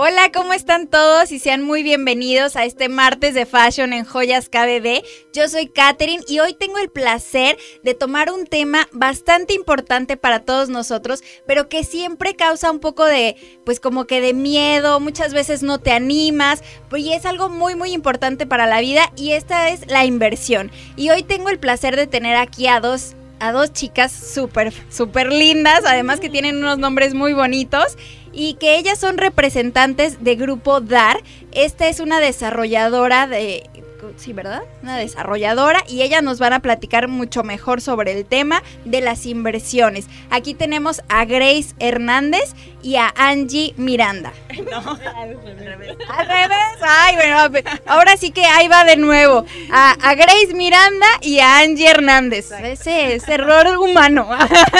Hola, 0.00 0.30
¿cómo 0.32 0.52
están 0.52 0.86
todos? 0.86 1.32
Y 1.32 1.40
sean 1.40 1.64
muy 1.64 1.82
bienvenidos 1.82 2.54
a 2.54 2.64
este 2.64 2.88
martes 2.88 3.34
de 3.34 3.46
fashion 3.46 3.92
en 3.92 4.04
Joyas 4.04 4.48
KBB. 4.48 5.02
Yo 5.32 5.48
soy 5.48 5.66
Katherine 5.66 6.22
y 6.28 6.38
hoy 6.38 6.54
tengo 6.54 6.78
el 6.78 6.88
placer 6.88 7.58
de 7.82 7.94
tomar 7.94 8.30
un 8.30 8.46
tema 8.46 8.86
bastante 8.92 9.54
importante 9.54 10.16
para 10.16 10.44
todos 10.44 10.68
nosotros, 10.68 11.24
pero 11.48 11.68
que 11.68 11.82
siempre 11.82 12.36
causa 12.36 12.70
un 12.70 12.78
poco 12.78 13.04
de, 13.04 13.34
pues 13.66 13.80
como 13.80 14.06
que 14.06 14.20
de 14.20 14.34
miedo, 14.34 15.00
muchas 15.00 15.34
veces 15.34 15.64
no 15.64 15.80
te 15.80 15.90
animas, 15.90 16.62
y 16.96 17.12
es 17.14 17.26
algo 17.26 17.48
muy 17.48 17.74
muy 17.74 17.90
importante 17.90 18.46
para 18.46 18.68
la 18.68 18.78
vida 18.78 19.12
y 19.16 19.32
esta 19.32 19.68
es 19.70 19.88
la 19.88 20.04
inversión. 20.04 20.70
Y 20.94 21.10
hoy 21.10 21.24
tengo 21.24 21.48
el 21.48 21.58
placer 21.58 21.96
de 21.96 22.06
tener 22.06 22.36
aquí 22.36 22.68
a 22.68 22.78
dos 22.78 23.16
a 23.40 23.52
dos 23.52 23.72
chicas 23.72 24.12
súper, 24.12 24.72
súper 24.90 25.32
lindas, 25.32 25.82
además 25.86 26.20
que 26.20 26.28
tienen 26.28 26.58
unos 26.58 26.78
nombres 26.78 27.14
muy 27.14 27.32
bonitos 27.32 27.96
y 28.32 28.54
que 28.54 28.78
ellas 28.78 28.98
son 28.98 29.18
representantes 29.18 30.22
de 30.22 30.36
Grupo 30.36 30.80
DAR. 30.80 31.22
Esta 31.52 31.88
es 31.88 32.00
una 32.00 32.20
desarrolladora 32.20 33.26
de 33.26 33.68
sí, 34.16 34.32
¿verdad? 34.32 34.62
Una 34.82 34.96
desarrolladora 34.96 35.82
y 35.88 36.02
ellas 36.02 36.22
nos 36.22 36.38
van 36.38 36.52
a 36.52 36.60
platicar 36.60 37.08
mucho 37.08 37.42
mejor 37.42 37.80
sobre 37.80 38.12
el 38.12 38.24
tema 38.24 38.62
de 38.84 39.00
las 39.00 39.26
inversiones. 39.26 40.06
Aquí 40.30 40.54
tenemos 40.54 41.02
a 41.08 41.24
Grace 41.24 41.74
Hernández 41.78 42.54
y 42.82 42.96
a 42.96 43.12
Angie 43.16 43.74
Miranda. 43.76 44.32
No, 44.68 44.78
al 44.78 45.38
revés. 45.58 45.96
Al 46.08 46.26
revés. 46.26 46.58
Ay, 46.82 47.14
bueno, 47.14 47.70
ahora 47.86 48.16
sí 48.16 48.32
que 48.32 48.44
ahí 48.44 48.68
va 48.68 48.84
de 48.84 48.96
nuevo. 48.96 49.44
A, 49.70 50.14
Grace 50.14 50.52
Miranda 50.52 51.06
y 51.22 51.38
a 51.38 51.60
Angie 51.60 51.88
Hernández. 51.88 52.50
Ese 52.50 53.14
es 53.14 53.28
error 53.28 53.78
humano. 53.78 54.28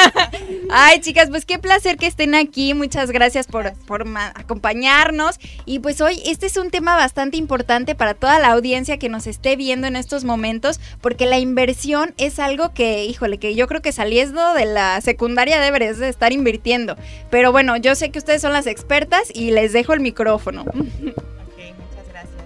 Ay, 0.71 1.01
chicas, 1.01 1.31
pues 1.31 1.47
qué 1.47 1.59
placer 1.59 1.97
que 1.97 2.07
estén 2.07 2.35
aquí. 2.35 2.75
Muchas 2.75 3.11
gracias 3.11 3.47
por, 3.47 3.73
por 3.87 4.05
acompañarnos. 4.35 5.39
Y 5.65 5.79
pues 5.79 6.01
hoy 6.01 6.21
este 6.27 6.47
es 6.47 6.57
un 6.57 6.71
tema 6.71 6.97
bastante 6.97 7.37
importante 7.37 7.95
para 7.95 8.15
toda 8.15 8.39
la 8.39 8.49
audiencia 8.49 8.99
que 8.99 9.08
nos 9.09 9.27
esté 9.27 9.57
viendo 9.57 9.87
en 9.87 9.97
estos 9.97 10.25
momentos, 10.25 10.81
porque 11.01 11.27
la 11.27 11.39
inversión 11.39 12.15
es 12.19 12.39
algo 12.39 12.73
que, 12.75 13.05
híjole, 13.05 13.39
que 13.39 13.55
yo 13.55 13.67
creo 13.67 13.83
que 13.83 13.93
saliendo 13.93 14.55
de 14.55 14.67
la 14.67 15.01
secundaria 15.01 15.61
deberes 15.61 15.99
de 15.99 16.09
estar 16.09 16.33
invirtiendo. 16.33 16.97
Pero 17.31 17.53
bueno, 17.53 17.77
yo 17.77 17.95
sé 17.95 18.11
que 18.11 18.19
ustedes 18.19 18.43
son 18.43 18.53
las 18.53 18.67
expertas 18.67 19.31
y 19.35 19.51
les 19.51 19.73
dejo 19.73 19.93
el 19.93 20.01
micrófono. 20.01 20.63
Ok, 20.63 20.69
muchas 20.79 22.09
gracias. 22.11 22.43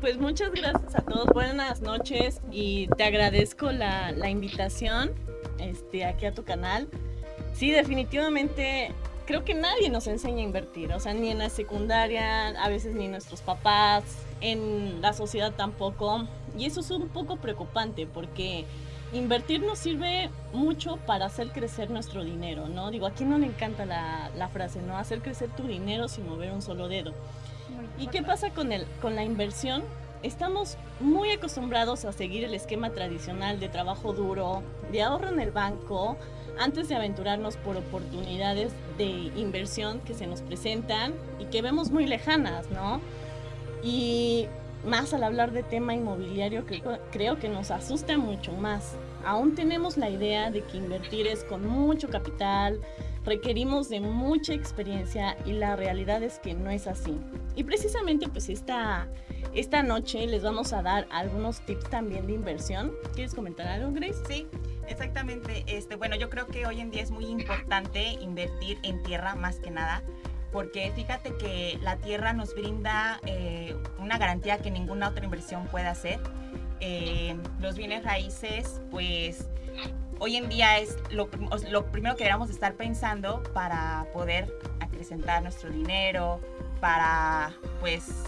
Pues 0.00 0.18
muchas 0.18 0.50
gracias 0.52 0.94
a 0.94 1.02
todos, 1.02 1.26
buenas 1.32 1.80
noches 1.80 2.40
y 2.50 2.88
te 2.96 3.04
agradezco 3.04 3.72
la, 3.72 4.12
la 4.12 4.30
invitación 4.30 5.12
este, 5.58 6.04
aquí 6.04 6.26
a 6.26 6.34
tu 6.34 6.44
canal. 6.44 6.88
Sí, 7.54 7.70
definitivamente 7.70 8.90
creo 9.26 9.44
que 9.44 9.54
nadie 9.54 9.90
nos 9.90 10.06
enseña 10.06 10.38
a 10.38 10.42
invertir, 10.42 10.92
o 10.92 11.00
sea, 11.00 11.14
ni 11.14 11.30
en 11.30 11.38
la 11.38 11.50
secundaria, 11.50 12.48
a 12.48 12.68
veces 12.68 12.94
ni 12.94 13.08
nuestros 13.08 13.40
papás, 13.40 14.04
en 14.40 15.00
la 15.00 15.12
sociedad 15.12 15.52
tampoco. 15.52 16.26
Y 16.58 16.66
eso 16.66 16.80
es 16.80 16.90
un 16.90 17.08
poco 17.08 17.36
preocupante 17.36 18.06
porque 18.06 18.64
invertir 19.12 19.62
nos 19.62 19.78
sirve 19.78 20.30
mucho 20.52 20.96
para 21.06 21.26
hacer 21.26 21.50
crecer 21.50 21.90
nuestro 21.90 22.24
dinero, 22.24 22.68
¿no? 22.68 22.90
Digo, 22.90 23.06
a 23.06 23.12
quién 23.12 23.30
no 23.30 23.38
le 23.38 23.46
encanta 23.46 23.86
la, 23.86 24.30
la 24.36 24.48
frase, 24.48 24.82
¿no? 24.82 24.96
Hacer 24.96 25.20
crecer 25.20 25.50
tu 25.50 25.64
dinero 25.64 26.08
sin 26.08 26.28
mover 26.28 26.52
un 26.52 26.62
solo 26.62 26.88
dedo. 26.88 27.12
¿Y 27.98 28.08
qué 28.08 28.22
pasa 28.22 28.50
con, 28.50 28.72
el, 28.72 28.86
con 29.00 29.14
la 29.14 29.24
inversión? 29.24 29.82
Estamos 30.22 30.76
muy 31.00 31.30
acostumbrados 31.32 32.04
a 32.04 32.12
seguir 32.12 32.44
el 32.44 32.54
esquema 32.54 32.90
tradicional 32.90 33.60
de 33.60 33.68
trabajo 33.68 34.12
duro, 34.12 34.62
de 34.90 35.02
ahorro 35.02 35.28
en 35.28 35.38
el 35.38 35.50
banco, 35.50 36.16
antes 36.58 36.88
de 36.88 36.94
aventurarnos 36.94 37.56
por 37.56 37.76
oportunidades 37.76 38.72
de 38.98 39.06
inversión 39.36 40.00
que 40.00 40.14
se 40.14 40.26
nos 40.26 40.42
presentan 40.42 41.14
y 41.38 41.46
que 41.46 41.62
vemos 41.62 41.90
muy 41.90 42.06
lejanas, 42.06 42.70
¿no? 42.70 43.00
Y 43.82 44.46
más 44.86 45.12
al 45.14 45.24
hablar 45.24 45.52
de 45.52 45.62
tema 45.62 45.94
inmobiliario, 45.94 46.66
creo, 46.66 46.98
creo 47.10 47.38
que 47.38 47.48
nos 47.48 47.70
asusta 47.70 48.18
mucho 48.18 48.52
más. 48.52 48.94
Aún 49.24 49.54
tenemos 49.54 49.96
la 49.96 50.10
idea 50.10 50.50
de 50.50 50.62
que 50.62 50.76
invertir 50.76 51.26
es 51.26 51.44
con 51.44 51.66
mucho 51.66 52.08
capital, 52.08 52.80
requerimos 53.24 53.88
de 53.88 54.00
mucha 54.00 54.54
experiencia 54.54 55.36
y 55.44 55.52
la 55.52 55.76
realidad 55.76 56.22
es 56.22 56.38
que 56.38 56.54
no 56.54 56.70
es 56.70 56.86
así. 56.86 57.18
Y 57.56 57.64
precisamente 57.64 58.28
pues 58.28 58.48
esta, 58.48 59.08
esta 59.54 59.82
noche 59.82 60.26
les 60.26 60.42
vamos 60.42 60.72
a 60.72 60.82
dar 60.82 61.06
algunos 61.10 61.60
tips 61.66 61.88
también 61.90 62.26
de 62.26 62.34
inversión. 62.34 62.92
¿Quieres 63.14 63.34
comentar 63.34 63.66
algo, 63.66 63.92
Grace? 63.92 64.22
Sí, 64.28 64.46
Exactamente. 64.88 65.64
Este, 65.66 65.96
bueno, 65.96 66.16
yo 66.16 66.30
creo 66.30 66.46
que 66.46 66.66
hoy 66.66 66.80
en 66.80 66.90
día 66.90 67.02
es 67.02 67.10
muy 67.10 67.26
importante 67.26 68.12
invertir 68.20 68.78
en 68.82 69.02
tierra 69.02 69.34
más 69.34 69.56
que 69.56 69.70
nada, 69.70 70.02
porque 70.52 70.92
fíjate 70.94 71.34
que 71.36 71.78
la 71.82 71.96
tierra 71.96 72.32
nos 72.32 72.54
brinda 72.54 73.20
eh, 73.26 73.76
una 73.98 74.18
garantía 74.18 74.58
que 74.58 74.70
ninguna 74.70 75.08
otra 75.08 75.24
inversión 75.24 75.66
puede 75.66 75.86
hacer. 75.86 76.20
Eh, 76.80 77.36
los 77.60 77.76
bienes 77.76 78.04
raíces, 78.04 78.80
pues 78.90 79.48
hoy 80.18 80.36
en 80.36 80.48
día 80.48 80.78
es 80.78 80.96
lo, 81.10 81.28
primero 81.30 82.14
que 82.16 82.24
deberíamos 82.24 82.50
estar 82.50 82.74
pensando 82.74 83.42
para 83.52 84.06
poder 84.12 84.52
acrecentar 84.80 85.42
nuestro 85.42 85.70
dinero, 85.70 86.40
para 86.80 87.52
pues 87.80 88.24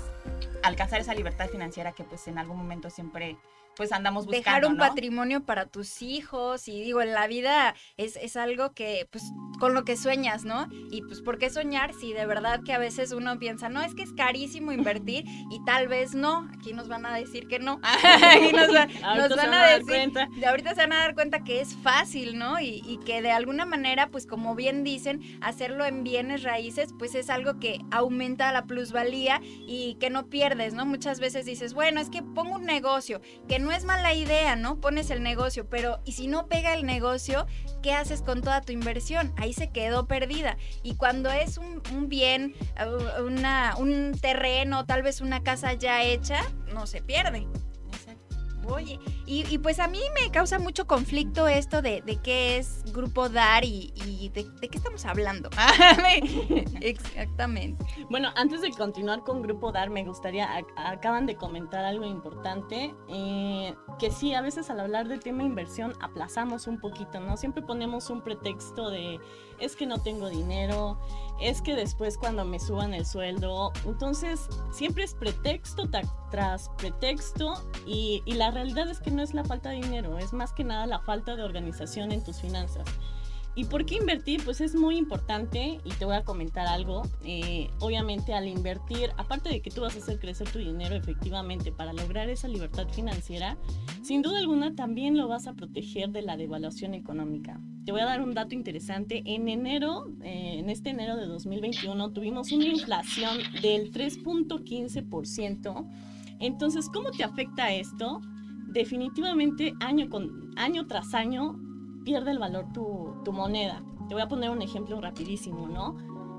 alcanzar 0.62 1.00
esa 1.00 1.14
libertad 1.14 1.48
financiera 1.48 1.92
que 1.92 2.04
pues 2.04 2.26
en 2.28 2.38
algún 2.38 2.56
momento 2.56 2.90
siempre 2.90 3.36
pues 3.76 3.92
andamos 3.92 4.26
buscando. 4.26 4.44
Dejar 4.44 4.66
un 4.66 4.78
patrimonio 4.78 5.44
para 5.44 5.66
tus 5.66 6.02
hijos 6.02 6.66
y 6.68 6.82
digo, 6.82 7.02
en 7.02 7.12
la 7.12 7.26
vida 7.26 7.74
es, 7.96 8.16
es, 8.16 8.36
algo 8.36 8.72
que, 8.72 9.08
pues, 9.10 9.24
con 9.60 9.74
lo 9.74 9.84
que 9.84 9.96
sueñas, 9.96 10.44
¿no? 10.44 10.68
Y 10.90 11.02
pues, 11.02 11.20
¿por 11.20 11.38
qué 11.38 11.50
soñar 11.50 11.92
si 11.94 12.12
de 12.12 12.26
verdad 12.26 12.60
que 12.64 12.72
a 12.72 12.78
veces 12.78 13.12
uno 13.12 13.38
piensa, 13.38 13.68
no, 13.68 13.82
es 13.82 13.94
que 13.94 14.02
es 14.02 14.12
carísimo 14.12 14.72
invertir 14.72 15.24
y 15.50 15.64
tal 15.64 15.88
vez 15.88 16.14
no? 16.14 16.48
Aquí 16.54 16.72
nos 16.72 16.88
van 16.88 17.06
a 17.06 17.14
decir 17.14 17.46
que 17.48 17.58
no. 17.58 17.80
Aquí 17.82 18.52
nos, 18.52 18.72
van 18.72 19.54
a 19.54 19.78
decir, 19.78 20.12
de 20.12 20.46
ahorita 20.46 20.74
se 20.74 20.80
van 20.80 20.92
a 20.92 20.98
dar 20.98 21.14
cuenta 21.14 21.44
que 21.44 21.60
es 21.60 21.76
fácil, 21.76 22.38
¿no? 22.38 22.60
Y, 22.60 22.82
y 22.86 22.98
que 23.04 23.22
de 23.22 23.30
alguna 23.30 23.66
manera, 23.66 24.08
pues, 24.08 24.26
como 24.26 24.54
bien 24.54 24.84
dicen, 24.84 25.20
hacerlo 25.40 25.84
en 25.84 26.02
bienes 26.02 26.42
raíces, 26.42 26.94
pues 26.98 27.14
es 27.14 27.30
algo 27.30 27.58
que 27.58 27.80
aumenta 27.90 28.52
la 28.52 28.64
plusvalía 28.64 29.40
y 29.42 29.96
que 30.00 30.10
no 30.10 30.28
pierdes, 30.28 30.74
¿no? 30.74 30.86
Muchas 30.86 31.20
veces 31.20 31.44
dices, 31.44 31.74
bueno, 31.74 32.00
es 32.00 32.10
que 32.10 32.22
pongo 32.22 32.56
un 32.56 32.64
negocio 32.64 33.20
que 33.48 33.58
no 33.58 33.65
no 33.66 33.72
es 33.72 33.84
mala 33.84 34.14
idea, 34.14 34.54
¿no? 34.54 34.80
Pones 34.80 35.10
el 35.10 35.22
negocio, 35.22 35.68
pero 35.68 36.00
¿y 36.04 36.12
si 36.12 36.28
no 36.28 36.46
pega 36.46 36.72
el 36.72 36.86
negocio? 36.86 37.46
¿Qué 37.82 37.92
haces 37.92 38.22
con 38.22 38.40
toda 38.40 38.60
tu 38.60 38.72
inversión? 38.72 39.34
Ahí 39.36 39.52
se 39.52 39.70
quedó 39.70 40.06
perdida. 40.06 40.56
Y 40.84 40.94
cuando 40.94 41.30
es 41.30 41.58
un, 41.58 41.82
bien, 42.08 42.54
una, 43.24 43.74
un 43.76 44.16
terreno, 44.20 44.86
tal 44.86 45.02
vez 45.02 45.20
una 45.20 45.42
casa 45.42 45.72
ya 45.74 46.04
hecha, 46.04 46.42
no 46.72 46.86
se 46.86 47.02
pierde. 47.02 47.48
Oye, 48.68 48.98
y, 49.26 49.58
pues 49.58 49.78
a 49.78 49.88
mí 49.88 50.00
me 50.20 50.30
causa 50.30 50.58
mucho 50.58 50.86
conflicto 50.86 51.48
esto 51.48 51.82
de, 51.82 52.02
qué 52.22 52.58
es 52.58 52.82
Grupo 52.92 53.28
DAR 53.28 53.64
y, 53.64 54.30
de, 54.34 54.68
qué 54.68 54.78
estamos 54.78 55.04
hablando. 55.04 55.50
Exactamente. 56.80 57.84
Bueno, 58.10 58.30
antes 58.36 58.60
de 58.60 58.70
continuar 58.70 59.20
con 59.20 59.42
Grupo 59.42 59.72
DAR, 59.72 59.90
me 59.90 60.04
gustaría, 60.04 60.48
acaban 60.76 61.26
de 61.26 61.36
comentar 61.36 61.84
algo 61.84 62.04
importante, 62.04 62.94
eh, 63.08 63.74
que 63.98 64.10
sí, 64.10 64.34
a 64.34 64.42
veces 64.42 64.70
al 64.70 64.80
hablar 64.80 65.08
del 65.08 65.20
tema 65.20 65.42
inversión 65.42 65.94
aplazamos 66.00 66.66
un 66.66 66.80
poquito, 66.80 67.20
¿no? 67.20 67.36
Siempre 67.36 67.62
ponemos 67.62 68.10
un 68.10 68.22
pretexto 68.22 68.90
de, 68.90 69.20
es 69.58 69.76
que 69.76 69.86
no 69.86 70.02
tengo 70.02 70.28
dinero, 70.28 70.98
es 71.40 71.62
que 71.62 71.74
después 71.74 72.18
cuando 72.18 72.44
me 72.44 72.58
suban 72.58 72.94
el 72.94 73.06
sueldo, 73.06 73.72
entonces 73.84 74.48
siempre 74.70 75.04
es 75.04 75.14
pretexto 75.14 75.88
tras 76.30 76.70
pretexto 76.78 77.54
y, 77.86 78.22
y, 78.24 78.34
la 78.34 78.50
realidad 78.50 78.88
es 78.88 79.00
que 79.00 79.10
no 79.10 79.22
es 79.22 79.34
la 79.34 79.44
falta 79.44 79.70
de 79.70 79.76
dinero, 79.76 80.18
es 80.18 80.32
más 80.32 80.52
que 80.52 80.64
nada 80.64 80.86
la 80.86 81.00
falta 81.00 81.36
de 81.36 81.42
organización 81.42 82.12
en 82.12 82.22
tus 82.24 82.40
finanzas. 82.40 82.86
¿Y 83.58 83.64
por 83.64 83.86
qué 83.86 83.94
invertir? 83.94 84.44
Pues 84.44 84.60
es 84.60 84.74
muy 84.74 84.98
importante 84.98 85.80
y 85.82 85.90
te 85.94 86.04
voy 86.04 86.14
a 86.14 86.24
comentar 86.24 86.66
algo. 86.66 87.04
Eh, 87.24 87.70
obviamente 87.80 88.34
al 88.34 88.48
invertir, 88.48 89.12
aparte 89.16 89.48
de 89.48 89.62
que 89.62 89.70
tú 89.70 89.80
vas 89.80 89.96
a 89.96 89.98
hacer 89.98 90.18
crecer 90.18 90.46
tu 90.50 90.58
dinero 90.58 90.94
efectivamente 90.94 91.72
para 91.72 91.94
lograr 91.94 92.28
esa 92.28 92.48
libertad 92.48 92.86
financiera, 92.90 93.56
sin 94.02 94.20
duda 94.20 94.40
alguna 94.40 94.74
también 94.74 95.16
lo 95.16 95.26
vas 95.26 95.46
a 95.46 95.54
proteger 95.54 96.10
de 96.10 96.20
la 96.20 96.36
devaluación 96.36 96.92
económica. 96.92 97.58
Te 97.86 97.92
voy 97.92 98.00
a 98.00 98.04
dar 98.04 98.20
un 98.20 98.34
dato 98.34 98.56
interesante. 98.56 99.22
En 99.24 99.48
enero, 99.48 100.08
eh, 100.22 100.58
en 100.58 100.68
este 100.70 100.90
enero 100.90 101.14
de 101.14 101.26
2021, 101.26 102.10
tuvimos 102.12 102.50
una 102.50 102.64
inflación 102.66 103.38
del 103.62 103.92
3.15%. 103.92 105.88
Entonces, 106.40 106.88
¿cómo 106.92 107.12
te 107.12 107.22
afecta 107.22 107.72
esto? 107.72 108.20
Definitivamente 108.66 109.72
año, 109.78 110.10
con, 110.10 110.50
año 110.56 110.88
tras 110.88 111.14
año 111.14 111.60
pierde 112.04 112.32
el 112.32 112.40
valor 112.40 112.72
tu, 112.72 113.14
moneda. 113.32 113.84
Te 114.08 114.14
voy 114.14 114.22
a 114.22 114.26
poner 114.26 114.50
un 114.50 114.62
ejemplo 114.62 115.00
rapidísimo, 115.00 115.68
¿no? 115.68 115.96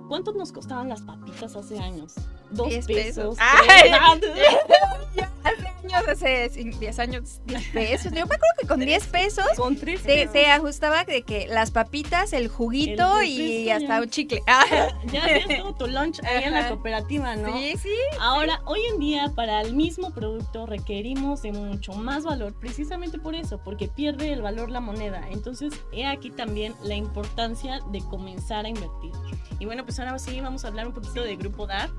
¿Cuánto 0.09 0.33
nos 0.33 0.51
costaban 0.51 0.89
las 0.89 1.01
papitas 1.01 1.55
hace 1.55 1.79
años? 1.79 2.15
Dos 2.51 2.69
pesos. 2.85 2.87
pesos 2.87 3.37
hace 5.47 5.77
años, 5.83 6.07
hace 6.07 6.49
10 6.49 6.99
años, 6.99 7.41
10 7.45 7.67
pesos. 7.69 8.11
Yo 8.11 8.25
me 8.25 8.35
acuerdo 8.35 8.45
que 8.59 8.67
con 8.67 8.79
10 8.79 9.07
pesos, 9.07 9.45
con 9.55 9.75
te, 9.75 10.27
te, 10.27 10.47
ajustaba 10.47 11.03
de 11.03 11.21
que 11.23 11.47
las 11.47 11.71
papitas, 11.71 12.33
el 12.33 12.47
juguito 12.47 13.23
y 13.23 13.69
hasta 13.69 14.01
un 14.01 14.09
chicle. 14.09 14.41
Ya 14.45 14.61
hacías 15.23 15.59
todo 15.59 15.75
tu 15.75 15.87
lunch 15.87 16.23
ahí 16.23 16.43
en 16.45 16.53
la 16.53 16.69
cooperativa, 16.69 17.35
¿no? 17.35 17.57
Sí, 17.57 17.75
sí. 17.77 17.95
Ahora, 18.19 18.61
hoy 18.65 18.79
en 18.93 18.99
día, 18.99 19.31
para 19.35 19.61
el 19.61 19.75
mismo 19.75 20.11
producto 20.11 20.65
requerimos 20.65 21.41
de 21.41 21.51
mucho 21.51 21.93
más 21.93 22.23
valor, 22.23 22.53
precisamente 22.59 23.19
por 23.19 23.35
eso, 23.35 23.59
porque 23.63 23.87
pierde 23.87 24.31
el 24.33 24.41
valor 24.41 24.69
la 24.69 24.79
moneda. 24.79 25.27
Entonces, 25.29 25.73
he 25.91 26.05
aquí 26.05 26.29
también 26.29 26.75
la 26.83 26.95
importancia 26.95 27.79
de 27.91 27.99
comenzar 27.99 28.65
a 28.65 28.69
invertir. 28.69 29.11
Y 29.59 29.65
bueno, 29.65 29.83
pues 29.83 29.99
ahora 29.99 30.17
sí 30.19 30.39
vamos 30.41 30.65
a 30.65 30.67
hablar 30.67 30.87
un 30.87 30.93
poquito 30.93 31.23
de 31.23 31.35
Grupo 31.35 31.67
DAR. 31.67 31.89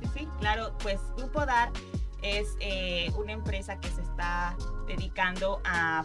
Sí, 0.00 0.08
sí, 0.14 0.28
claro, 0.38 0.76
pues 0.82 1.00
Grupo 1.16 1.44
DAR 1.46 1.72
es 2.22 2.56
eh, 2.60 3.10
una 3.16 3.32
empresa 3.32 3.78
que 3.80 3.88
se 3.88 4.02
está 4.02 4.56
dedicando 4.86 5.60
a, 5.64 6.04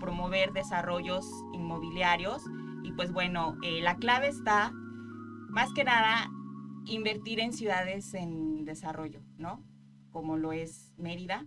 promover 0.00 0.52
desarrollos 0.52 1.26
inmobiliarios 1.52 2.42
y 2.82 2.92
pues 2.92 3.12
bueno, 3.12 3.56
eh, 3.62 3.80
la 3.80 3.96
clave 3.96 4.28
está 4.28 4.70
más 5.48 5.72
que 5.72 5.84
nada 5.84 6.30
invertir 6.84 7.40
en 7.40 7.52
ciudades 7.52 8.14
en 8.14 8.64
desarrollo, 8.64 9.22
¿no? 9.36 9.64
Como 10.10 10.36
lo 10.36 10.52
es 10.52 10.92
Mérida. 10.96 11.44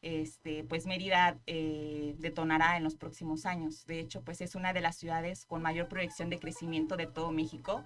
Este, 0.00 0.64
pues 0.64 0.86
Mérida 0.86 1.38
eh, 1.46 2.14
detonará 2.18 2.76
en 2.76 2.82
los 2.82 2.96
próximos 2.96 3.46
años. 3.46 3.86
De 3.86 4.00
hecho, 4.00 4.22
pues 4.22 4.40
es 4.40 4.54
una 4.54 4.72
de 4.72 4.80
las 4.80 4.96
ciudades 4.96 5.44
con 5.46 5.62
mayor 5.62 5.88
proyección 5.88 6.28
de 6.28 6.40
crecimiento 6.40 6.96
de 6.96 7.06
todo 7.06 7.30
México 7.30 7.84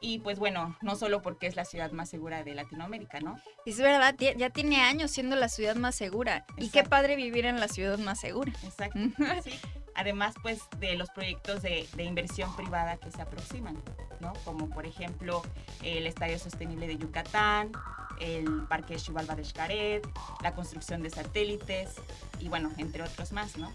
y 0.00 0.20
pues 0.20 0.38
bueno, 0.38 0.76
no 0.82 0.96
solo 0.96 1.22
porque 1.22 1.46
es 1.46 1.56
la 1.56 1.64
ciudad 1.64 1.92
más 1.92 2.08
segura 2.08 2.44
de 2.44 2.54
Latinoamérica, 2.54 3.20
¿no? 3.20 3.36
Es 3.66 3.78
verdad, 3.78 4.14
ya 4.18 4.50
tiene 4.50 4.80
años 4.80 5.10
siendo 5.10 5.36
la 5.36 5.48
ciudad 5.48 5.76
más 5.76 5.94
segura. 5.94 6.46
Y 6.56 6.70
qué 6.70 6.84
padre 6.84 7.16
vivir 7.16 7.46
en 7.46 7.60
la 7.60 7.68
ciudad 7.68 7.98
más 7.98 8.20
segura. 8.20 8.52
Exacto. 8.62 8.98
sí. 9.44 9.58
Además, 9.94 10.36
pues 10.42 10.60
de 10.78 10.94
los 10.94 11.10
proyectos 11.10 11.60
de, 11.62 11.88
de, 11.96 12.04
inversión 12.04 12.54
privada 12.54 12.98
que 12.98 13.10
se 13.10 13.20
aproximan, 13.20 13.76
¿no? 14.20 14.32
Como 14.44 14.70
por 14.70 14.86
ejemplo 14.86 15.42
el 15.82 16.06
Estadio 16.06 16.38
Sostenible 16.38 16.86
de 16.86 16.98
Yucatán, 16.98 17.72
el 18.20 18.62
Parque 18.68 18.96
Xibalba 18.96 19.34
de 19.34 19.44
Xcaret, 19.44 20.08
la 20.40 20.54
construcción 20.54 21.02
de 21.02 21.10
satélites 21.10 21.96
y 22.38 22.48
bueno, 22.48 22.70
entre 22.76 23.02
otros 23.02 23.32
más, 23.32 23.56
¿no? 23.56 23.72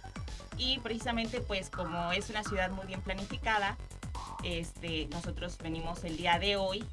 Y 0.58 0.80
precisamente 0.80 1.42
pues 1.42 1.70
como 1.70 2.14
es 2.14 2.30
una 2.30 2.44
ciudad 2.44 2.72
muy 2.72 2.86
bien 2.86 3.02
planificada, 3.02 3.78
este, 4.44 5.08
nosotros 5.12 5.58
venimos 5.58 6.04
el 6.04 6.18
día 6.18 6.40
de 6.40 6.56
hoy 6.56 6.84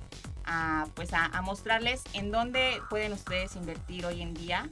a, 0.44 0.87
pues 0.94 1.12
a, 1.12 1.28
mostrarles 1.43 2.02
en 2.12 2.31
dónde 2.31 2.81
pueden 2.88 3.12
ustedes 3.12 3.56
invertir 3.56 4.06
hoy 4.06 4.22
en 4.22 4.34
día 4.34 4.69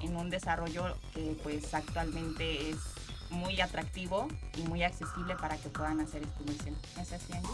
en 0.00 0.16
un 0.16 0.30
desarrollo 0.30 0.96
que 1.14 1.36
pues 1.42 1.72
actualmente 1.72 2.70
es 2.70 2.76
muy 3.30 3.60
atractivo 3.60 4.28
y 4.56 4.62
muy 4.62 4.82
accesible 4.82 5.34
para 5.36 5.56
que 5.56 5.68
puedan 5.68 6.00
hacer 6.00 6.22
esta 6.22 6.40
inversión. 6.40 6.76
¿Es 7.00 7.12
así, 7.12 7.32
Angie? 7.32 7.50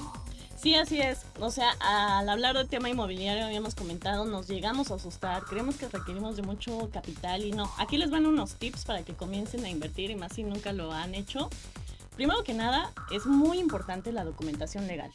Sí, 0.61 0.75
así 0.75 1.01
es. 1.01 1.21
O 1.39 1.51
sea, 1.51 1.71
al 1.81 2.29
hablar 2.29 2.55
del 2.55 2.69
tema 2.69 2.91
inmobiliario, 2.91 3.47
habíamos 3.47 3.75
comentado, 3.75 4.27
nos 4.27 4.47
llegamos 4.47 4.91
a 4.91 4.97
asustar, 4.97 5.45
creemos 5.45 5.77
que 5.77 5.89
requerimos 5.89 6.37
de 6.37 6.43
mucho 6.43 6.91
capital 6.93 7.45
y 7.45 7.53
no. 7.53 7.71
Aquí 7.79 7.97
les 7.97 8.11
van 8.11 8.27
unos 8.27 8.57
tips 8.57 8.85
para 8.85 9.03
que 9.03 9.15
comiencen 9.15 9.65
a 9.65 9.71
invertir 9.71 10.11
y 10.11 10.17
más 10.17 10.35
si 10.35 10.43
nunca 10.45 10.73
lo 10.73 10.93
han 10.93 11.15
hecho. 11.15 11.49
Primero 12.21 12.45
que 12.45 12.53
nada, 12.53 12.93
es 13.11 13.25
muy 13.25 13.59
importante 13.59 14.13
la 14.13 14.25
documentación 14.25 14.87
legal. 14.87 15.11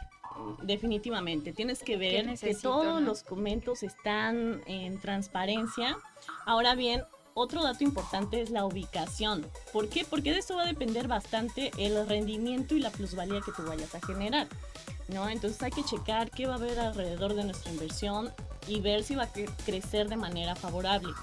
Definitivamente, 0.63 1.53
tienes 1.53 1.83
que 1.83 1.97
ver 1.97 2.33
que 2.39 2.55
todos 2.55 2.99
los 2.99 3.21
documentos 3.21 3.83
están 3.83 4.63
en 4.65 4.99
transparencia. 4.99 5.99
Ahora 6.47 6.73
bien, 6.73 7.03
otro 7.35 7.61
dato 7.61 7.83
importante 7.83 8.41
es 8.41 8.49
la 8.49 8.65
ubicación. 8.65 9.45
¿Por 9.71 9.87
qué? 9.87 10.03
Porque 10.03 10.31
de 10.31 10.39
eso 10.39 10.55
va 10.55 10.63
a 10.63 10.65
depender 10.65 11.07
bastante 11.07 11.69
el 11.77 12.07
rendimiento 12.07 12.73
y 12.73 12.79
la 12.79 12.89
plusvalía 12.89 13.39
que 13.41 13.51
tú 13.51 13.61
vayas 13.67 13.93
a 13.93 14.01
generar. 14.01 14.47
¿no? 15.07 15.29
Entonces 15.29 15.61
hay 15.61 15.69
que 15.69 15.83
checar 15.83 16.31
qué 16.31 16.47
va 16.47 16.53
a 16.53 16.57
haber 16.57 16.79
alrededor 16.79 17.35
de 17.35 17.43
nuestra 17.43 17.71
inversión 17.71 18.33
y 18.67 18.79
ver 18.79 19.03
si 19.03 19.13
va 19.13 19.25
a 19.25 19.31
crecer 19.63 20.09
de 20.09 20.15
manera 20.15 20.55
favorable. 20.55 21.13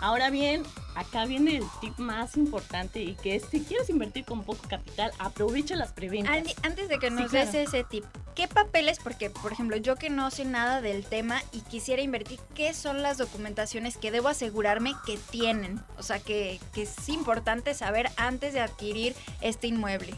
Ahora 0.00 0.30
bien, 0.30 0.62
acá 0.94 1.26
viene 1.26 1.58
el 1.58 1.64
tip 1.80 1.98
más 1.98 2.36
importante 2.36 3.02
y 3.02 3.14
que 3.16 3.36
es 3.36 3.44
si 3.50 3.60
quieres 3.60 3.90
invertir 3.90 4.24
con 4.24 4.44
poco 4.44 4.66
capital, 4.66 5.12
aprovecha 5.18 5.76
las 5.76 5.92
preventas. 5.92 6.56
antes 6.62 6.88
de 6.88 6.98
que 6.98 7.10
nos 7.10 7.30
des 7.30 7.52
ese 7.54 7.84
tip, 7.84 8.04
¿qué 8.34 8.48
papeles? 8.48 8.98
Porque, 9.02 9.28
por 9.28 9.52
ejemplo, 9.52 9.76
yo 9.76 9.96
que 9.96 10.08
no 10.08 10.30
sé 10.30 10.46
nada 10.46 10.80
del 10.80 11.04
tema 11.04 11.42
y 11.52 11.60
quisiera 11.60 12.00
invertir, 12.00 12.40
¿qué 12.54 12.72
son 12.72 13.02
las 13.02 13.18
documentaciones 13.18 13.98
que 13.98 14.10
debo 14.10 14.28
asegurarme 14.28 14.94
que 15.04 15.18
tienen? 15.30 15.82
O 15.98 16.02
sea, 16.02 16.18
que, 16.18 16.58
que 16.72 16.82
es 16.82 17.08
importante 17.10 17.74
saber 17.74 18.08
antes 18.16 18.54
de 18.54 18.60
adquirir 18.60 19.14
este 19.42 19.66
inmueble. 19.66 20.14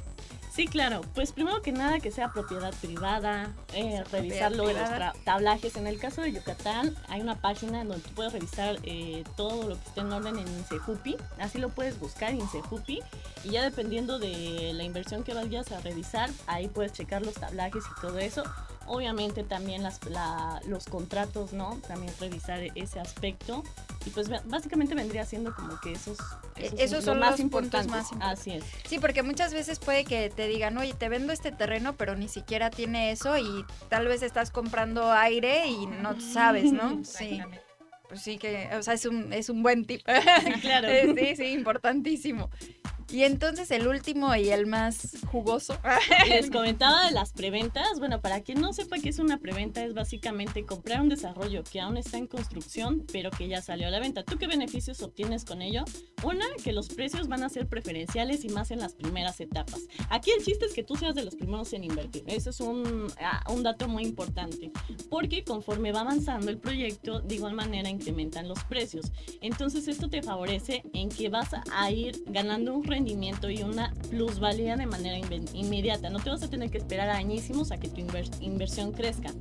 Sí, 0.55 0.67
claro. 0.67 1.01
Pues 1.15 1.33
primero 1.33 1.63
que 1.63 1.73
nada 1.73 1.99
que 1.99 2.11
sea 2.11 2.31
propiedad 2.31 2.75
privada, 2.83 3.55
eh, 3.73 4.05
revisar 4.13 4.53
lo 4.53 4.67
de 4.67 4.75
los 4.75 5.25
tablajes. 5.25 5.77
En 5.77 5.87
el 5.87 5.99
caso 5.99 6.21
de 6.21 6.31
Yucatán 6.33 6.95
hay 7.09 7.23
una 7.23 7.41
página 7.41 7.85
donde 7.85 8.01
tú 8.01 8.11
puedes 8.15 8.35
revisar 8.35 8.77
eh, 8.83 9.25
todo 9.35 9.71
lo 9.71 9.77
que 9.77 9.89
esté 9.89 10.01
en 10.01 10.13
orden 10.13 10.39
en 10.39 10.47
Insejupi. 10.49 11.17
Así 11.39 11.57
lo 11.57 11.71
puedes 11.71 11.99
buscar, 11.99 12.35
Insejupi. 12.35 13.01
Y 13.45 13.51
ya 13.51 13.63
dependiendo 13.63 14.19
de 14.19 14.73
la 14.75 14.85
inversión 14.85 15.25
que 15.25 15.33
vayas 15.33 15.73
a 15.73 15.81
revisar, 15.81 16.29
ahí 16.47 16.69
puedes 16.69 16.93
checar 16.93 17.25
los 17.25 17.35
tablajes 17.35 17.85
y 17.85 18.01
todo 18.03 18.19
eso. 18.19 18.43
Obviamente 18.87 19.45
también 19.45 19.83
las, 19.83 20.01
los 20.67 20.85
contratos, 20.87 21.53
¿no? 21.53 21.79
También 21.87 22.13
revisar 22.21 22.61
ese 22.75 23.01
aspecto. 23.01 23.63
Y 24.07 24.11
pues 24.11 24.29
básicamente 24.47 24.95
vendría 24.95 25.25
siendo 25.25 25.55
como 25.55 25.79
que 25.81 25.93
esos, 25.93 26.19
esos, 26.57 27.05
son 27.05 27.19
más 27.21 27.41
importantes. 27.41 27.91
Más 27.91 28.11
Así 28.21 28.53
es. 28.53 28.65
Sí, 28.85 28.99
porque 28.99 29.23
muchas 29.23 29.55
veces 29.55 29.79
puede 29.79 30.05
que 30.05 30.31
te 30.31 30.49
digan, 30.49 30.77
oye, 30.79 30.95
te 30.95 31.09
vendo 31.09 31.33
este 31.33 31.53
terreno, 31.53 31.97
pero 31.97 32.17
ni 32.17 32.29
siquiera 32.29 32.71
tiene 32.71 33.13
eso 33.13 33.39
y 33.39 33.65
tal 33.89 34.09
vez 34.09 34.23
estás 34.23 34.51
comprando 34.51 35.13
aire 35.13 35.67
y 35.69 35.87
no 35.87 36.21
sabes, 36.21 36.73
¿no? 36.73 37.03
Sí. 37.13 37.41
Pues 38.09 38.21
sí 38.21 38.37
que, 38.37 38.69
o 38.79 38.83
sea, 38.83 38.93
es 38.93 39.07
un, 39.07 39.33
es 39.33 39.49
un 39.49 39.63
buen 39.63 39.87
tip. 39.87 40.03
Sí, 40.07 40.53
claro. 40.61 40.89
sí, 41.17 41.37
sí, 41.37 41.47
importantísimo. 41.47 42.51
Y 43.13 43.25
entonces 43.25 43.71
el 43.71 43.87
último 43.89 44.35
y 44.35 44.49
el 44.49 44.67
más 44.67 45.19
jugoso. 45.31 45.77
Les 46.29 46.51
comentaba 46.51 47.05
de 47.05 47.11
las 47.11 47.33
preventas. 47.35 47.99
Bueno, 47.99 48.23
para 48.23 48.41
quien 48.41 48.59
no 48.59 48.73
sepa 48.73 48.97
qué 48.99 49.11
es 49.11 49.19
una 49.19 49.37
preventa, 49.37 49.85
es 49.85 49.93
básicamente 49.93 50.65
comprar 50.65 51.03
un 51.03 51.11
desarrollo 51.11 51.63
que 51.63 51.79
aún 51.79 51.99
está 51.99 52.17
en 52.17 52.27
construcción, 52.27 53.05
pero 53.13 53.31
que 53.31 53.49
ya 53.49 53.61
salió 53.61 53.89
a 53.89 53.91
la 53.91 54.01
venta. 54.01 54.25
¿Tú 54.25 54.39
qué 54.39 54.47
beneficios 54.47 55.03
obtienes 55.03 55.45
con 55.45 55.61
ello? 55.61 55.85
Una, 56.23 56.47
que 56.65 56.73
los 56.73 56.89
precios 56.89 57.29
van 57.29 57.43
a 57.43 57.51
ser 57.51 57.69
preferenciales 57.69 58.47
y 58.47 58.49
más 58.49 58.71
en 58.71 58.79
las 58.79 58.95
primeras 58.95 59.39
etapas. 59.41 59.83
Aquí 60.09 60.31
el 60.31 60.43
chiste 60.43 60.65
es 60.65 60.73
que 60.73 60.83
tú 60.83 60.97
seas 60.97 61.15
de 61.15 61.25
los 61.25 61.35
primeros 61.35 61.71
en 61.75 61.85
invertir. 61.85 62.25
Eso 62.27 62.49
es 62.49 62.61
un, 62.61 63.09
ah, 63.21 63.45
un 63.53 63.63
dato 63.63 63.89
muy 63.89 64.05
importante. 64.05 64.73
Porque 65.11 65.45
conforme 65.45 65.93
va 65.93 66.01
avanzando 66.01 66.51
el 66.51 66.57
proyecto, 66.57 67.21
de 67.21 67.35
igual 67.35 67.53
manera 67.53 67.91
incrementan 67.91 68.49
los 68.49 68.65
precios. 68.65 69.13
Entonces 69.43 69.87
esto 69.87 70.09
te 70.09 70.23
favorece 70.23 70.83
en 70.95 71.11
que 71.11 71.29
vas 71.29 71.51
a 71.71 71.91
ir 71.91 72.25
ganando 72.27 72.73
un 72.73 72.85
rendimiento 72.85 73.02
y 73.07 73.63
una 73.63 73.93
plusvalía 74.11 74.77
de 74.77 74.87
manera 74.87 75.19
inmediata. 75.53 76.11
No 76.11 76.21
te 76.21 76.31
vas 76.31 76.43
a 76.43 76.49
tener 76.49 76.71
que 76.71 76.79
esperar 76.79 77.11
añísimos 77.11 77.73
a 77.73 77.79
que 77.79 77.89
tu 77.89 78.01
inversión 78.41 78.93
crezca. 78.93 79.33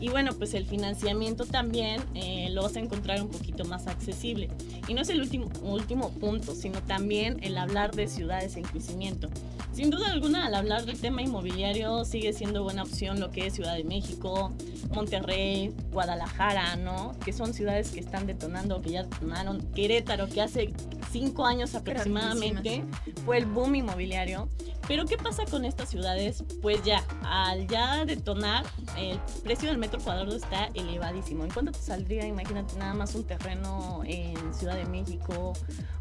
Y 0.00 0.08
bueno, 0.08 0.32
pues 0.32 0.54
el 0.54 0.64
financiamiento 0.64 1.44
también 1.44 2.02
eh, 2.14 2.48
lo 2.50 2.62
vas 2.62 2.76
a 2.76 2.80
encontrar 2.80 3.20
un 3.22 3.28
poquito 3.28 3.64
más 3.64 3.86
accesible. 3.86 4.48
Y 4.88 4.94
no 4.94 5.02
es 5.02 5.08
el 5.08 5.20
último, 5.20 5.48
último 5.62 6.10
punto, 6.10 6.54
sino 6.54 6.82
también 6.82 7.38
el 7.42 7.58
hablar 7.58 7.92
de 7.92 8.06
ciudades 8.06 8.56
en 8.56 8.62
crecimiento. 8.62 9.28
Sin 9.72 9.90
duda 9.90 10.10
alguna, 10.10 10.46
al 10.46 10.54
hablar 10.54 10.84
del 10.84 11.00
tema 11.00 11.22
inmobiliario, 11.22 12.04
sigue 12.04 12.32
siendo 12.32 12.64
buena 12.64 12.82
opción 12.82 13.20
lo 13.20 13.30
que 13.30 13.46
es 13.46 13.54
Ciudad 13.54 13.76
de 13.76 13.84
México, 13.84 14.52
Monterrey, 14.92 15.72
Guadalajara, 15.92 16.76
¿no? 16.76 17.14
Que 17.24 17.32
son 17.32 17.54
ciudades 17.54 17.90
que 17.92 18.00
están 18.00 18.26
detonando, 18.26 18.82
que 18.82 18.90
ya 18.90 19.04
detonaron. 19.04 19.60
Querétaro, 19.72 20.28
que 20.28 20.42
hace 20.42 20.72
cinco 21.12 21.46
años 21.46 21.74
aproximadamente 21.74 22.84
fue 23.24 23.38
el 23.38 23.46
boom 23.46 23.74
inmobiliario. 23.76 24.48
Pero 24.90 25.04
¿qué 25.04 25.16
pasa 25.16 25.44
con 25.48 25.64
estas 25.64 25.88
ciudades? 25.88 26.42
Pues 26.60 26.82
ya, 26.82 27.04
al 27.22 27.68
ya 27.68 28.04
detonar, 28.04 28.64
el 28.98 29.20
precio 29.44 29.68
del 29.68 29.78
metro 29.78 30.00
cuadrado 30.00 30.34
está 30.34 30.68
elevadísimo. 30.74 31.44
¿En 31.44 31.50
cuánto 31.52 31.70
te 31.70 31.78
saldría, 31.78 32.26
imagínate, 32.26 32.74
nada 32.76 32.94
más 32.94 33.14
un 33.14 33.24
terreno 33.24 34.02
en 34.04 34.52
Ciudad 34.52 34.74
de 34.74 34.86
México 34.86 35.52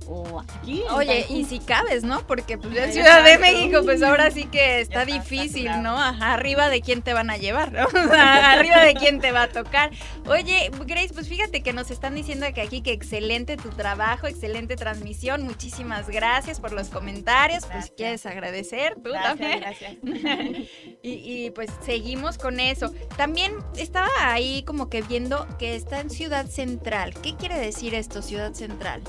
o 0.07 0.39
aquí? 0.39 0.81
Oye, 0.89 1.23
y 1.29 1.45
si 1.45 1.59
cabes, 1.59 2.03
¿no? 2.03 2.25
Porque 2.25 2.57
pues 2.57 2.73
ya 2.73 2.91
Ciudad 2.91 3.23
de 3.23 3.37
México, 3.37 3.81
pues 3.85 4.01
ahora 4.01 4.31
sí 4.31 4.45
que 4.45 4.81
está, 4.81 5.05
difícil, 5.05 5.69
¿no? 5.83 5.95
arriba 5.95 6.67
de 6.67 6.81
quién 6.81 7.03
te 7.03 7.13
van 7.13 7.29
a 7.29 7.37
llevar, 7.37 7.71
¿no? 7.71 7.81
arriba 8.11 8.83
de 8.85 8.95
quién 8.95 9.21
te 9.21 9.31
va 9.31 9.43
a 9.43 9.49
tocar. 9.49 9.91
Oye, 10.25 10.71
Grace, 10.87 11.13
pues 11.13 11.29
fíjate 11.29 11.61
que 11.61 11.73
nos 11.73 11.91
están 11.91 12.15
diciendo 12.15 12.47
que 12.55 12.61
aquí 12.61 12.81
que 12.81 12.93
excelente 12.93 13.55
tu 13.55 13.69
trabajo, 13.69 14.25
excelente 14.25 14.75
transmisión. 14.77 15.43
Muchísimas 15.43 16.09
gracias 16.09 16.59
por 16.59 16.71
los 16.71 16.89
comentarios. 16.89 17.67
Pues 17.67 17.93
quieres 17.95 18.25
agradecer 18.25 18.78
placer, 18.79 18.95
tú 19.03 19.11
también. 19.11 19.59
Gracias. 19.59 19.97
y, 21.03 21.45
y 21.45 21.51
pues 21.51 21.69
seguimos 21.81 22.37
con 22.37 22.59
eso. 22.59 22.93
También 23.17 23.53
estaba 23.77 24.09
ahí 24.19 24.63
como 24.63 24.89
que 24.89 25.01
viendo 25.01 25.47
que 25.57 25.75
está 25.75 25.99
en 25.99 26.09
Ciudad 26.09 26.47
Central. 26.47 27.13
¿Qué 27.21 27.35
quiere 27.35 27.57
decir 27.57 27.93
esto, 27.95 28.21
Ciudad 28.21 28.53
Central? 28.53 29.01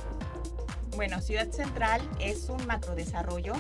Bueno, 0.97 1.21
Ciudad 1.21 1.51
Central 1.51 2.01
es 2.19 2.49
un 2.49 2.67
macrodesarrollo 2.67 3.55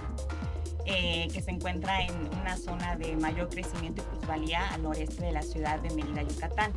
eh, 0.86 1.28
que 1.32 1.40
se 1.40 1.50
encuentra 1.50 2.02
en 2.02 2.14
una 2.40 2.56
zona 2.56 2.96
de 2.96 3.16
mayor 3.16 3.48
crecimiento 3.48 4.02
y 4.02 4.16
plusvalía 4.16 4.68
al 4.70 4.82
noreste 4.82 5.24
de 5.24 5.32
la 5.32 5.42
ciudad 5.42 5.78
de 5.80 5.90
Mérida, 5.94 6.22
Yucatán. 6.22 6.72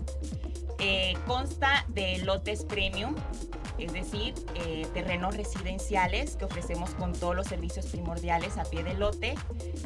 Eh, 0.85 1.13
consta 1.25 1.85
de 1.87 2.17
lotes 2.25 2.65
premium, 2.65 3.15
es 3.77 3.93
decir, 3.93 4.33
eh, 4.55 4.85
terrenos 4.93 5.37
residenciales 5.37 6.35
que 6.35 6.43
ofrecemos 6.43 6.89
con 6.95 7.13
todos 7.13 7.33
los 7.33 7.47
servicios 7.47 7.85
primordiales 7.85 8.57
a 8.57 8.65
pie 8.65 8.83
de 8.83 8.93
lote, 8.93 9.35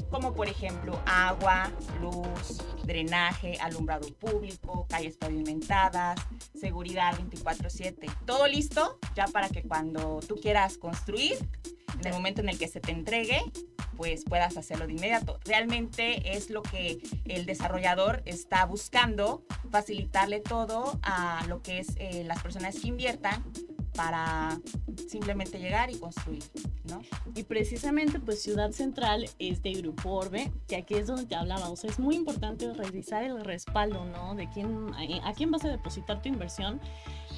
como 0.10 0.34
por 0.34 0.48
ejemplo 0.48 1.00
agua, 1.06 1.72
luz, 2.02 2.64
drenaje, 2.84 3.60
alumbrado 3.62 4.08
público, 4.16 4.88
calles 4.90 5.18
pavimentadas, 5.18 6.20
seguridad 6.60 7.16
24/7. 7.16 8.08
Todo 8.26 8.48
listo 8.48 8.98
ya 9.16 9.28
para 9.28 9.50
que 9.50 9.62
cuando 9.62 10.20
tú 10.28 10.38
quieras 10.42 10.80
construir, 10.80 11.38
en 12.00 12.08
el 12.08 12.14
momento 12.14 12.42
en 12.42 12.50
el 12.50 12.58
que 12.58 12.68
se 12.68 12.80
te 12.80 12.92
entregue, 12.92 13.44
pues 13.98 14.24
puedas 14.24 14.56
hacerlo 14.56 14.88
de 14.88 14.94
inmediato. 14.94 15.40
Realmente 15.44 16.38
es 16.38 16.50
lo 16.50 16.62
que 16.62 17.02
el 17.26 17.46
desarrollador 17.46 18.22
está 18.26 18.66
buscando, 18.66 19.44
facilitarle 19.72 20.40
todo 20.40 21.00
a 21.02 21.44
lo 21.48 21.62
que 21.62 21.80
es 21.80 21.88
eh, 21.98 22.24
las 22.26 22.42
personas 22.42 22.80
que 22.80 22.88
inviertan 22.88 23.44
para 23.96 24.60
simplemente 25.10 25.58
llegar 25.58 25.90
y 25.90 25.98
construir, 25.98 26.44
¿no? 26.88 27.02
Y 27.34 27.44
precisamente 27.44 28.20
pues 28.20 28.44
Ciudad 28.44 28.72
Central 28.72 29.28
es 29.40 29.64
de 29.64 29.74
Grupo 29.74 30.12
Orbe, 30.12 30.52
que 30.68 30.76
aquí 30.76 30.94
es 30.94 31.08
donde 31.08 31.26
te 31.26 31.36
sea, 31.76 31.90
es 31.90 31.98
muy 31.98 32.16
importante 32.16 32.72
revisar 32.74 33.24
el 33.24 33.44
respaldo, 33.44 34.06
¿no? 34.06 34.36
De 34.36 34.48
quién, 34.50 34.92
a 35.24 35.34
quién 35.34 35.50
vas 35.50 35.66
a 35.66 35.70
depositar 35.70 36.22
tu 36.22 36.30
inversión 36.30 36.80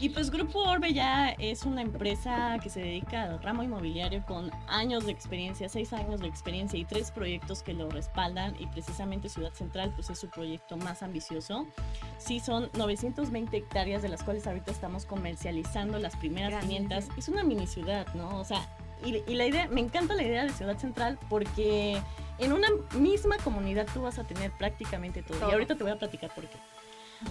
y 0.02 0.10
pues 0.10 0.32
Grupo 0.32 0.60
Orbe 0.60 0.94
ya 0.94 1.30
es 1.32 1.64
una 1.64 1.82
empresa 1.82 2.58
que 2.64 2.70
se 2.70 2.80
dedica 2.80 3.24
al 3.24 3.44
ramo 3.44 3.64
inmobiliario 3.64 4.24
con 4.26 4.50
años 4.68 5.06
de 5.06 5.12
experiencia, 5.12 5.68
seis 5.68 5.92
años 5.92 6.22
de 6.22 6.28
experiencia 6.28 6.80
y 6.80 6.86
tres 6.86 7.12
proyectos 7.12 7.64
que 7.64 7.74
lo 7.74 7.90
respaldan 7.90 8.56
y 8.60 8.68
precisamente 8.68 9.28
Ciudad 9.28 9.52
Central 9.52 9.92
pues 9.94 10.10
es 10.10 10.18
su 10.18 10.30
proyecto 10.30 10.78
más 10.78 11.04
ambicioso. 11.04 11.68
Sí, 12.18 12.40
son 12.40 12.70
920 12.78 13.58
hectáreas 13.58 14.02
de 14.02 14.08
las 14.08 14.24
cuales 14.24 14.48
ahorita 14.48 14.72
estamos 14.72 15.06
comercializando 15.06 16.00
las 16.00 16.16
primeras 16.16 16.64
500. 16.64 17.06
Es 17.18 17.28
una 17.28 17.44
mini 17.44 17.68
ciudad, 17.68 18.08
¿no? 18.14 18.40
O 18.40 18.46
sea, 18.46 18.70
y, 19.04 19.18
y 19.28 19.36
la 19.36 19.48
idea, 19.48 19.68
me 19.68 19.82
encanta 19.82 20.14
la 20.14 20.24
idea 20.24 20.44
de 20.44 20.52
Ciudad 20.52 20.78
Central 20.78 21.20
porque 21.30 22.02
en 22.38 22.54
una 22.54 22.70
misma 22.98 23.38
comunidad 23.38 23.86
tú 23.94 24.02
vas 24.04 24.18
a 24.18 24.24
tener 24.24 24.52
prácticamente 24.52 25.24
todo. 25.24 25.40
todo. 25.40 25.50
Y 25.50 25.54
ahorita 25.54 25.76
te 25.76 25.84
voy 25.84 25.92
a 25.92 25.98
platicar 25.98 26.34
por 26.34 26.46
qué. 26.46 26.58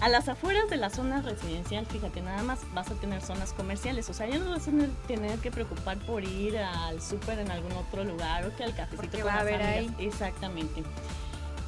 A 0.01 0.07
las 0.07 0.29
afueras 0.29 0.69
de 0.69 0.77
la 0.77 0.89
zona 0.89 1.21
residencial, 1.21 1.85
fíjate, 1.85 2.21
nada 2.21 2.43
más 2.43 2.59
vas 2.73 2.89
a 2.91 2.93
tener 2.95 3.21
zonas 3.21 3.53
comerciales. 3.53 4.09
O 4.09 4.13
sea, 4.13 4.27
ya 4.27 4.37
no 4.37 4.51
vas 4.51 4.67
a 4.67 4.71
tener 5.07 5.39
que 5.39 5.51
preocupar 5.51 5.97
por 5.99 6.23
ir 6.23 6.57
al 6.57 7.01
súper 7.01 7.39
en 7.39 7.51
algún 7.51 7.71
otro 7.73 8.03
lugar 8.03 8.45
o 8.45 8.55
que 8.55 8.63
al 8.63 8.75
cafecito 8.75 9.01
Porque 9.01 9.23
va 9.23 9.33
a 9.33 9.39
haber 9.39 9.61
ahí. 9.61 9.93
Exactamente. 9.97 10.83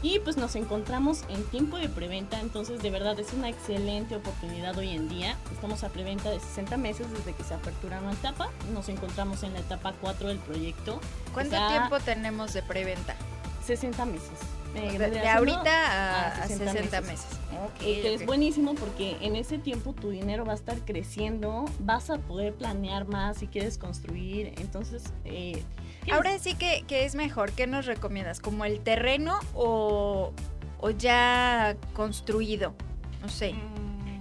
Y 0.03 0.19
pues 0.19 0.35
nos 0.37 0.55
encontramos 0.55 1.23
en 1.29 1.43
tiempo 1.45 1.77
de 1.77 1.87
preventa, 1.87 2.39
entonces 2.39 2.81
de 2.81 2.89
verdad 2.89 3.19
es 3.19 3.33
una 3.33 3.49
excelente 3.49 4.15
oportunidad 4.15 4.75
hoy 4.77 4.89
en 4.89 5.07
día. 5.09 5.35
Estamos 5.51 5.83
a 5.83 5.89
preventa 5.89 6.29
de 6.31 6.39
60 6.39 6.77
meses 6.77 7.11
desde 7.11 7.33
que 7.33 7.43
se 7.43 7.53
apertura 7.53 7.99
una 7.99 8.13
etapa. 8.13 8.49
Nos 8.73 8.89
encontramos 8.89 9.43
en 9.43 9.53
la 9.53 9.59
etapa 9.59 9.93
4 10.01 10.29
del 10.29 10.39
proyecto. 10.39 10.99
¿Cuánto 11.33 11.55
tiempo 11.67 11.99
tenemos 11.99 12.53
de 12.53 12.63
preventa? 12.63 13.15
60 13.65 14.05
meses. 14.05 14.39
Eh, 14.75 14.97
de, 14.97 15.09
de, 15.09 15.27
ahorita 15.27 15.69
a, 15.69 16.43
a 16.43 16.47
60, 16.47 16.71
60, 16.71 17.01
meses. 17.01 17.25
meses. 17.25 17.39
Okay, 17.75 17.93
que 17.95 17.99
okay. 17.99 18.13
es 18.15 18.25
buenísimo 18.25 18.73
porque 18.75 19.17
en 19.21 19.35
ese 19.35 19.57
tiempo 19.57 19.93
tu 19.93 20.09
dinero 20.09 20.45
va 20.45 20.53
a 20.53 20.55
estar 20.55 20.77
creciendo, 20.79 21.65
vas 21.79 22.09
a 22.09 22.17
poder 22.17 22.53
planear 22.53 23.07
más 23.07 23.37
si 23.37 23.47
quieres 23.47 23.77
construir. 23.77 24.53
Entonces, 24.57 25.13
eh, 25.25 25.61
ahora 26.11 26.37
sí 26.39 26.55
que, 26.55 26.83
que, 26.87 27.05
es 27.05 27.15
mejor. 27.15 27.51
¿Qué 27.51 27.67
nos 27.67 27.85
recomiendas? 27.85 28.39
¿Como 28.39 28.65
el 28.65 28.79
terreno 28.79 29.39
o, 29.53 30.31
o 30.79 30.89
ya 30.89 31.75
construido? 31.93 32.73
No 33.21 33.29
sé. 33.29 33.53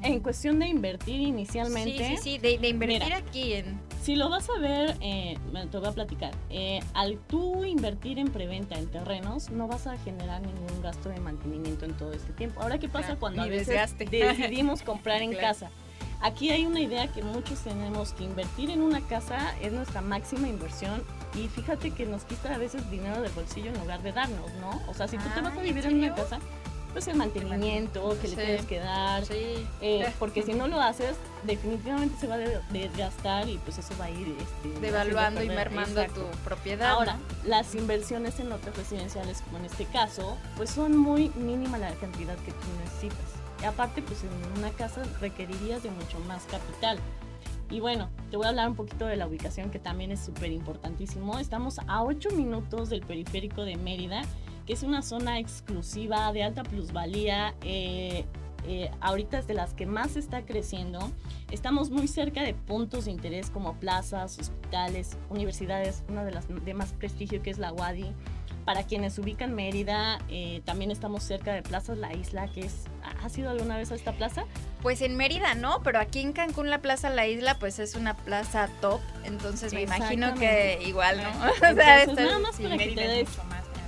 En 0.02 0.20
cuestión 0.20 0.58
de 0.58 0.66
invertir 0.66 1.20
inicialmente. 1.20 1.98
Sí, 1.98 2.16
sí, 2.16 2.22
sí, 2.22 2.38
de, 2.38 2.58
de 2.58 2.68
invertir 2.68 3.04
mira, 3.04 3.16
aquí 3.18 3.52
en 3.52 3.78
si 4.02 4.16
lo 4.16 4.28
vas 4.28 4.48
a 4.48 4.58
ver, 4.58 4.96
eh, 5.00 5.36
te 5.70 5.78
voy 5.78 5.88
a 5.88 5.92
platicar. 5.92 6.32
Eh, 6.48 6.80
al 6.94 7.18
tú 7.28 7.64
invertir 7.64 8.18
en 8.18 8.28
preventa 8.28 8.78
en 8.78 8.86
terrenos, 8.86 9.50
no 9.50 9.68
vas 9.68 9.86
a 9.86 9.98
generar 9.98 10.40
ningún 10.40 10.82
gasto 10.82 11.10
de 11.10 11.20
mantenimiento 11.20 11.84
en 11.84 11.96
todo 11.96 12.12
este 12.12 12.32
tiempo. 12.32 12.62
Ahora, 12.62 12.78
¿qué 12.78 12.88
pasa 12.88 13.06
claro, 13.08 13.20
cuando 13.20 13.42
a 13.42 13.46
veces 13.46 13.68
desgaste. 13.68 14.06
decidimos 14.06 14.82
comprar 14.82 15.22
en 15.22 15.30
claro. 15.32 15.48
casa? 15.48 15.70
Aquí 16.22 16.50
hay 16.50 16.66
una 16.66 16.80
idea 16.80 17.08
que 17.08 17.22
muchos 17.22 17.60
tenemos 17.60 18.12
que 18.12 18.24
invertir 18.24 18.70
en 18.70 18.82
una 18.82 19.00
casa 19.00 19.54
es 19.62 19.72
nuestra 19.72 20.02
máxima 20.02 20.48
inversión 20.48 21.02
y 21.34 21.48
fíjate 21.48 21.92
que 21.92 22.04
nos 22.04 22.24
quita 22.24 22.54
a 22.54 22.58
veces 22.58 22.90
dinero 22.90 23.22
del 23.22 23.32
bolsillo 23.32 23.70
en 23.70 23.78
lugar 23.78 24.02
de 24.02 24.12
darnos, 24.12 24.52
¿no? 24.60 24.82
O 24.86 24.92
sea, 24.92 25.08
si 25.08 25.16
tú 25.16 25.24
te 25.34 25.40
vas 25.40 25.56
a 25.56 25.62
vivir 25.62 25.86
en, 25.86 25.92
en 25.92 25.98
una 26.04 26.14
casa, 26.14 26.38
pues 26.92 27.08
el 27.08 27.16
mantenimiento 27.16 28.16
que 28.20 28.28
sí. 28.28 28.36
le 28.36 28.44
tienes 28.44 28.66
que 28.66 28.78
dar, 28.78 29.24
sí. 29.24 29.66
eh, 29.80 30.12
porque 30.18 30.42
si 30.42 30.52
no 30.54 30.68
lo 30.68 30.80
haces, 30.80 31.16
definitivamente 31.44 32.16
se 32.18 32.26
va 32.26 32.34
a 32.34 32.38
desgastar 32.38 33.48
y 33.48 33.58
pues 33.58 33.78
eso 33.78 33.94
va 33.98 34.06
a 34.06 34.10
ir 34.10 34.34
este, 34.38 34.80
devaluando 34.80 35.42
y 35.42 35.48
mermando 35.48 36.00
Exacto. 36.00 36.22
tu 36.22 36.38
propiedad. 36.38 36.90
Ahora, 36.90 37.18
las 37.44 37.74
inversiones 37.74 38.40
en 38.40 38.48
lotes 38.48 38.76
residenciales, 38.76 39.42
como 39.42 39.58
en 39.58 39.66
este 39.66 39.84
caso, 39.86 40.36
pues 40.56 40.70
son 40.70 40.96
muy 40.96 41.30
mínima 41.30 41.78
la 41.78 41.92
cantidad 41.94 42.36
que 42.38 42.52
tú 42.52 42.66
necesitas. 42.84 43.40
Y 43.62 43.64
aparte, 43.66 44.02
pues 44.02 44.24
en 44.24 44.58
una 44.58 44.70
casa 44.70 45.02
requerirías 45.20 45.82
de 45.82 45.90
mucho 45.90 46.18
más 46.26 46.44
capital. 46.44 46.98
Y 47.70 47.78
bueno, 47.78 48.10
te 48.30 48.36
voy 48.36 48.46
a 48.46 48.48
hablar 48.48 48.68
un 48.68 48.74
poquito 48.74 49.06
de 49.06 49.16
la 49.16 49.26
ubicación 49.28 49.70
que 49.70 49.78
también 49.78 50.10
es 50.10 50.20
súper 50.20 50.50
importantísimo. 50.50 51.38
Estamos 51.38 51.78
a 51.86 52.02
8 52.02 52.30
minutos 52.30 52.90
del 52.90 53.02
periférico 53.02 53.64
de 53.64 53.76
Mérida 53.76 54.22
es 54.72 54.82
una 54.82 55.02
zona 55.02 55.38
exclusiva 55.38 56.32
de 56.32 56.42
alta 56.42 56.62
plusvalía. 56.62 57.54
Eh, 57.62 58.24
eh, 58.66 58.90
ahorita 59.00 59.38
es 59.38 59.46
de 59.46 59.54
las 59.54 59.74
que 59.74 59.86
más 59.86 60.16
está 60.16 60.42
creciendo. 60.42 61.10
Estamos 61.50 61.90
muy 61.90 62.08
cerca 62.08 62.42
de 62.42 62.54
puntos 62.54 63.06
de 63.06 63.10
interés 63.10 63.50
como 63.50 63.74
plazas, 63.74 64.38
hospitales, 64.38 65.16
universidades, 65.30 66.04
una 66.08 66.24
de 66.24 66.32
las 66.32 66.46
de 66.48 66.74
más 66.74 66.92
prestigio 66.92 67.42
que 67.42 67.50
es 67.50 67.58
la 67.58 67.72
UADI. 67.72 68.12
Para 68.64 68.84
quienes 68.84 69.18
ubican 69.18 69.54
Mérida, 69.54 70.18
eh, 70.28 70.60
también 70.64 70.90
estamos 70.90 71.24
cerca 71.24 71.52
de 71.52 71.62
Plazas 71.62 71.96
La 71.96 72.12
Isla, 72.14 72.46
que 72.48 72.60
es... 72.60 72.84
¿Has 73.24 73.36
ido 73.36 73.50
alguna 73.50 73.76
vez 73.78 73.90
a 73.90 73.94
esta 73.94 74.12
plaza? 74.12 74.44
Pues 74.82 75.00
en 75.00 75.16
Mérida 75.16 75.54
no, 75.54 75.82
pero 75.82 75.98
aquí 75.98 76.20
en 76.20 76.32
Cancún 76.32 76.68
la 76.68 76.80
Plaza 76.80 77.10
La 77.10 77.26
Isla 77.26 77.58
pues 77.58 77.78
es 77.78 77.96
una 77.96 78.16
plaza 78.16 78.68
top, 78.80 79.00
entonces 79.24 79.72
me 79.72 79.82
imagino 79.82 80.34
que 80.34 80.78
igual, 80.86 81.16
¿no? 81.22 81.46
Entonces, 81.54 82.08
o 82.08 82.14
sea, 82.14 82.24
nada 82.26 82.38
más 82.38 82.60
para 82.60 82.76
que 82.76 82.92
te 82.92 83.08
des... 83.08 83.28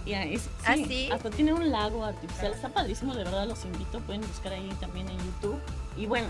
Y 0.04 0.12
es, 0.12 0.42
sí, 0.42 0.48
¿Ah, 0.64 0.74
sí? 0.74 1.08
Hasta 1.12 1.30
tiene 1.30 1.52
un 1.52 1.70
lago 1.70 2.04
artificial. 2.04 2.52
Está 2.52 2.68
padrísimo, 2.68 3.14
de 3.14 3.24
verdad 3.24 3.46
los 3.46 3.64
invito. 3.64 4.00
Pueden 4.00 4.22
buscar 4.22 4.52
ahí 4.52 4.68
también 4.80 5.08
en 5.08 5.18
YouTube. 5.18 5.60
Y 5.96 6.06
bueno, 6.06 6.28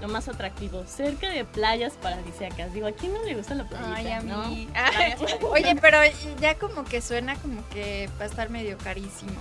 lo 0.00 0.08
más 0.08 0.28
atractivo, 0.28 0.84
cerca 0.86 1.28
de 1.30 1.44
playas 1.44 1.94
paradisíacas. 1.94 2.72
Digo, 2.72 2.86
¿a 2.86 2.92
quién 2.92 3.12
no 3.12 3.22
le 3.24 3.34
gusta 3.34 3.54
la 3.54 3.64
playa? 3.64 3.94
Ay, 3.94 4.12
a 4.12 4.20
mí. 4.20 4.68
¿no? 4.70 5.48
Oye, 5.50 5.76
pero 5.80 5.98
ya 6.40 6.56
como 6.56 6.84
que 6.84 7.00
suena 7.00 7.36
como 7.36 7.66
que 7.70 8.08
va 8.18 8.24
a 8.24 8.28
estar 8.28 8.50
medio 8.50 8.78
carísimo. 8.78 9.32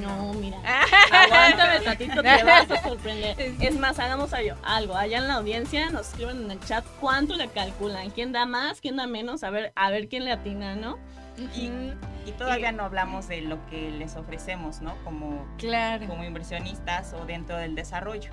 No, 0.00 0.34
mira. 0.34 0.58
Aguántame 1.12 1.80
tantito, 1.80 2.22
te 2.22 2.44
vas 2.44 2.70
a 2.70 2.82
sorprender. 2.82 3.36
Es 3.60 3.78
más, 3.78 3.98
hagamos 3.98 4.32
algo. 4.32 4.96
Allá 4.96 5.18
en 5.18 5.28
la 5.28 5.34
audiencia 5.34 5.90
nos 5.90 6.08
escriben 6.08 6.44
en 6.44 6.50
el 6.50 6.60
chat 6.60 6.84
cuánto 7.00 7.36
le 7.36 7.48
calculan. 7.48 8.10
¿Quién 8.10 8.32
da 8.32 8.46
más? 8.46 8.80
¿Quién 8.80 8.96
da 8.96 9.06
menos? 9.06 9.44
A 9.44 9.50
ver, 9.50 9.72
a 9.76 9.90
ver 9.90 10.08
quién 10.08 10.24
le 10.24 10.32
atina, 10.32 10.74
¿no? 10.74 10.98
Y, 11.36 11.92
y 12.24 12.32
todavía 12.32 12.70
y, 12.70 12.74
no 12.74 12.84
hablamos 12.84 13.28
de 13.28 13.42
lo 13.42 13.64
que 13.66 13.90
les 13.90 14.16
ofrecemos, 14.16 14.80
¿no? 14.80 14.96
Como, 15.04 15.46
claro. 15.58 16.06
como 16.06 16.24
inversionistas 16.24 17.12
o 17.12 17.26
dentro 17.26 17.56
del 17.56 17.74
desarrollo. 17.74 18.30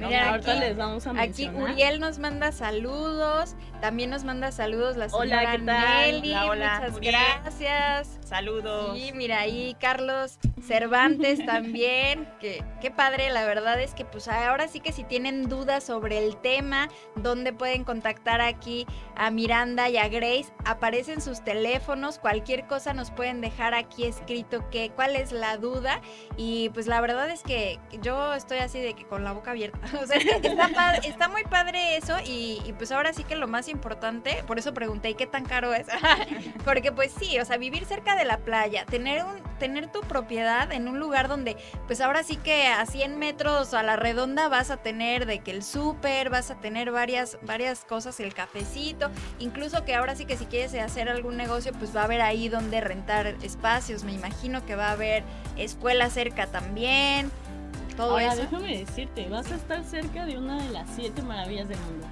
¿No? 0.00 0.08
Mira, 0.08 0.30
ahorita 0.30 0.52
aquí, 0.52 0.60
les 0.60 0.76
vamos 0.76 1.06
a 1.06 1.12
mencionar. 1.12 1.62
Aquí 1.62 1.72
Uriel 1.72 2.00
nos 2.00 2.18
manda 2.18 2.52
saludos, 2.52 3.54
también 3.80 4.10
nos 4.10 4.24
manda 4.24 4.50
saludos 4.50 4.96
la 4.96 5.08
señora 5.08 5.40
hola, 5.40 5.52
¿qué 5.52 5.58
tal? 5.64 6.12
Nelly, 6.12 6.32
hola, 6.32 6.46
hola, 6.46 6.80
muchas 6.80 6.96
Uriel. 6.96 7.14
gracias. 7.14 8.18
Saludos. 8.24 8.96
Sí, 8.96 9.12
mira 9.14 9.40
ahí 9.40 9.76
Carlos 9.80 10.38
Cervantes 10.66 11.44
también, 11.46 12.28
que 12.40 12.64
qué 12.80 12.90
padre, 12.90 13.30
la 13.30 13.44
verdad 13.44 13.80
es 13.80 13.94
que 13.94 14.04
pues 14.04 14.28
ahora 14.28 14.68
sí 14.68 14.80
que 14.80 14.92
si 14.92 15.04
tienen 15.04 15.48
dudas 15.48 15.84
sobre 15.84 16.18
el 16.18 16.36
tema, 16.36 16.88
dónde 17.16 17.52
pueden 17.52 17.84
contactar 17.84 18.40
aquí 18.40 18.86
a 19.16 19.30
Miranda 19.30 19.88
y 19.88 19.98
a 19.98 20.08
Grace, 20.08 20.52
aparecen 20.64 21.20
sus 21.20 21.42
teléfonos, 21.42 22.18
cualquier 22.18 22.40
cualquier 22.40 22.66
cosa 22.66 22.94
nos 22.94 23.10
pueden 23.10 23.42
dejar 23.42 23.74
aquí 23.74 24.04
escrito 24.04 24.68
que 24.70 24.90
cuál 24.96 25.14
es 25.14 25.30
la 25.30 25.58
duda 25.58 26.00
y 26.38 26.70
pues 26.70 26.86
la 26.86 27.00
verdad 27.02 27.28
es 27.28 27.42
que 27.42 27.78
yo 28.00 28.32
estoy 28.32 28.58
así 28.58 28.80
de 28.80 28.94
que 28.94 29.04
con 29.04 29.24
la 29.24 29.32
boca 29.32 29.50
abierta. 29.50 29.78
O 30.02 30.06
sea, 30.06 30.16
está, 30.18 30.96
está 30.96 31.28
muy 31.28 31.44
padre 31.44 31.96
eso 31.96 32.16
y, 32.24 32.62
y, 32.64 32.72
pues 32.72 32.92
ahora 32.92 33.12
sí 33.12 33.24
que 33.24 33.36
lo 33.36 33.48
más 33.48 33.68
importante, 33.68 34.42
por 34.46 34.58
eso 34.58 34.72
pregunté, 34.74 35.14
¿qué 35.14 35.26
tan 35.26 35.44
caro 35.44 35.74
es? 35.74 35.86
Porque 36.64 36.92
pues 36.92 37.12
sí, 37.18 37.38
o 37.38 37.44
sea, 37.44 37.56
vivir 37.56 37.84
cerca 37.84 38.16
de 38.16 38.24
la 38.24 38.38
playa, 38.38 38.86
tener 38.86 39.24
un 39.24 39.50
tener 39.60 39.92
tu 39.92 40.00
propiedad 40.00 40.72
en 40.72 40.88
un 40.88 40.98
lugar 40.98 41.28
donde 41.28 41.56
pues 41.86 42.00
ahora 42.00 42.24
sí 42.24 42.36
que 42.36 42.66
a 42.66 42.84
100 42.86 43.18
metros 43.18 43.74
a 43.74 43.82
la 43.84 43.94
redonda 43.94 44.48
vas 44.48 44.70
a 44.70 44.78
tener 44.78 45.26
de 45.26 45.40
que 45.40 45.52
el 45.52 45.62
súper, 45.62 46.30
vas 46.30 46.50
a 46.50 46.56
tener 46.56 46.90
varias 46.90 47.38
varias 47.42 47.84
cosas, 47.84 48.18
el 48.18 48.34
cafecito, 48.34 49.10
incluso 49.38 49.84
que 49.84 49.94
ahora 49.94 50.16
sí 50.16 50.24
que 50.24 50.36
si 50.36 50.46
quieres 50.46 50.74
hacer 50.74 51.08
algún 51.08 51.36
negocio, 51.36 51.72
pues 51.74 51.94
va 51.94 52.00
a 52.00 52.04
haber 52.04 52.22
ahí 52.22 52.48
donde 52.48 52.80
rentar 52.80 53.36
espacios, 53.42 54.02
me 54.02 54.12
imagino 54.12 54.64
que 54.64 54.74
va 54.74 54.88
a 54.88 54.92
haber 54.92 55.22
escuela 55.56 56.08
cerca 56.08 56.46
también 56.46 57.30
todo 57.96 58.12
Ahora, 58.12 58.34
déjame 58.34 58.78
decirte, 58.78 59.28
vas 59.28 59.50
a 59.50 59.56
estar 59.56 59.84
cerca 59.84 60.24
de 60.26 60.38
una 60.38 60.62
de 60.62 60.70
las 60.70 60.88
siete 60.90 61.22
maravillas 61.22 61.68
del 61.68 61.78
mundo. 61.80 62.06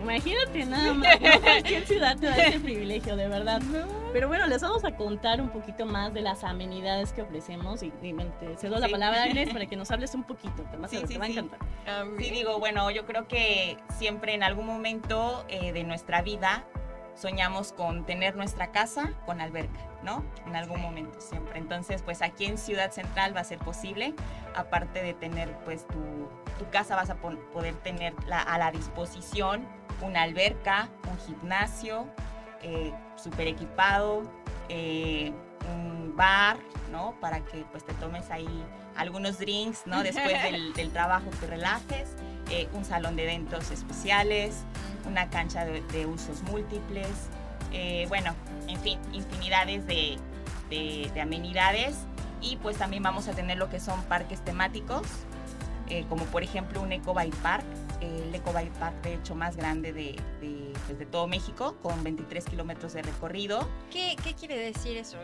imagínate 0.00 0.64
nada 0.64 0.94
más, 0.94 1.16
cualquier 1.42 1.86
ciudad 1.86 2.16
te 2.18 2.26
da 2.26 2.36
ese 2.36 2.60
privilegio, 2.60 3.16
de 3.16 3.28
verdad. 3.28 3.60
Pero 4.12 4.28
bueno, 4.28 4.46
les 4.46 4.62
vamos 4.62 4.84
a 4.84 4.92
contar 4.96 5.40
un 5.40 5.50
poquito 5.50 5.86
más 5.86 6.12
de 6.12 6.22
las 6.22 6.44
amenidades 6.44 7.12
que 7.12 7.22
ofrecemos 7.22 7.82
y, 7.82 7.90
te 7.90 8.56
cedo 8.56 8.78
la 8.78 8.88
palabra 8.88 9.22
a 9.22 9.24
Agnes 9.30 9.52
para 9.52 9.66
que 9.66 9.76
nos 9.76 9.90
hables 9.90 10.14
un 10.14 10.24
poquito, 10.24 10.62
te, 10.64 10.88
sí, 10.88 11.04
te 11.06 11.18
va 11.18 11.26
a 11.26 11.28
encantar. 11.28 11.58
Sí, 12.18 12.30
digo, 12.30 12.58
bueno, 12.58 12.90
yo 12.90 13.06
creo 13.06 13.28
que 13.28 13.76
siempre 13.98 14.34
en 14.34 14.42
algún 14.42 14.66
momento 14.66 15.44
eh, 15.48 15.72
de 15.72 15.84
nuestra 15.84 16.22
vida 16.22 16.64
soñamos 17.20 17.72
con 17.72 18.06
tener 18.06 18.36
nuestra 18.36 18.72
casa 18.72 19.12
con 19.26 19.40
alberca, 19.40 19.80
¿no? 20.02 20.24
En 20.46 20.56
algún 20.56 20.80
momento 20.80 21.20
siempre. 21.20 21.58
Entonces, 21.58 22.02
pues 22.02 22.22
aquí 22.22 22.46
en 22.46 22.56
Ciudad 22.56 22.90
Central 22.90 23.36
va 23.36 23.40
a 23.40 23.44
ser 23.44 23.58
posible, 23.58 24.14
aparte 24.56 25.02
de 25.02 25.14
tener 25.14 25.54
pues 25.64 25.86
tu, 25.86 26.28
casa 26.70 26.94
vas 26.94 27.10
a 27.10 27.16
poder 27.16 27.74
tener 27.76 28.14
a 28.30 28.58
la 28.58 28.70
disposición 28.70 29.66
una 30.02 30.22
alberca, 30.22 30.88
un 31.10 31.18
gimnasio 31.18 32.06
eh, 32.62 32.92
súper 33.16 33.48
equipado, 33.48 34.22
eh, 34.68 35.32
un 35.74 36.14
bar, 36.16 36.58
¿no? 36.92 37.14
Para 37.20 37.40
que 37.40 37.64
pues 37.70 37.84
te 37.84 37.94
tomes 37.94 38.30
ahí 38.30 38.64
algunos 38.96 39.38
drinks, 39.38 39.86
¿no? 39.86 40.02
Después 40.02 40.42
del, 40.42 40.90
trabajo 40.92 41.26
te 41.40 41.46
relajes, 41.46 42.10
eh, 42.50 42.68
un 42.72 42.84
salón 42.84 43.16
de 43.16 43.24
eventos 43.24 43.70
especiales, 43.70 44.64
una 45.06 45.28
cancha 45.30 45.64
de, 45.64 46.06
usos 46.06 46.42
múltiples, 46.42 47.08
eh, 47.72 48.06
bueno, 48.08 48.34
en 48.68 48.78
fin, 48.80 48.98
infinidades 49.12 49.86
de, 49.86 50.18
amenidades 51.20 51.96
y 52.40 52.56
pues 52.56 52.78
también 52.78 53.02
vamos 53.02 53.28
a 53.28 53.32
tener 53.32 53.58
lo 53.58 53.68
que 53.68 53.80
son 53.80 54.02
parques 54.04 54.42
temáticos, 54.44 55.02
eh, 55.88 56.04
como 56.08 56.24
por 56.26 56.42
ejemplo 56.42 56.80
un 56.80 56.92
Eco 56.92 57.12
Bike 57.12 57.34
Park, 57.36 57.64
el 58.00 58.34
Eco 58.34 58.52
Bike 58.52 58.72
Park 58.78 59.02
de 59.02 59.14
hecho 59.14 59.34
más 59.34 59.56
grande 59.56 59.92
de, 59.92 60.16
pues, 60.86 61.10
todo 61.10 61.26
México, 61.26 61.76
con 61.82 62.02
23 62.02 62.44
kilómetros 62.44 62.92
de 62.94 63.02
recorrido. 63.02 63.68
¿Qué, 63.90 64.16
quiere 64.38 64.56
decir 64.56 64.96
eso? 64.96 65.18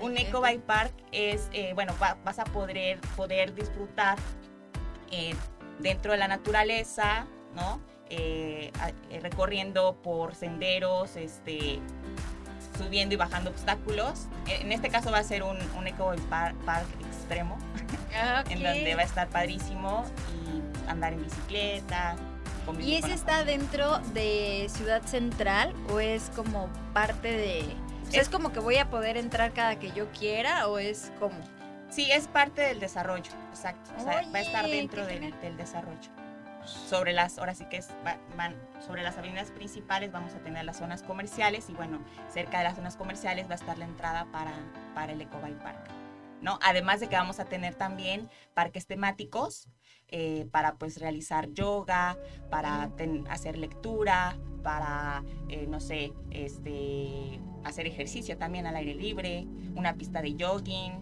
Un 0.00 0.16
Eco 0.16 0.40
Bike 0.40 0.62
Park 0.62 0.92
es, 1.12 1.48
eh, 1.52 1.72
bueno, 1.74 1.94
vas 2.24 2.38
a 2.38 2.44
poder, 2.44 3.00
poder 3.16 3.54
disfrutar 3.54 4.18
dentro 5.78 6.12
de 6.12 6.18
la 6.18 6.28
naturaleza, 6.28 7.26
¿no? 7.54 7.80
Eh, 8.10 8.72
eh, 9.10 9.20
recorriendo 9.20 9.96
por 10.02 10.34
senderos, 10.34 11.16
este, 11.16 11.78
subiendo 12.76 13.14
y 13.14 13.18
bajando 13.18 13.50
obstáculos. 13.50 14.28
En 14.46 14.72
este 14.72 14.88
caso 14.88 15.10
va 15.10 15.18
a 15.18 15.24
ser 15.24 15.42
un, 15.42 15.58
un 15.76 15.86
eco 15.86 16.14
park, 16.30 16.86
extremo, 17.06 17.58
ah, 18.14 18.44
en 18.50 18.62
donde 18.62 18.94
va 18.94 19.02
a 19.02 19.04
estar 19.04 19.28
padrísimo 19.28 20.06
y 20.44 20.88
andar 20.88 21.12
en 21.12 21.22
bicicleta. 21.22 22.16
¿Y 22.80 22.94
ese 22.94 23.12
está 23.14 23.44
dentro 23.44 23.98
de 24.12 24.66
Ciudad 24.68 25.02
Central 25.02 25.74
o 25.90 26.00
es 26.00 26.30
como 26.36 26.68
parte 26.92 27.28
de... 27.28 27.64
es, 28.12 28.28
como 28.28 28.52
que 28.52 28.60
voy 28.60 28.76
a 28.76 28.90
poder 28.90 29.16
entrar 29.16 29.52
cada 29.52 29.78
que 29.78 29.90
yo 29.92 30.10
quiera 30.12 30.68
o 30.68 30.78
es 30.78 31.10
como... 31.18 31.36
Sí, 31.88 32.10
es 32.12 32.28
parte 32.28 32.60
del 32.60 32.78
desarrollo, 32.80 33.32
exacto. 33.48 33.90
va 34.04 34.38
a 34.38 34.40
estar 34.40 34.66
dentro 34.66 35.06
del 35.06 35.56
desarrollo 35.56 36.17
sobre 36.68 37.12
las, 37.12 37.36
que 37.70 37.82
sobre 38.86 39.02
las 39.02 39.16
avenidas 39.16 39.50
principales 39.50 40.12
vamos 40.12 40.34
a 40.34 40.38
tener 40.38 40.64
las 40.64 40.78
zonas 40.78 41.02
comerciales 41.02 41.68
y 41.68 41.72
bueno, 41.72 42.00
cerca 42.28 42.58
de 42.58 42.64
las 42.64 42.76
zonas 42.76 42.96
comerciales 42.96 43.48
va 43.48 43.52
a 43.52 43.56
estar 43.56 43.78
la 43.78 43.84
entrada 43.84 44.26
para, 44.32 44.52
para 44.94 45.12
el 45.12 45.20
Ecobike 45.20 45.62
Park. 45.62 45.90
¿no? 46.40 46.58
Además 46.62 47.00
de 47.00 47.08
que 47.08 47.16
vamos 47.16 47.40
a 47.40 47.44
tener 47.44 47.74
también 47.74 48.28
parques 48.54 48.86
temáticos 48.86 49.68
eh, 50.08 50.46
para 50.50 50.76
pues 50.76 50.98
realizar 51.00 51.50
yoga, 51.52 52.16
para 52.50 52.90
hacer 53.28 53.58
lectura, 53.58 54.38
para, 54.62 55.22
eh, 55.48 55.66
no 55.68 55.80
sé, 55.80 56.12
este, 56.30 57.40
hacer 57.64 57.86
ejercicio 57.86 58.38
también 58.38 58.66
al 58.66 58.76
aire 58.76 58.94
libre, 58.94 59.46
una 59.74 59.94
pista 59.94 60.22
de 60.22 60.36
jogging, 60.38 60.92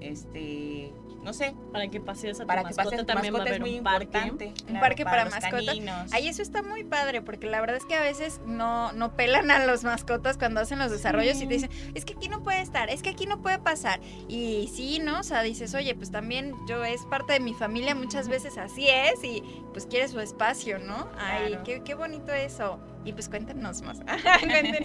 este, 0.00 0.92
no 1.22 1.32
sé. 1.32 1.54
Para 1.72 1.88
que 1.88 2.00
pases 2.00 2.38
a 2.40 2.42
tu 2.42 2.46
para 2.46 2.62
mascota, 2.62 2.96
que 2.96 3.04
también 3.04 3.34
va 3.34 3.38
a 3.38 3.42
haber 3.42 3.62
un 3.62 3.82
parque. 3.82 4.52
un 4.68 4.80
parque 4.80 5.04
para, 5.04 5.24
mascotas. 5.26 6.12
Ahí 6.12 6.28
eso 6.28 6.42
está 6.42 6.62
muy 6.62 6.84
padre, 6.84 7.22
porque 7.22 7.46
la 7.46 7.60
verdad 7.60 7.76
es 7.76 7.84
que 7.84 7.94
a 7.94 8.02
veces 8.02 8.40
no, 8.44 8.92
no 8.92 9.14
pelan 9.14 9.50
a 9.50 9.64
los 9.64 9.84
mascotas 9.84 10.36
cuando 10.36 10.60
hacen 10.60 10.78
los 10.78 10.90
desarrollos 10.90 11.40
y 11.40 11.46
te 11.46 11.54
dicen, 11.54 11.70
es 11.94 12.04
que 12.04 12.14
aquí 12.14 12.28
no 12.28 12.42
puede 12.42 12.60
estar, 12.60 12.90
es 12.90 13.02
que 13.02 13.10
aquí 13.10 13.26
no 13.26 13.40
puede 13.40 13.58
pasar. 13.58 14.00
Y 14.28 14.68
sí, 14.74 14.98
¿no? 14.98 15.20
O 15.20 15.22
sea, 15.22 15.42
dices, 15.42 15.74
oye, 15.74 15.94
pues 15.94 16.10
también 16.10 16.54
yo 16.68 16.84
es 16.84 17.04
parte 17.06 17.34
de 17.34 17.40
mi 17.40 17.54
familia, 17.54 17.94
muchas 17.94 18.28
veces 18.28 18.58
así 18.58 18.88
es, 18.88 19.22
y 19.22 19.42
pues 19.72 19.86
quiere 19.86 20.08
su 20.08 20.20
espacio, 20.20 20.78
¿no? 20.78 21.08
Ay, 21.18 21.58
qué, 21.64 21.82
qué 21.84 21.94
bonito 21.94 22.32
eso. 22.32 22.80
Y 23.04 23.12
pues 23.12 23.28
cuéntenos 23.30 23.82
más. 23.82 23.98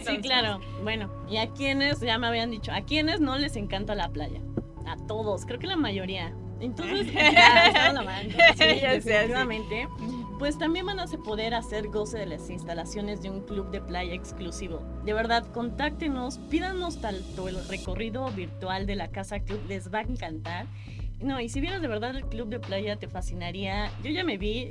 sí, 0.06 0.18
claro. 0.20 0.60
Bueno, 0.84 1.12
y 1.30 1.38
a 1.38 1.50
quienes, 1.50 2.00
ya 2.00 2.18
me 2.18 2.28
habían 2.28 2.52
dicho, 2.52 2.72
a 2.72 2.82
quienes 2.82 3.20
no 3.20 3.38
les 3.38 3.56
encanta 3.56 3.96
la 3.96 4.10
playa 4.10 4.42
a 4.88 4.98
todos, 5.08 5.46
creo 5.46 5.60
que 5.60 5.68
la 5.68 5.76
mayoría. 5.76 6.34
Entonces, 6.60 7.14
ya, 7.14 7.94
la 7.94 8.22
sí, 8.58 8.64
definitivamente. 8.82 9.88
Pues 10.40 10.58
también 10.58 10.86
van 10.86 11.00
a 11.00 11.08
poder 11.08 11.56
hacer 11.56 11.88
goce 11.88 12.20
de 12.20 12.28
las 12.28 12.50
instalaciones 12.50 13.22
de 13.24 13.32
un 13.32 13.42
club 13.42 13.72
de 13.72 13.82
playa 13.82 14.14
exclusivo. 14.14 14.82
De 15.04 15.14
verdad, 15.14 15.46
contáctenos, 15.52 16.38
pídanos 16.50 17.02
tanto 17.02 17.48
el 17.48 17.68
recorrido 17.68 18.30
virtual 18.32 18.86
de 18.86 18.96
la 18.96 19.10
Casa 19.10 19.40
Club, 19.40 19.60
les 19.68 19.92
va 19.92 20.00
a 20.00 20.04
encantar. 20.04 20.68
No, 21.20 21.40
y 21.42 21.50
si 21.50 21.60
vieras 21.62 21.82
de 21.82 21.88
verdad 21.88 22.16
el 22.16 22.26
club 22.26 22.50
de 22.50 22.60
playa 22.60 22.96
te 22.98 23.08
fascinaría. 23.08 23.92
Yo 24.04 24.12
ya 24.12 24.24
me 24.24 24.38
vi 24.38 24.70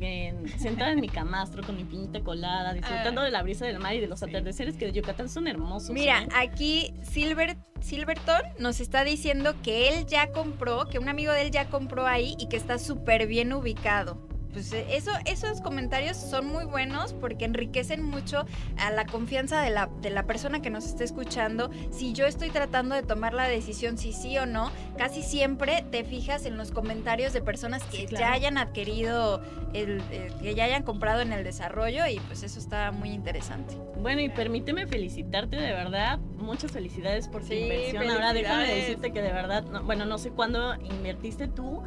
en 0.00 0.48
sentada 0.58 0.92
en 0.92 1.00
mi 1.00 1.08
camastro 1.08 1.62
con 1.62 1.76
mi 1.76 1.84
piñita 1.84 2.20
colada, 2.20 2.74
disfrutando 2.74 3.22
ah. 3.22 3.24
de 3.24 3.30
la 3.30 3.42
brisa 3.42 3.66
del 3.66 3.78
mar 3.78 3.94
y 3.94 4.00
de 4.00 4.06
los 4.06 4.22
atardeceres 4.22 4.76
que 4.76 4.86
de 4.86 4.92
Yucatán 4.92 5.28
son 5.28 5.48
hermosos. 5.48 5.90
Mira, 5.90 6.22
¿eh? 6.22 6.28
aquí 6.36 6.92
Silver, 7.02 7.56
Silverton 7.80 8.42
nos 8.58 8.80
está 8.80 9.04
diciendo 9.04 9.54
que 9.62 9.88
él 9.88 10.06
ya 10.06 10.32
compró, 10.32 10.86
que 10.88 10.98
un 10.98 11.08
amigo 11.08 11.32
de 11.32 11.42
él 11.42 11.50
ya 11.50 11.68
compró 11.68 12.06
ahí 12.06 12.36
y 12.38 12.48
que 12.48 12.56
está 12.56 12.78
súper 12.78 13.26
bien 13.26 13.52
ubicado 13.52 14.30
pues 14.52 14.72
eh, 14.72 14.86
eso, 14.90 15.10
esos 15.24 15.60
comentarios 15.60 16.16
son 16.16 16.46
muy 16.46 16.64
buenos 16.64 17.12
porque 17.14 17.44
enriquecen 17.44 18.02
mucho 18.02 18.46
a 18.78 18.90
la 18.90 19.06
confianza 19.06 19.60
de 19.62 19.70
la, 19.70 19.88
de 20.00 20.10
la 20.10 20.24
persona 20.24 20.60
que 20.62 20.70
nos 20.70 20.86
está 20.86 21.04
escuchando. 21.04 21.70
Si 21.90 22.12
yo 22.12 22.26
estoy 22.26 22.50
tratando 22.50 22.94
de 22.94 23.02
tomar 23.02 23.34
la 23.34 23.48
decisión 23.48 23.98
si 23.98 24.12
sí 24.12 24.38
o 24.38 24.46
no, 24.46 24.70
casi 24.96 25.22
siempre 25.22 25.84
te 25.90 26.04
fijas 26.04 26.46
en 26.46 26.56
los 26.56 26.70
comentarios 26.70 27.32
de 27.32 27.40
personas 27.40 27.82
que 27.84 28.06
ya 28.06 28.32
hayan 28.32 28.58
adquirido, 28.58 29.42
el, 29.72 30.02
que 30.42 30.54
ya 30.54 30.64
hayan 30.64 30.82
comprado 30.82 31.20
en 31.20 31.32
el 31.32 31.44
desarrollo 31.44 32.06
y 32.06 32.18
pues 32.20 32.42
eso 32.42 32.58
está 32.58 32.92
muy 32.92 33.10
interesante. 33.10 33.74
Bueno, 34.00 34.20
y 34.20 34.28
permíteme 34.28 34.86
felicitarte 34.86 35.56
de 35.56 35.72
verdad. 35.72 36.18
Muchas 36.38 36.72
felicidades 36.72 37.28
por 37.28 37.44
tu 37.44 37.52
inversión. 37.52 38.08
Ahora 38.08 38.32
déjame 38.32 38.74
decirte 38.74 39.12
que 39.12 39.22
de 39.22 39.32
verdad, 39.32 39.64
bueno, 39.84 40.04
no 40.06 40.18
sé 40.18 40.30
cuándo 40.30 40.74
invertiste 40.76 41.48
tú, 41.48 41.82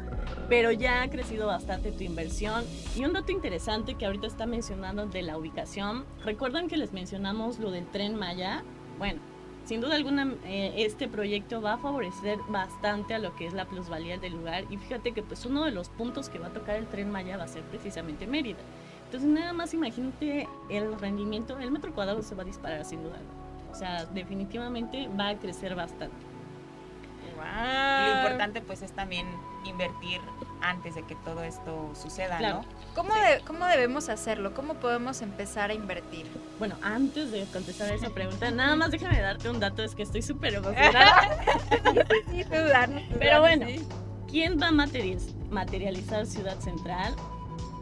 pero 0.48 0.70
ya 0.72 1.02
ha 1.02 1.10
crecido 1.10 1.46
bastante 1.46 1.92
tu 1.92 2.04
inversión. 2.04 2.53
Y 2.96 3.04
un 3.04 3.12
dato 3.12 3.32
interesante 3.32 3.94
que 3.94 4.06
ahorita 4.06 4.26
está 4.26 4.46
mencionando 4.46 5.06
de 5.06 5.22
la 5.22 5.36
ubicación, 5.36 6.04
¿recuerdan 6.24 6.68
que 6.68 6.76
les 6.76 6.92
mencionamos 6.92 7.58
lo 7.58 7.70
del 7.70 7.86
tren 7.86 8.16
Maya? 8.16 8.62
Bueno, 8.98 9.20
sin 9.64 9.80
duda 9.80 9.96
alguna 9.96 10.34
eh, 10.44 10.72
este 10.76 11.08
proyecto 11.08 11.62
va 11.62 11.74
a 11.74 11.78
favorecer 11.78 12.38
bastante 12.48 13.14
a 13.14 13.18
lo 13.18 13.34
que 13.34 13.46
es 13.46 13.54
la 13.54 13.64
plusvalía 13.64 14.18
del 14.18 14.34
lugar 14.34 14.64
y 14.70 14.76
fíjate 14.76 15.12
que 15.12 15.22
pues 15.22 15.46
uno 15.46 15.64
de 15.64 15.70
los 15.70 15.88
puntos 15.88 16.28
que 16.28 16.38
va 16.38 16.48
a 16.48 16.52
tocar 16.52 16.76
el 16.76 16.86
tren 16.86 17.10
Maya 17.10 17.36
va 17.36 17.44
a 17.44 17.48
ser 17.48 17.62
precisamente 17.62 18.26
Mérida. 18.26 18.58
Entonces 19.06 19.28
nada 19.28 19.52
más 19.52 19.72
imagínate 19.74 20.48
el 20.68 20.98
rendimiento, 20.98 21.58
el 21.58 21.70
metro 21.70 21.94
cuadrado 21.94 22.22
se 22.22 22.34
va 22.34 22.42
a 22.42 22.46
disparar 22.46 22.84
sin 22.84 23.02
duda. 23.02 23.18
O 23.70 23.74
sea, 23.74 24.04
definitivamente 24.06 25.08
va 25.18 25.30
a 25.30 25.38
crecer 25.38 25.74
bastante. 25.74 26.33
Wow. 27.34 28.10
Lo 28.10 28.16
importante 28.16 28.60
pues 28.60 28.82
es 28.82 28.92
también 28.92 29.26
invertir 29.64 30.20
antes 30.60 30.94
de 30.94 31.02
que 31.02 31.14
todo 31.16 31.42
esto 31.42 31.90
suceda, 32.00 32.40
¿no? 32.40 32.64
¿Cómo, 32.94 33.12
¿Cómo 33.46 33.66
debemos 33.66 34.08
hacerlo? 34.08 34.54
¿Cómo 34.54 34.74
podemos 34.74 35.20
empezar 35.22 35.70
a 35.70 35.74
invertir? 35.74 36.26
Bueno, 36.58 36.76
antes 36.82 37.30
de 37.30 37.44
contestar 37.52 37.92
esa 37.92 38.10
pregunta, 38.10 38.50
nada 38.50 38.76
más 38.76 38.90
déjame 38.90 39.20
darte 39.20 39.50
un 39.50 39.60
dato, 39.60 39.82
es 39.82 39.94
que 39.94 40.02
estoy 40.02 40.22
súper 40.22 40.54
emocionada. 40.54 41.38
sí, 42.30 42.44
Pero 43.18 43.40
bueno, 43.40 43.66
¿quién 44.28 44.60
va 44.60 44.68
a 44.68 44.72
materializar 45.50 46.26
Ciudad 46.26 46.58
Central? 46.60 47.14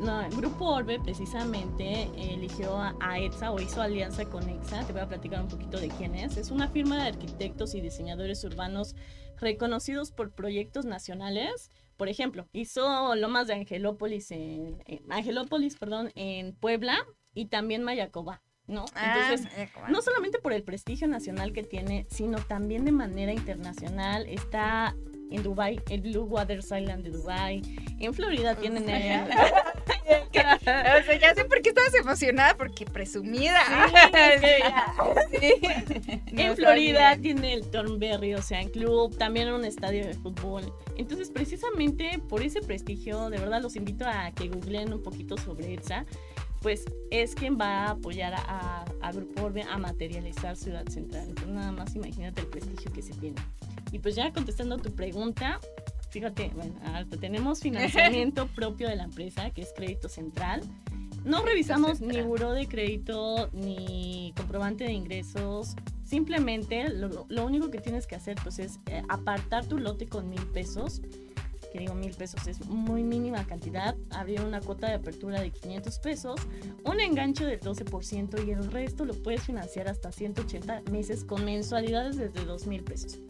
No, 0.02 0.20
el 0.20 0.34
Grupo 0.34 0.64
Orbe 0.64 0.98
precisamente 0.98 2.10
eligió 2.16 2.76
a, 2.76 3.18
ETSA 3.20 3.52
o 3.52 3.60
hizo 3.60 3.80
alianza 3.80 4.24
con 4.24 4.48
EXA. 4.48 4.84
Te 4.84 4.92
voy 4.92 5.00
a 5.00 5.06
platicar 5.06 5.40
un 5.40 5.46
poquito 5.46 5.78
de 5.78 5.88
quién 5.90 6.16
es. 6.16 6.36
Es 6.36 6.50
una 6.50 6.66
firma 6.66 6.96
de 6.96 7.10
arquitectos 7.10 7.76
y 7.76 7.80
diseñadores 7.80 8.42
urbanos 8.42 8.96
reconocidos 9.38 10.10
por 10.10 10.32
proyectos 10.32 10.86
nacionales. 10.86 11.70
Por 11.96 12.08
ejemplo, 12.08 12.48
hizo 12.52 13.14
Lomas 13.14 13.46
de 13.46 13.54
Angelópolis 13.54 14.32
en, 14.32 14.82
Angelópolis, 15.08 15.76
perdón, 15.76 16.10
en 16.16 16.56
Puebla 16.56 17.06
y 17.32 17.46
también 17.46 17.84
Mayacoba. 17.84 18.42
¿no? 18.66 18.86
Ah, 18.96 19.28
Entonces, 19.30 19.52
no 19.88 20.02
solamente 20.02 20.40
por 20.40 20.52
el 20.52 20.64
prestigio 20.64 21.06
nacional 21.06 21.52
que 21.52 21.62
tiene, 21.62 22.06
sino 22.10 22.38
también 22.38 22.84
de 22.84 22.92
manera 22.92 23.32
internacional. 23.32 24.26
Está 24.26 24.96
en 25.32 25.42
Dubai, 25.42 25.80
el 25.88 26.00
Blue 26.00 26.24
Waters 26.24 26.66
Island 26.66 27.04
de 27.04 27.10
Dubai. 27.10 27.62
En 27.98 28.14
Florida 28.14 28.54
tienen 28.54 28.88
el... 28.90 29.22
o 29.22 30.58
sea, 30.64 31.18
ya 31.20 31.34
sé 31.34 31.44
por 31.44 31.62
qué 31.62 31.70
estabas 31.70 31.94
emocionada, 31.94 32.56
porque 32.56 32.84
presumida. 32.84 33.60
en 36.26 36.56
Florida 36.56 37.16
tiene 37.16 37.54
el 37.54 37.70
Thornberry 37.70 38.34
Ocean 38.34 38.68
Club, 38.68 39.16
también 39.16 39.52
un 39.52 39.64
estadio 39.64 40.06
de 40.06 40.14
fútbol. 40.14 40.72
Entonces, 40.96 41.30
precisamente 41.30 42.20
por 42.28 42.42
ese 42.42 42.60
prestigio, 42.60 43.30
de 43.30 43.38
verdad 43.38 43.62
los 43.62 43.76
invito 43.76 44.06
a 44.06 44.30
que 44.32 44.48
googleen 44.48 44.92
un 44.92 45.02
poquito 45.02 45.36
sobre 45.36 45.74
ETSA 45.74 46.06
pues 46.62 46.84
es 47.10 47.34
quien 47.34 47.58
va 47.60 47.86
a 47.86 47.90
apoyar 47.90 48.34
a, 48.34 48.84
Grupo 49.12 49.42
Orbe 49.44 49.62
a 49.62 49.76
materializar 49.76 50.56
Ciudad 50.56 50.86
Central. 50.88 51.24
Entonces 51.28 51.52
nada 51.52 51.72
más 51.72 51.94
imagínate 51.94 52.40
el 52.40 52.46
prestigio 52.46 52.90
que 52.92 53.02
se 53.02 53.12
tiene. 53.14 53.36
Y 53.92 53.98
pues 53.98 54.16
ya 54.16 54.32
contestando 54.32 54.78
tu 54.78 54.90
pregunta, 54.94 55.60
fíjate, 56.10 56.50
bueno, 56.54 56.74
tenemos 57.20 57.60
financiamiento 57.60 58.46
propio 58.54 58.88
de 58.88 58.96
la 58.96 59.04
empresa, 59.04 59.50
que 59.50 59.62
es 59.62 59.72
Crédito 59.74 60.08
Central. 60.08 60.62
No 61.24 61.44
revisamos 61.44 62.00
ni 62.00 62.20
buró 62.22 62.52
de 62.52 62.66
crédito 62.66 63.48
ni 63.52 64.32
comprobante 64.36 64.84
de 64.84 64.92
ingresos. 64.92 65.76
Simplemente 66.02 66.88
lo, 66.88 67.26
lo 67.28 67.46
único 67.46 67.70
que 67.70 67.78
tienes 67.78 68.08
que 68.08 68.16
hacer 68.16 68.36
pues 68.42 68.58
es 68.58 68.80
eh, 68.86 69.02
apartar 69.08 69.66
tu 69.66 69.78
lote 69.78 70.08
con 70.08 70.28
mil 70.28 70.44
pesos 70.48 71.00
que 71.72 71.78
digo 71.78 71.94
mil 71.94 72.12
pesos 72.12 72.46
es 72.46 72.64
muy 72.66 73.02
mínima 73.02 73.46
cantidad, 73.46 73.96
habría 74.10 74.42
una 74.42 74.60
cuota 74.60 74.88
de 74.88 74.94
apertura 74.94 75.40
de 75.40 75.50
500 75.50 75.98
pesos, 76.00 76.40
un 76.84 77.00
enganche 77.00 77.46
del 77.46 77.60
12% 77.60 78.46
y 78.46 78.50
el 78.50 78.70
resto 78.70 79.06
lo 79.06 79.14
puedes 79.14 79.42
financiar 79.42 79.88
hasta 79.88 80.12
180 80.12 80.82
meses 80.90 81.24
con 81.24 81.46
mensualidades 81.46 82.16
desde 82.18 82.44
2 82.44 82.66
mil 82.66 82.84
pesos. 82.84 83.20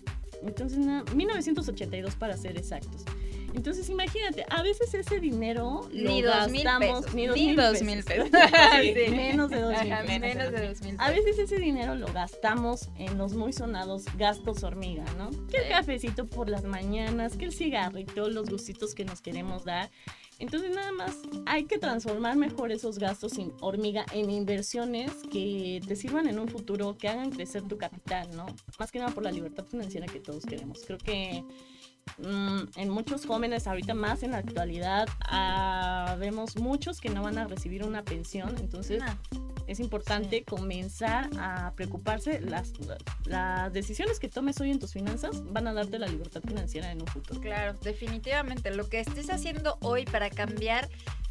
Entonces, 0.47 0.79
1982 1.15 2.15
para 2.17 2.37
ser 2.37 2.57
exactos. 2.57 3.05
Entonces, 3.55 3.91
imagínate, 3.91 4.45
a 4.49 4.63
veces 4.63 4.95
ese 4.95 5.21
dinero 5.21 5.89
ni 5.93 6.23
lo 6.23 6.31
gastamos, 6.31 7.13
ni 7.15 7.27
dos 7.27 7.37
mil 7.37 7.55
pesos. 7.55 7.83
Menos 7.83 8.11
de 8.15 8.21
dos 8.21 8.31
mil 8.81 8.95
pesos. 8.95 9.17
Menos 9.17 9.51
de 9.51 9.61
dos 10.69 10.83
mil 10.83 10.97
A 10.99 11.11
veces 11.11 11.39
ese 11.39 11.57
dinero 11.59 11.95
lo 11.95 12.07
gastamos 12.13 12.89
en 12.97 13.19
los 13.19 13.35
muy 13.35 13.53
sonados 13.53 14.05
gastos 14.17 14.63
hormiga, 14.65 15.05
¿no? 15.19 15.31
Que 15.49 15.59
el 15.59 15.69
cafecito 15.69 16.27
por 16.27 16.49
las 16.49 16.65
mañanas, 16.65 17.37
que 17.37 17.45
el 17.45 17.53
cigarrito, 17.53 18.29
los 18.31 18.49
gustitos 18.49 18.95
que 18.95 19.05
nos 19.05 19.21
queremos 19.21 19.65
dar. 19.65 19.91
Entonces 20.43 20.75
nada 20.75 20.91
más 20.91 21.19
hay 21.47 21.67
que 21.67 21.79
transformar 21.79 22.37
mejor 22.37 22.73
esos 22.73 22.99
gastos 22.99 23.35
sin 23.35 23.53
hormiga 23.61 24.05
en 24.13 24.29
inversiones 24.29 25.13
que 25.31 25.81
te 25.87 25.95
sirvan 25.95 26.27
en 26.27 26.41
un 26.41 26.49
futuro, 26.49 26.99
que 26.99 27.07
hagan 27.07 27.31
crecer 27.31 27.63
tu 27.63 27.79
capital, 27.79 28.29
¿no? 28.37 28.47
Más 28.77 28.91
que 28.91 28.99
nada 28.99 29.13
por 29.13 29.23
la 29.23 29.31
libertad 29.31 29.65
financiera 29.65 30.09
que 30.09 30.19
todos 30.19 30.45
queremos. 30.45 30.83
Creo 30.85 30.99
que 30.99 31.45
Mm, 32.19 32.63
en 32.77 32.89
muchos 32.91 33.27
jóvenes, 33.27 33.67
ahorita 33.67 33.95
más 33.95 34.23
en 34.23 34.33
la 34.33 34.39
actualidad, 34.39 35.09
ah, 35.21 36.17
vemos 36.19 36.57
muchos 36.57 37.01
que 37.01 37.09
no 37.09 37.23
van 37.23 37.39
a 37.39 37.47
recibir 37.47 37.85
una 37.85 38.05
pensión, 38.05 38.55
entonces 38.59 39.03
ah 39.03 39.17
es 39.67 39.81
importante 39.81 40.45
comenzar 40.45 41.29
a 41.39 41.73
preocuparse. 41.75 42.41
Las, 42.41 42.73
las 43.25 43.73
decisiones 43.73 44.19
que 44.19 44.29
tomes 44.29 44.61
hoy 44.61 44.71
en 44.71 44.79
tus 44.79 44.93
finanzas 44.93 45.43
van 45.53 45.67
a 45.67 45.73
darte 45.73 45.99
la 45.99 46.07
libertad 46.07 46.43
financiera 46.47 46.91
en 46.91 47.01
un 47.01 47.07
futuro. 47.07 47.41
Claro, 47.41 47.75
definitivamente. 47.83 48.71
Lo 48.75 48.89
que 48.89 49.01
estés 49.01 49.31
haciendo 49.31 49.79
hoy 49.81 50.05
para 50.05 50.31
cambiar, 50.31 50.89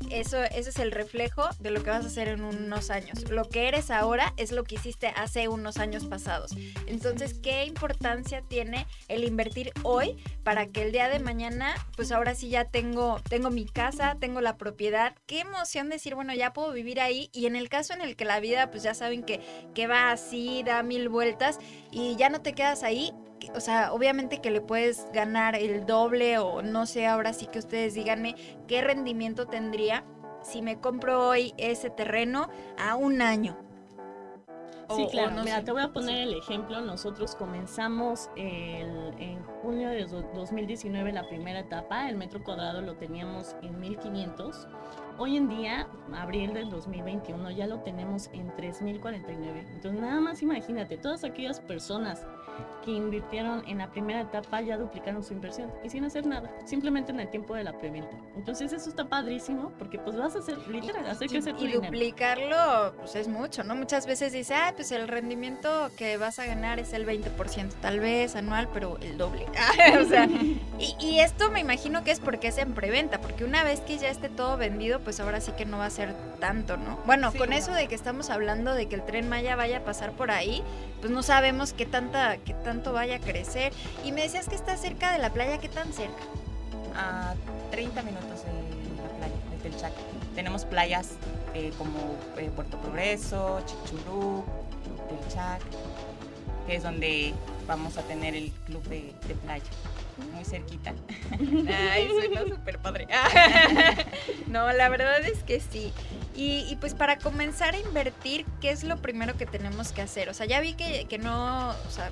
eso, 0.09 0.41
ese 0.43 0.69
es 0.69 0.79
el 0.79 0.91
reflejo 0.91 1.49
de 1.59 1.71
lo 1.71 1.83
que 1.83 1.89
vas 1.89 2.03
a 2.03 2.07
hacer 2.07 2.27
en 2.27 2.43
unos 2.43 2.89
años. 2.89 3.29
Lo 3.29 3.47
que 3.47 3.67
eres 3.67 3.91
ahora 3.91 4.33
es 4.37 4.51
lo 4.51 4.63
que 4.63 4.75
hiciste 4.75 5.07
hace 5.07 5.47
unos 5.47 5.77
años 5.77 6.05
pasados. 6.05 6.51
Entonces, 6.87 7.35
¿qué 7.35 7.65
importancia 7.65 8.41
tiene 8.41 8.87
el 9.07 9.23
invertir 9.23 9.71
hoy 9.83 10.17
para 10.43 10.60
que 10.67 10.83
el 10.83 10.91
día 10.91 11.09
de 11.09 11.19
mañana, 11.19 11.75
pues 11.95 12.11
ahora 12.11 12.35
sí 12.35 12.49
ya 12.49 12.65
tengo, 12.65 13.19
tengo 13.29 13.49
mi 13.49 13.65
casa, 13.65 14.17
tengo 14.19 14.41
la 14.41 14.57
propiedad? 14.57 15.15
Qué 15.25 15.41
emoción 15.41 15.89
decir, 15.89 16.15
bueno, 16.15 16.33
ya 16.33 16.53
puedo 16.53 16.71
vivir 16.71 16.99
ahí. 16.99 17.29
Y 17.33 17.45
en 17.45 17.55
el 17.55 17.69
caso 17.69 17.93
en 17.93 18.01
el 18.01 18.15
que 18.15 18.25
la 18.25 18.39
vida, 18.39 18.71
pues 18.71 18.83
ya 18.83 18.93
saben 18.93 19.23
que, 19.23 19.39
que 19.73 19.87
va 19.87 20.11
así, 20.11 20.63
da 20.63 20.83
mil 20.83 21.09
vueltas 21.09 21.59
y 21.91 22.15
ya 22.15 22.29
no 22.29 22.41
te 22.41 22.53
quedas 22.53 22.83
ahí. 22.83 23.13
O 23.55 23.59
sea, 23.59 23.91
obviamente 23.91 24.39
que 24.39 24.51
le 24.51 24.61
puedes 24.61 25.07
ganar 25.13 25.55
el 25.55 25.85
doble 25.85 26.37
o 26.37 26.61
no 26.61 26.85
sé, 26.85 27.07
ahora 27.07 27.33
sí 27.33 27.47
que 27.47 27.59
ustedes 27.59 27.95
díganme 27.95 28.35
qué 28.67 28.81
rendimiento 28.81 29.47
tendría 29.47 30.03
si 30.43 30.61
me 30.61 30.79
compro 30.79 31.27
hoy 31.27 31.53
ese 31.57 31.89
terreno 31.89 32.49
a 32.77 32.95
un 32.95 33.21
año. 33.21 33.57
Sí, 34.95 35.07
claro. 35.11 35.43
Mira, 35.43 35.63
te 35.63 35.71
voy 35.71 35.81
a 35.81 35.91
poner 35.91 36.27
el 36.27 36.33
ejemplo. 36.33 36.81
Nosotros 36.81 37.35
comenzamos 37.35 38.29
el, 38.35 39.13
en 39.19 39.43
junio 39.61 39.89
de 39.89 40.05
2019 40.05 41.11
la 41.11 41.27
primera 41.27 41.59
etapa. 41.59 42.09
El 42.09 42.17
metro 42.17 42.43
cuadrado 42.43 42.81
lo 42.81 42.95
teníamos 42.95 43.55
en 43.61 43.79
1500 43.79 44.67
Hoy 45.17 45.37
en 45.37 45.49
día, 45.49 45.87
abril 46.15 46.53
del 46.53 46.71
2021, 46.71 47.51
ya 47.51 47.67
lo 47.67 47.81
tenemos 47.81 48.29
en 48.33 48.49
3.049. 48.55 49.67
Entonces, 49.71 50.01
nada 50.01 50.19
más 50.19 50.41
imagínate, 50.41 50.97
todas 50.97 51.23
aquellas 51.23 51.59
personas 51.59 52.25
que 52.83 52.91
invirtieron 52.91 53.63
en 53.67 53.79
la 53.79 53.91
primera 53.91 54.21
etapa 54.21 54.61
ya 54.61 54.77
duplicaron 54.77 55.23
su 55.23 55.33
inversión 55.33 55.71
y 55.83 55.89
sin 55.89 56.03
hacer 56.03 56.25
nada, 56.25 56.51
simplemente 56.65 57.11
en 57.11 57.19
el 57.19 57.29
tiempo 57.29 57.55
de 57.55 57.63
la 57.63 57.77
preventa. 57.77 58.17
Entonces, 58.35 58.73
eso 58.73 58.89
está 58.89 59.05
padrísimo 59.07 59.71
porque 59.77 59.99
pues 59.99 60.17
vas 60.17 60.35
a 60.35 60.39
hacer, 60.39 60.57
literal, 60.67 61.05
hacer 61.07 61.29
que 61.29 61.41
tu 61.41 61.65
Y 61.65 61.73
duplicarlo, 61.73 62.93
pues 62.97 63.15
es 63.15 63.27
mucho, 63.27 63.63
¿no? 63.63 63.75
Muchas 63.75 64.07
veces 64.07 64.33
dice, 64.33 64.55
ah, 64.55 64.73
pues 64.75 64.91
el 64.91 65.07
rendimiento 65.07 65.91
que 65.97 66.17
vas 66.17 66.39
a 66.39 66.45
ganar 66.45 66.79
es 66.79 66.93
el 66.93 67.05
20%, 67.05 67.73
tal 67.81 67.99
vez 67.99 68.35
anual, 68.35 68.69
pero 68.73 68.97
el 69.01 69.17
doble. 69.17 69.45
o 70.01 70.05
sea, 70.05 70.27
y, 70.79 70.95
y 70.99 71.19
esto 71.19 71.51
me 71.51 71.59
imagino 71.59 72.03
que 72.03 72.11
es 72.11 72.19
porque 72.19 72.47
es 72.47 72.57
en 72.57 72.73
preventa, 72.73 73.21
porque 73.21 73.43
una 73.43 73.63
vez 73.63 73.81
que 73.81 73.97
ya 73.97 74.09
esté 74.09 74.29
todo 74.29 74.57
vendido, 74.57 74.99
pues 74.99 75.19
ahora 75.19 75.41
sí 75.41 75.51
que 75.53 75.65
no 75.65 75.77
va 75.77 75.85
a 75.85 75.89
ser 75.89 76.13
tanto, 76.39 76.77
¿no? 76.77 76.97
Bueno, 77.05 77.31
con 77.33 77.53
eso 77.53 77.71
de 77.71 77.87
que 77.87 77.95
estamos 77.95 78.29
hablando 78.29 78.73
de 78.73 78.87
que 78.87 78.95
el 78.95 79.05
tren 79.05 79.29
Maya 79.29 79.55
vaya 79.55 79.77
a 79.77 79.83
pasar 79.83 80.11
por 80.11 80.31
ahí, 80.31 80.63
pues 80.99 81.11
no 81.11 81.23
sabemos 81.23 81.73
qué 81.73 81.85
tanta, 81.85 82.37
qué 82.37 82.50
tanto 82.53 82.93
vaya 82.93 83.17
a 83.17 83.19
crecer. 83.19 83.73
Y 84.03 84.11
me 84.11 84.21
decías 84.21 84.47
que 84.47 84.55
está 84.55 84.77
cerca 84.77 85.11
de 85.11 85.19
la 85.19 85.31
playa, 85.31 85.59
¿qué 85.59 85.69
tan 85.69 85.91
cerca? 85.93 86.23
A 86.95 87.35
30 87.71 88.01
minutos 88.03 88.43
de 88.45 89.01
la 89.01 89.09
playa, 89.17 89.35
de 89.51 89.69
Telchac. 89.69 89.93
Tenemos 90.35 90.65
playas 90.65 91.11
eh, 91.53 91.71
como 91.77 91.97
eh, 92.37 92.49
Puerto 92.55 92.77
Progreso, 92.77 93.61
Chichurú, 93.65 94.43
Telchac, 95.09 95.61
que 96.67 96.75
es 96.75 96.83
donde 96.83 97.33
vamos 97.67 97.97
a 97.97 98.01
tener 98.03 98.35
el 98.35 98.51
club 98.65 98.83
de 98.83 99.35
playa 99.45 99.63
muy 100.33 100.45
cerquita. 100.45 100.93
Ay, 101.91 102.07
suena 102.09 102.41
súper 102.43 102.79
padre. 102.79 103.07
no, 104.47 104.71
la 104.71 104.89
verdad 104.89 105.21
es 105.21 105.43
que 105.43 105.59
sí. 105.59 105.91
Y, 106.35 106.75
pues 106.79 106.93
para 106.93 107.17
comenzar 107.17 107.75
a 107.75 107.79
invertir, 107.79 108.45
¿qué 108.61 108.71
es 108.71 108.83
lo 108.83 108.97
primero 108.97 109.37
que 109.37 109.45
tenemos 109.45 109.91
que 109.91 110.01
hacer? 110.01 110.29
O 110.29 110.33
sea, 110.33 110.45
ya 110.45 110.59
vi 110.59 110.73
que, 110.73 111.05
que 111.05 111.17
no, 111.17 111.69
o 111.69 111.91
sea, 111.91 112.09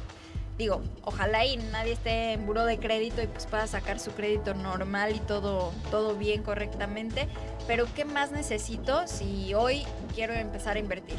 digo, 0.60 0.82
ojalá 1.06 1.45
y 1.45 1.56
nadie 1.56 1.93
esté 1.93 2.34
en 2.34 2.45
buro 2.45 2.65
de 2.65 2.78
crédito 2.78 3.24
y 3.24 3.28
pues 3.28 3.48
pueda 3.48 3.65
sacar 3.65 3.98
su 3.98 4.12
crédito 4.12 4.54
normal 4.54 5.15
y 5.15 5.19
todo, 5.19 5.72
todo 5.89 6.15
bien 6.15 6.43
correctamente. 6.43 7.30
Pero 7.65 7.88
¿qué 7.95 8.04
más 8.04 8.32
necesito 8.34 9.08
si 9.08 9.54
hoy 9.54 9.86
quiero 10.13 10.34
empezar 10.34 10.76
a 10.76 10.80
invertir? 10.80 11.15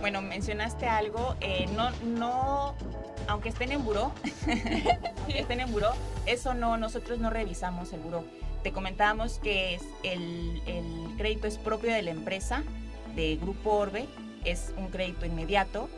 Bueno, 0.00 0.20
mencionaste 0.20 0.88
algo, 0.88 1.36
eh, 1.40 1.66
no, 1.76 1.90
no 2.02 2.74
aunque 3.28 3.50
estén 3.50 3.70
en 3.70 3.84
buró, 3.84 4.12
estén 5.28 5.60
en 5.60 5.70
buró, 5.70 5.92
eso 6.26 6.52
no, 6.52 6.76
nosotros 6.76 7.20
no 7.20 7.30
revisamos 7.30 7.92
el 7.92 8.00
buró. 8.00 8.24
Te 8.64 8.72
comentábamos 8.72 9.38
que 9.38 9.78
el, 10.02 10.60
crédito 11.16 11.46
es 11.46 11.56
propio 11.56 11.92
de 11.92 12.02
la 12.02 12.10
empresa, 12.10 12.64
de 13.14 13.36
Grupo 13.36 13.70
Orbe, 13.70 14.06
es 14.44 14.74
un 14.76 14.88
crédito 14.88 15.24
inmediato, 15.24 15.88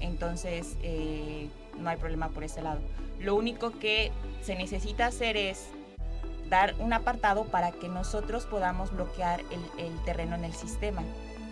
entonces 0.00 0.76
eh, 0.82 1.48
no 1.82 1.90
hay 1.90 1.96
problema 1.96 2.28
por 2.28 2.44
ese 2.44 2.62
lado. 2.62 2.80
Lo 3.20 3.34
único 3.34 3.78
que 3.78 4.10
se 4.42 4.54
necesita 4.56 5.06
hacer 5.06 5.36
es 5.36 5.68
dar 6.48 6.74
un 6.78 6.92
apartado 6.92 7.44
para 7.44 7.72
que 7.72 7.88
nosotros 7.88 8.46
podamos 8.46 8.92
bloquear 8.92 9.40
el, 9.40 9.84
el 9.84 10.04
terreno 10.04 10.36
en 10.36 10.44
el 10.44 10.52
sistema. 10.52 11.02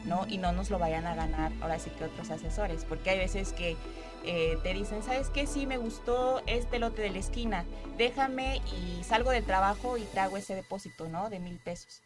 ¿no? 0.04 0.26
Y 0.28 0.38
no 0.38 0.52
nos 0.52 0.70
lo 0.70 0.78
vayan 0.78 1.06
a 1.06 1.14
ganar 1.14 1.52
ahora 1.60 1.78
sí 1.78 1.90
que 1.90 2.04
otros 2.04 2.30
asesores, 2.30 2.84
porque 2.84 3.10
hay 3.10 3.18
veces 3.18 3.52
que 3.52 3.76
eh, 4.24 4.58
te 4.62 4.74
dicen, 4.74 5.02
¿sabes 5.02 5.30
qué? 5.30 5.46
Sí, 5.46 5.66
me 5.66 5.78
gustó 5.78 6.42
este 6.46 6.78
lote 6.78 7.02
de 7.02 7.10
la 7.10 7.18
esquina, 7.18 7.64
déjame 7.96 8.60
y 8.76 9.02
salgo 9.04 9.30
del 9.30 9.44
trabajo 9.44 9.96
y 9.96 10.02
te 10.02 10.20
hago 10.20 10.36
ese 10.36 10.54
depósito, 10.54 11.08
¿no? 11.08 11.30
De 11.30 11.38
mil 11.38 11.58
pesos. 11.58 12.02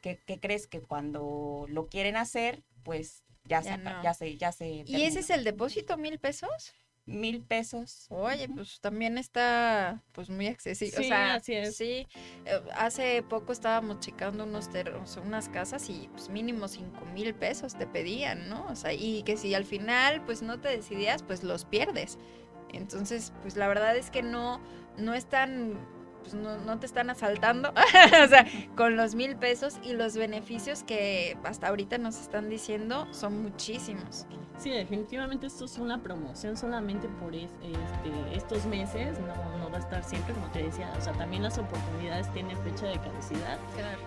¿Qué, 0.00 0.18
crees 0.40 0.66
que 0.66 0.80
cuando 0.80 1.66
lo 1.68 1.88
quieren 1.88 2.16
hacer, 2.16 2.62
pues 2.84 3.24
ya, 3.44 3.60
ya, 3.60 3.76
se, 3.76 3.82
ya 4.02 4.14
se, 4.14 4.36
ya 4.36 4.52
se 4.52 4.66
¿Y 4.86 5.02
ese 5.02 5.20
es 5.20 5.30
el 5.30 5.44
depósito, 5.44 5.96
mil 5.96 6.18
pesos? 6.18 6.74
Mil 7.08 7.42
pesos. 7.42 8.06
Oye, 8.10 8.48
pues 8.48 8.80
también 8.80 9.18
está 9.18 10.02
pues 10.12 10.30
muy 10.30 10.46
accesible. 10.46 10.96
Sí, 10.96 11.02
o 11.04 11.08
sea, 11.08 11.34
así 11.34 11.54
es. 11.54 11.76
Sí, 11.76 12.06
eh, 12.44 12.60
hace 12.74 13.22
poco 13.22 13.52
estábamos 13.52 14.00
checando 14.00 14.44
unos 14.44 14.68
unas 15.24 15.48
casas 15.48 15.88
y 15.88 16.08
pues 16.12 16.28
mínimo 16.28 16.68
cinco 16.68 17.04
mil 17.14 17.34
pesos 17.34 17.76
te 17.76 17.86
pedían, 17.86 18.48
¿no? 18.48 18.66
O 18.68 18.76
sea, 18.76 18.92
y 18.92 19.22
que 19.22 19.36
si 19.36 19.54
al 19.54 19.64
final 19.64 20.24
pues 20.24 20.42
no 20.42 20.60
te 20.60 20.68
decidías, 20.68 21.22
pues 21.22 21.42
los 21.42 21.64
pierdes. 21.64 22.18
Entonces, 22.72 23.32
pues 23.42 23.56
la 23.56 23.66
verdad 23.68 23.96
es 23.96 24.10
que 24.10 24.22
no, 24.22 24.60
no 24.96 25.14
es 25.14 25.26
tan 25.26 25.78
pues, 26.30 26.64
no, 26.66 26.78
te 26.78 26.86
están 26.86 27.10
asaltando, 27.10 27.70
o 28.24 28.28
sea, 28.28 28.46
con 28.76 28.96
los 28.96 29.14
mil 29.14 29.36
pesos 29.36 29.78
y 29.82 29.92
los 29.92 30.16
beneficios 30.16 30.82
que 30.82 31.36
hasta 31.44 31.68
ahorita 31.68 31.98
nos 31.98 32.20
están 32.20 32.48
diciendo 32.48 33.06
son 33.12 33.42
muchísimos. 33.42 34.26
Sí, 34.58 34.70
definitivamente 34.70 35.46
esto 35.46 35.64
es 35.64 35.78
una 35.78 36.02
promoción 36.02 36.56
solamente 36.56 37.08
por 37.20 37.34
este, 37.34 37.72
estos 38.32 38.66
meses, 38.66 39.18
no, 39.20 39.58
no, 39.58 39.70
va 39.70 39.76
a 39.76 39.80
estar 39.80 40.02
siempre, 40.02 40.34
como 40.34 40.48
te 40.48 40.64
decía, 40.64 40.92
o 40.98 41.00
sea, 41.00 41.12
también 41.12 41.44
las 41.44 41.58
oportunidades 41.58 42.30
tienen 42.32 42.56
fecha 42.64 42.86
de 42.86 42.98
caducidad, 42.98 43.58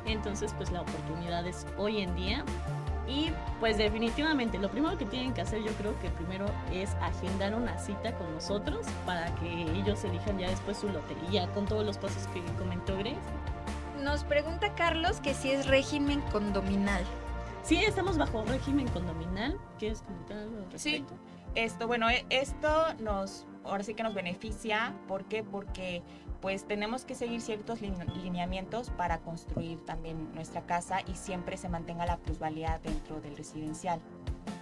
entonces 0.06 0.54
pues 0.58 0.72
la 0.72 0.82
oportunidad 0.82 1.48
es 1.48 1.66
hoy 1.78 2.02
en 2.02 2.14
día 2.16 2.44
y 3.08 3.32
pues 3.60 3.78
definitivamente 3.78 4.58
lo 4.58 4.70
primero 4.70 4.98
que 4.98 5.06
tienen 5.06 5.34
que 5.34 5.42
hacer 5.42 5.64
yo 5.64 5.72
creo 5.74 6.00
que 6.00 6.10
primero 6.10 6.46
es 6.72 6.94
agendar 6.96 7.56
una 7.56 7.78
cita 7.78 8.14
con 8.16 8.34
nosotros 8.34 8.86
para 9.06 9.34
que 9.36 9.64
ellos 9.64 10.04
elijan 10.04 10.40
ya 10.40 10.50
después 10.50 10.78
su 10.78 10.90
lotería 10.90 11.48
con 11.54 11.66
todos 11.66 11.86
los 11.86 11.98
pasos 11.98 12.28
que 12.28 12.42
comentó 12.58 12.98
Grace. 12.98 13.18
Nos 14.04 14.24
pregunta 14.24 14.74
Carlos 14.76 15.20
que 15.20 15.34
si 15.34 15.52
es 15.52 15.68
régimen 15.68 16.22
condominal. 16.32 17.04
Sí, 17.64 17.78
estamos 17.78 18.18
bajo 18.18 18.44
régimen 18.46 18.88
condominal. 18.88 19.60
¿Quieres 19.78 20.02
comentar 20.02 20.38
algo 20.38 20.66
Sí, 20.76 21.06
esto, 21.54 21.88
bueno, 21.88 22.10
e, 22.10 22.26
esto 22.30 22.94
nos, 23.00 23.46
ahora 23.64 23.84
sí 23.84 23.94
que 23.94 24.04
nos 24.04 24.14
beneficia. 24.14 24.96
¿Por 25.08 25.26
qué? 25.26 25.44
Porque 25.44 26.02
pues 26.42 26.66
tenemos 26.66 27.06
que 27.06 27.16
seguir 27.16 27.40
ciertos 27.42 27.82
lineamientos 27.82 28.90
para 28.90 29.20
construir 29.20 29.80
también 29.86 30.34
nuestra 30.34 30.62
casa 30.62 31.02
y 31.02 31.16
siempre 31.16 31.56
se 31.56 31.70
mantenga 31.70 32.06
la 32.06 32.18
plusvalía 32.18 32.80
dentro 32.84 33.22
del 33.22 33.38
residencial. 33.38 34.00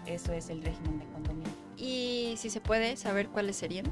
Eso 0.05 0.33
es 0.33 0.49
el 0.49 0.61
régimen 0.61 0.99
de 0.99 1.05
condominio. 1.05 1.51
¿Y 1.77 2.35
si 2.37 2.49
se 2.49 2.59
puede 2.59 2.97
saber 2.97 3.29
cuáles 3.29 3.55
serían? 3.55 3.85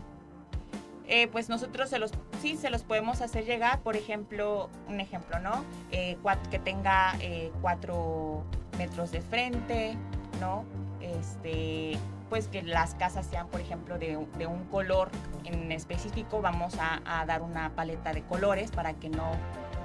Eh, 1.07 1.29
pues 1.29 1.47
nosotros 1.47 1.89
se 1.89 1.99
los, 1.99 2.11
sí 2.41 2.57
se 2.57 2.69
los 2.69 2.83
podemos 2.83 3.21
hacer 3.21 3.45
llegar, 3.45 3.79
por 3.79 3.95
ejemplo, 3.95 4.69
un 4.89 4.99
ejemplo, 4.99 5.39
¿no? 5.39 5.63
Eh, 5.91 6.17
que 6.51 6.59
tenga 6.59 7.15
eh, 7.21 7.51
cuatro 7.61 8.43
metros 8.77 9.11
de 9.11 9.21
frente, 9.21 9.95
¿no? 10.41 10.65
Este, 11.01 11.97
pues 12.29 12.47
que 12.47 12.61
las 12.63 12.95
casas 12.95 13.25
sean, 13.27 13.47
por 13.47 13.61
ejemplo, 13.61 13.97
de, 13.97 14.17
un 14.17 14.65
color 14.65 15.09
en 15.45 15.71
específico, 15.71 16.41
vamos 16.41 16.75
a, 16.79 17.25
dar 17.25 17.41
una 17.41 17.69
paleta 17.69 18.13
de 18.13 18.23
colores 18.23 18.71
para 18.71 18.93
que 18.93 19.09
no, 19.09 19.31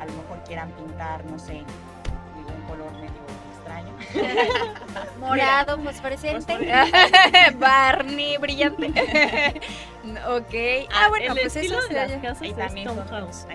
a 0.01 0.07
lo 0.07 0.13
mejor 0.13 0.43
quieran 0.45 0.71
pintar, 0.73 1.25
no 1.27 1.39
sé, 1.39 1.59
un 1.59 2.63
color 2.69 2.93
medio 2.95 3.13
extraño. 3.55 3.93
Morado, 5.21 5.79
fosforescente. 5.83 6.59
Barney, 7.59 8.37
brillante. 8.39 8.89
ok. 10.27 10.89
Ah, 10.93 11.09
bueno, 11.09 11.35
pues 11.35 11.57
eso 11.57 11.81
de 11.89 11.95
las 11.95 12.13
casas 12.13 12.57
también 12.57 12.89
Tom 12.89 12.99
House. 13.09 13.47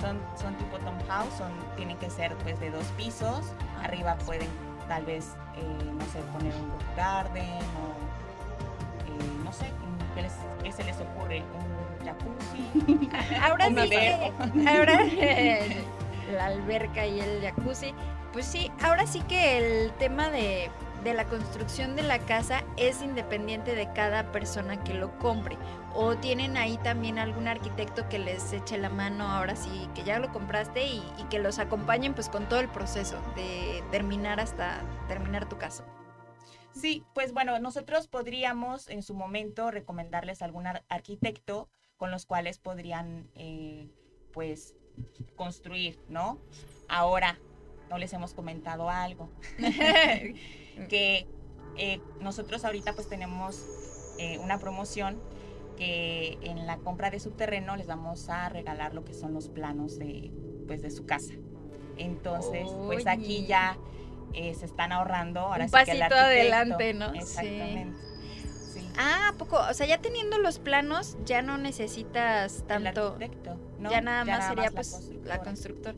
son, 0.00 0.20
son 0.40 0.54
tipo 0.56 0.78
Tom 0.78 0.98
House, 1.08 1.34
son, 1.38 1.52
tienen 1.76 1.96
que 1.98 2.10
ser 2.10 2.34
pues 2.36 2.58
de 2.58 2.70
dos 2.70 2.86
pisos. 2.96 3.52
Arriba 3.82 4.16
pueden 4.26 4.48
tal 4.88 5.04
vez, 5.04 5.34
eh, 5.56 5.92
no 5.92 6.04
sé, 6.06 6.20
poner 6.32 6.54
un 6.54 6.70
rock 6.70 6.96
garden 6.96 7.44
o, 7.44 7.94
eh, 9.06 9.44
no 9.44 9.52
sé, 9.52 9.66
¿qué, 10.62 10.72
se 10.72 10.84
les 10.84 10.96
ocurre? 11.00 11.42
Un 11.42 12.06
jacuzzi. 12.06 13.10
ahora 13.42 13.68
sí 13.68 13.74
que, 13.88 14.32
ahora 14.68 14.98
la 16.32 16.46
alberca 16.46 17.06
y 17.06 17.20
el 17.20 17.40
jacuzzi. 17.42 17.94
Pues 18.32 18.46
sí, 18.46 18.70
ahora 18.82 19.06
sí 19.06 19.20
que 19.22 19.58
el 19.58 19.92
tema 19.92 20.28
de 20.28 20.70
de 21.04 21.14
la 21.14 21.26
construcción 21.26 21.94
de 21.96 22.02
la 22.02 22.18
casa 22.18 22.64
es 22.78 23.02
independiente 23.02 23.74
de 23.74 23.92
cada 23.92 24.32
persona 24.32 24.82
que 24.82 24.94
lo 24.94 25.16
compre. 25.18 25.56
O 25.94 26.16
tienen 26.16 26.56
ahí 26.56 26.78
también 26.78 27.18
algún 27.18 27.46
arquitecto 27.46 28.08
que 28.08 28.18
les 28.18 28.52
eche 28.52 28.78
la 28.78 28.88
mano 28.88 29.28
ahora 29.28 29.54
sí 29.54 29.88
que 29.94 30.02
ya 30.02 30.18
lo 30.18 30.32
compraste 30.32 30.84
y, 30.86 31.02
que 31.30 31.38
los 31.38 31.58
acompañen 31.58 32.14
pues 32.14 32.28
con 32.28 32.48
todo 32.48 32.60
el 32.60 32.68
proceso 32.68 33.16
de 33.36 33.84
terminar 33.90 34.40
hasta 34.40 34.80
terminar 35.06 35.48
tu 35.48 35.58
casa. 35.58 35.84
Sí, 36.72 37.04
pues 37.14 37.32
bueno, 37.32 37.58
nosotros 37.60 38.08
podríamos 38.08 38.88
en 38.88 39.02
su 39.02 39.14
momento 39.14 39.70
recomendarles 39.70 40.42
algún 40.42 40.66
arquitecto 40.66 41.68
con 41.96 42.10
los 42.10 42.26
cuales 42.26 42.58
podrían 42.58 43.28
eh, 43.34 43.88
pues 44.32 44.74
construir, 45.36 46.00
¿no? 46.08 46.38
Ahora, 46.88 47.38
no 47.90 47.98
les 47.98 48.12
hemos 48.12 48.34
comentado 48.34 48.90
algo. 48.90 49.30
que 50.88 51.26
eh, 51.76 52.00
nosotros 52.20 52.64
ahorita 52.64 52.94
pues 52.94 53.08
tenemos 53.08 53.66
eh, 54.18 54.38
una 54.38 54.58
promoción 54.58 55.20
que 55.76 56.38
en 56.42 56.66
la 56.66 56.76
compra 56.78 57.10
de 57.10 57.18
su 57.18 57.32
terreno 57.32 57.76
les 57.76 57.86
vamos 57.86 58.28
a 58.28 58.48
regalar 58.48 58.94
lo 58.94 59.04
que 59.04 59.12
son 59.12 59.34
los 59.34 59.48
planos 59.48 59.98
de, 59.98 60.30
pues, 60.66 60.82
de 60.82 60.90
su 60.90 61.04
casa. 61.04 61.34
Entonces, 61.96 62.68
pues 62.86 63.06
aquí 63.06 63.46
ya 63.46 63.76
eh, 64.34 64.54
se 64.54 64.66
están 64.66 64.92
ahorrando. 64.92 65.40
Ahora 65.40 65.64
Un 65.64 65.70
pasito 65.70 66.14
adelante, 66.14 66.94
¿no? 66.94 67.12
Exactamente. 67.14 67.96
Ah, 68.96 69.34
poco, 69.38 69.58
o 69.58 69.74
sea, 69.74 69.86
ya 69.86 69.98
teniendo 69.98 70.38
los 70.38 70.60
planos, 70.60 71.16
ya 71.24 71.42
no 71.42 71.58
necesitas 71.58 72.64
tanto. 72.68 73.18
¿no? 73.80 73.90
Ya 73.90 74.00
nada 74.00 74.24
más 74.24 74.48
sería 74.48 74.70
pues 74.70 75.10
la 75.24 75.40
constructora. 75.40 75.96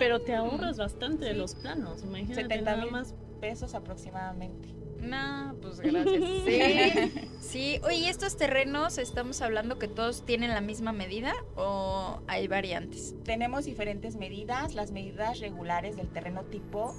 Pero 0.00 0.20
te 0.22 0.34
ahorras 0.34 0.78
bastante 0.78 1.26
de 1.26 1.34
los 1.34 1.54
planos, 1.54 2.02
imagínate 2.02 2.42
70 2.42 2.76
nada 2.76 2.90
más 2.90 3.14
pesos 3.40 3.74
aproximadamente. 3.74 4.68
No, 5.00 5.54
pues 5.60 5.80
gracias. 5.80 6.22
Sí, 6.44 7.30
sí. 7.40 7.80
Oye, 7.84 8.08
estos 8.08 8.36
terrenos 8.36 8.98
estamos 8.98 9.40
hablando 9.40 9.78
que 9.78 9.88
todos 9.88 10.24
tienen 10.24 10.50
la 10.50 10.60
misma 10.60 10.92
medida 10.92 11.32
o 11.56 12.20
hay 12.26 12.48
variantes? 12.48 13.14
Tenemos 13.24 13.64
diferentes 13.64 14.16
medidas. 14.16 14.74
Las 14.74 14.90
medidas 14.90 15.40
regulares 15.40 15.96
del 15.96 16.08
terreno 16.08 16.42
tipo 16.44 16.94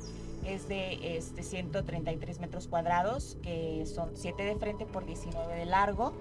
es 0.45 0.67
de 0.67 1.17
este, 1.17 1.43
133 1.43 2.39
metros 2.39 2.67
cuadrados, 2.67 3.38
que 3.43 3.86
son 3.86 4.12
7 4.15 4.43
de 4.43 4.56
frente 4.56 4.86
por 4.86 5.06
19 5.06 5.56
de 5.56 5.65
largo. 5.65 6.13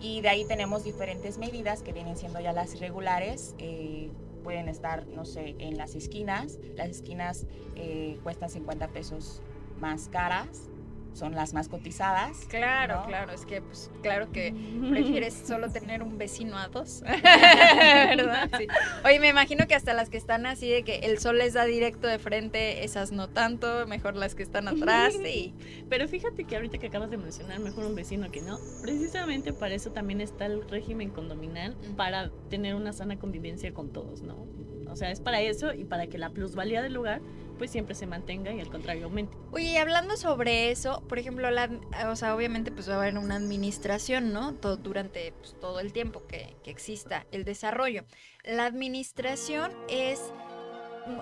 Y 0.00 0.20
de 0.20 0.28
ahí 0.28 0.44
tenemos 0.44 0.82
diferentes 0.82 1.38
medidas 1.38 1.82
que 1.82 1.92
vienen 1.92 2.16
siendo 2.16 2.40
ya 2.40 2.52
las 2.52 2.80
regulares. 2.80 3.54
Eh, 3.58 4.10
pueden 4.42 4.68
estar, 4.68 5.06
no 5.06 5.24
sé, 5.24 5.54
en 5.58 5.76
las 5.76 5.94
esquinas. 5.94 6.58
Las 6.76 6.88
esquinas 6.88 7.46
eh, 7.76 8.18
cuestan 8.24 8.50
50 8.50 8.88
pesos 8.88 9.40
más 9.82 10.08
caras 10.08 10.70
son 11.12 11.34
las 11.34 11.52
más 11.52 11.68
cotizadas. 11.68 12.46
Claro, 12.48 13.02
claro, 13.06 13.32
es 13.32 13.44
que 13.44 13.60
pues 13.60 13.90
claro 14.02 14.32
que 14.32 14.54
prefieres 14.90 15.34
solo 15.34 15.70
tener 15.70 16.02
un 16.02 16.16
vecino 16.16 16.56
a 16.56 16.68
dos. 16.68 17.02
¿Verdad? 17.06 18.50
Sí. 18.56 18.66
Oye, 19.04 19.20
me 19.20 19.28
imagino 19.28 19.66
que 19.66 19.74
hasta 19.74 19.92
las 19.92 20.08
que 20.08 20.16
están 20.16 20.46
así 20.46 20.70
de 20.70 20.84
que 20.84 21.00
el 21.00 21.18
sol 21.18 21.38
les 21.38 21.52
da 21.52 21.64
directo 21.64 22.06
de 22.06 22.18
frente, 22.18 22.84
esas 22.84 23.12
no 23.12 23.28
tanto, 23.28 23.86
mejor 23.86 24.16
las 24.16 24.34
que 24.34 24.42
están 24.42 24.68
atrás, 24.68 25.14
sí. 25.22 25.54
Pero 25.90 26.08
fíjate 26.08 26.44
que 26.44 26.56
ahorita 26.56 26.78
que 26.78 26.86
acabas 26.86 27.10
de 27.10 27.18
mencionar, 27.18 27.60
mejor 27.60 27.84
un 27.84 27.94
vecino 27.94 28.30
que 28.30 28.40
no, 28.40 28.58
precisamente 28.80 29.52
para 29.52 29.74
eso 29.74 29.90
también 29.90 30.20
está 30.20 30.46
el 30.46 30.66
régimen 30.68 31.10
condominal, 31.10 31.76
para 31.96 32.30
tener 32.48 32.74
una 32.74 32.94
sana 32.94 33.18
convivencia 33.18 33.74
con 33.74 33.92
todos, 33.92 34.22
¿no? 34.22 34.46
O 34.90 34.96
sea, 34.96 35.10
es 35.10 35.20
para 35.20 35.40
eso 35.40 35.72
y 35.72 35.84
para 35.84 36.06
que 36.06 36.18
la 36.18 36.30
plusvalía 36.30 36.82
del 36.82 36.92
lugar 36.92 37.22
pues 37.62 37.70
siempre 37.70 37.94
se 37.94 38.08
mantenga 38.08 38.52
y 38.52 38.58
al 38.58 38.70
contrario 38.70 39.04
aumente. 39.04 39.36
Oye, 39.52 39.66
y 39.66 39.76
hablando 39.76 40.16
sobre 40.16 40.72
eso, 40.72 41.00
por 41.08 41.20
ejemplo, 41.20 41.48
la, 41.52 41.70
o 42.10 42.16
sea, 42.16 42.34
obviamente 42.34 42.72
pues 42.72 42.90
va 42.90 42.94
a 42.94 42.96
haber 42.96 43.16
una 43.16 43.36
administración, 43.36 44.32
¿no? 44.32 44.54
Todo, 44.54 44.78
durante 44.78 45.30
pues, 45.30 45.54
todo 45.60 45.78
el 45.78 45.92
tiempo 45.92 46.26
que, 46.26 46.56
que 46.64 46.72
exista 46.72 47.24
el 47.30 47.44
desarrollo. 47.44 48.02
La 48.42 48.64
administración 48.64 49.70
es 49.88 50.32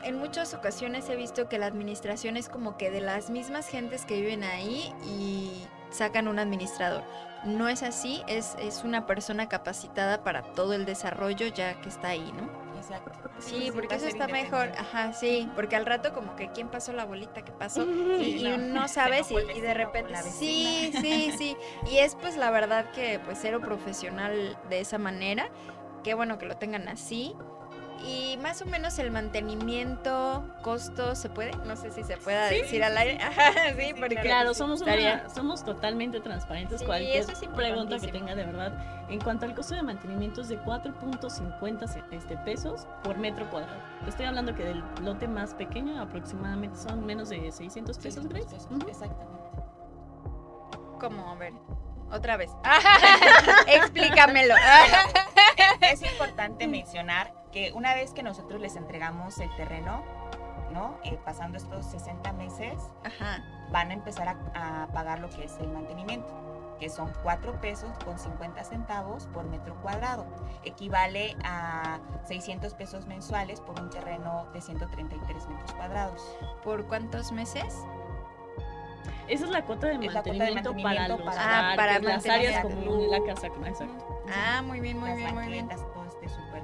en 0.03 0.19
muchas 0.19 0.55
ocasiones 0.55 1.11
he 1.11 1.17
visto 1.17 1.47
que 1.51 1.59
la 1.59 1.67
administración 1.67 2.39
es 2.39 2.49
como 2.49 2.79
que 2.79 2.91
de 2.91 3.03
las 3.03 3.29
mismas 3.29 3.69
gentes 3.69 4.07
que 4.07 4.19
viven 4.19 4.43
ahí 4.43 4.95
y 5.05 5.51
sacan 5.91 6.27
un 6.27 6.39
administrador. 6.39 7.05
No 7.45 7.69
es 7.69 7.83
así, 7.83 8.23
es, 8.29 8.57
es 8.59 8.83
una 8.83 9.05
persona 9.05 9.51
capacitada 9.51 10.25
para 10.25 10.41
todo 10.55 10.73
el 10.73 10.87
desarrollo 10.87 11.49
ya 11.49 11.79
que 11.83 11.91
está 11.91 12.09
ahí, 12.09 12.33
¿no? 12.33 12.70
Exacto. 12.91 13.31
Sí, 13.39 13.71
porque 13.73 13.95
eso 13.95 14.07
está 14.07 14.27
mejor. 14.27 14.73
Ajá, 14.77 15.13
sí, 15.13 15.49
porque 15.55 15.77
al 15.77 15.87
rato 15.87 16.13
como 16.13 16.37
que 16.37 16.49
quién 16.49 16.69
pasó 16.69 16.93
la 16.93 17.05
bolita, 17.05 17.43
qué 17.43 17.53
pasó, 17.53 17.85
y, 17.85 18.57
no. 18.59 18.89
sabes 18.89 19.31
y, 19.31 19.61
de 19.61 19.75
repente 19.75 20.15
sí, 20.23 20.93
sí, 21.01 21.33
sí. 21.37 21.57
Y 21.91 21.99
es 21.99 22.15
pues 22.17 22.37
la 22.37 22.51
verdad 22.51 22.91
que 22.91 23.21
pues 23.25 23.39
cero 23.41 23.61
profesional 23.61 24.59
de 24.69 24.81
esa 24.81 24.99
manera. 24.99 25.51
Qué 26.03 26.15
bueno 26.15 26.39
que 26.39 26.47
lo 26.47 26.57
tengan 26.57 26.89
así. 26.89 27.37
Y 28.03 28.39
más 28.39 28.63
o 28.63 28.67
menos 28.67 28.99
el 28.99 29.11
mantenimiento, 29.11 30.45
costo, 30.63 31.15
¿se 31.15 31.29
puede? 31.29 31.53
No 31.67 31.77
sé 31.77 31.91
si 31.91 32.03
se 32.03 32.17
pueda 32.17 32.47
decir 32.47 32.83
al 32.83 32.97
aire. 32.97 33.19
sí, 33.79 33.95
porque 33.99 34.17
claro, 34.17 34.55
somos, 34.55 34.83
somos 35.35 35.65
totalmente 35.65 36.21
transparentes. 36.21 36.83
Cualquier 36.83 37.27
pregunta 37.55 37.99
que 37.99 38.09
tenga 38.09 38.35
de 38.35 38.45
verdad. 38.45 38.73
En 39.11 39.21
cuanto 39.21 39.45
al 39.45 39.55
costo 39.55 39.75
de 39.75 39.83
mantenimiento 39.83 40.41
es 40.41 40.49
de 40.49 40.59
4.50 40.61 42.05
este, 42.13 42.37
pesos 42.39 42.87
por 43.03 43.19
metro 43.19 43.49
cuadrado. 43.51 43.81
Estoy 44.07 44.27
hablando 44.27 44.55
que 44.55 44.65
del 44.65 44.83
lote 45.03 45.29
más 45.29 45.55
pequeño 45.55 46.01
aproximadamente 46.01 46.79
son 46.79 47.05
menos 47.05 47.29
de 47.29 47.51
600 47.51 47.99
pesos. 47.99 48.25
Exactamente. 48.89 49.41
¿Cómo? 51.01 51.31
A 51.31 51.35
ver. 51.35 51.53
Otra 52.13 52.37
vez. 52.37 52.51
Explícamelo. 53.67 54.55
es 55.81 56.03
importante 56.03 56.67
mencionar 56.67 57.40
que 57.53 57.73
una 57.73 57.95
vez 57.95 58.13
que 58.13 58.23
nosotros 58.23 58.61
les 58.61 58.77
entregamos 58.77 59.39
el 59.39 59.55
terreno, 59.57 60.03
¿no? 60.73 60.99
Eh, 61.05 61.19
pasando 61.25 61.59
estos 61.59 61.87
60 61.87 62.33
meses, 62.33 62.75
van 63.71 63.91
a 63.91 63.95
empezar 63.95 64.37
a, 64.55 64.89
pagar 64.93 65.21
lo 65.21 65.29
que 65.31 65.45
es 65.45 65.57
el 65.59 65.69
mantenimiento, 65.69 66.29
que 66.79 66.89
son 66.89 67.13
4 67.23 67.61
pesos 67.61 67.91
con 68.05 68.19
50 68.19 68.63
centavos 68.65 69.27
por 69.27 69.45
metro 69.45 69.75
cuadrado. 69.83 70.27
Equivale 70.65 71.37
a 71.45 71.99
600 72.25 72.75
pesos 72.75 73.07
mensuales 73.07 73.61
por 73.61 73.81
un 73.81 73.91
terreno 73.91 74.47
de 74.53 74.61
133 74.61 75.49
metros 75.49 75.73
cuadrados. 75.75 76.37
¿Por 76.63 76.87
cuántos 76.87 77.33
meses? 77.33 77.85
Esa 79.29 79.45
es 79.45 79.51
la 79.51 79.65
cuota 79.65 79.87
de 79.87 79.99
mantenimiento, 79.99 80.75
para, 80.83 81.09
los 81.09 81.21
ah, 81.39 81.75
para 81.77 82.01
las 82.01 82.27
áreas 82.27 82.63
comunes, 82.63 83.11
la 83.11 83.25
casa. 83.25 83.47
Exacto. 83.47 84.23
Ah, 84.29 84.61
muy 84.63 84.81
bien, 84.81 84.99
muy 84.99 85.13
bien, 85.13 85.35
muy 85.35 85.47
bien. 85.47 85.71
Esté 85.71 86.29
súper 86.29 86.63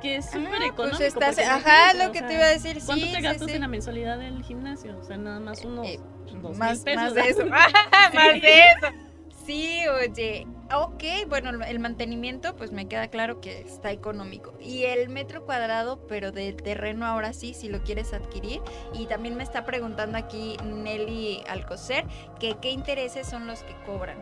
que 0.00 0.16
es 0.16 0.26
súper 0.26 0.50
pues 0.76 1.00
económico. 1.00 1.20
ajá, 1.48 1.94
lo 1.94 2.12
que 2.12 2.22
te 2.22 2.34
iba 2.34 2.44
a 2.44 2.48
decir. 2.48 2.78
¿Cuánto 2.84 3.06
te 3.06 3.20
gastas 3.20 3.48
en 3.48 3.60
la 3.60 3.68
mensualidad 3.68 4.18
del 4.18 4.42
gimnasio? 4.42 4.96
O 4.98 5.04
sea, 5.04 5.16
nada 5.16 5.40
más 5.40 5.64
unos 5.64 5.86
eh, 5.86 6.00
dos 6.42 6.56
más, 6.56 6.78
mil 6.78 6.84
pesos. 6.84 7.02
Más 7.02 7.14
de 7.14 7.28
eso. 7.28 7.46
más 8.14 8.42
de 8.42 8.60
eso. 8.60 9.06
Sí, 9.46 9.82
oye. 9.88 10.46
Ok, 10.74 11.28
bueno, 11.28 11.50
el 11.64 11.78
mantenimiento, 11.78 12.56
pues 12.56 12.72
me 12.72 12.88
queda 12.88 13.06
claro 13.06 13.40
que 13.40 13.60
está 13.60 13.92
económico. 13.92 14.54
Y 14.60 14.82
el 14.82 15.08
metro 15.08 15.44
cuadrado, 15.44 16.04
pero 16.08 16.32
de 16.32 16.52
terreno 16.52 17.06
ahora 17.06 17.32
sí, 17.32 17.54
si 17.54 17.68
lo 17.68 17.84
quieres 17.84 18.12
adquirir. 18.12 18.60
Y 18.92 19.06
también 19.06 19.36
me 19.36 19.44
está 19.44 19.64
preguntando 19.64 20.18
aquí 20.18 20.56
Nelly 20.64 21.44
Alcocer 21.48 22.04
que 22.40 22.56
qué 22.60 22.72
intereses 22.72 23.28
son 23.28 23.46
los 23.46 23.62
que 23.62 23.76
cobran. 23.86 24.18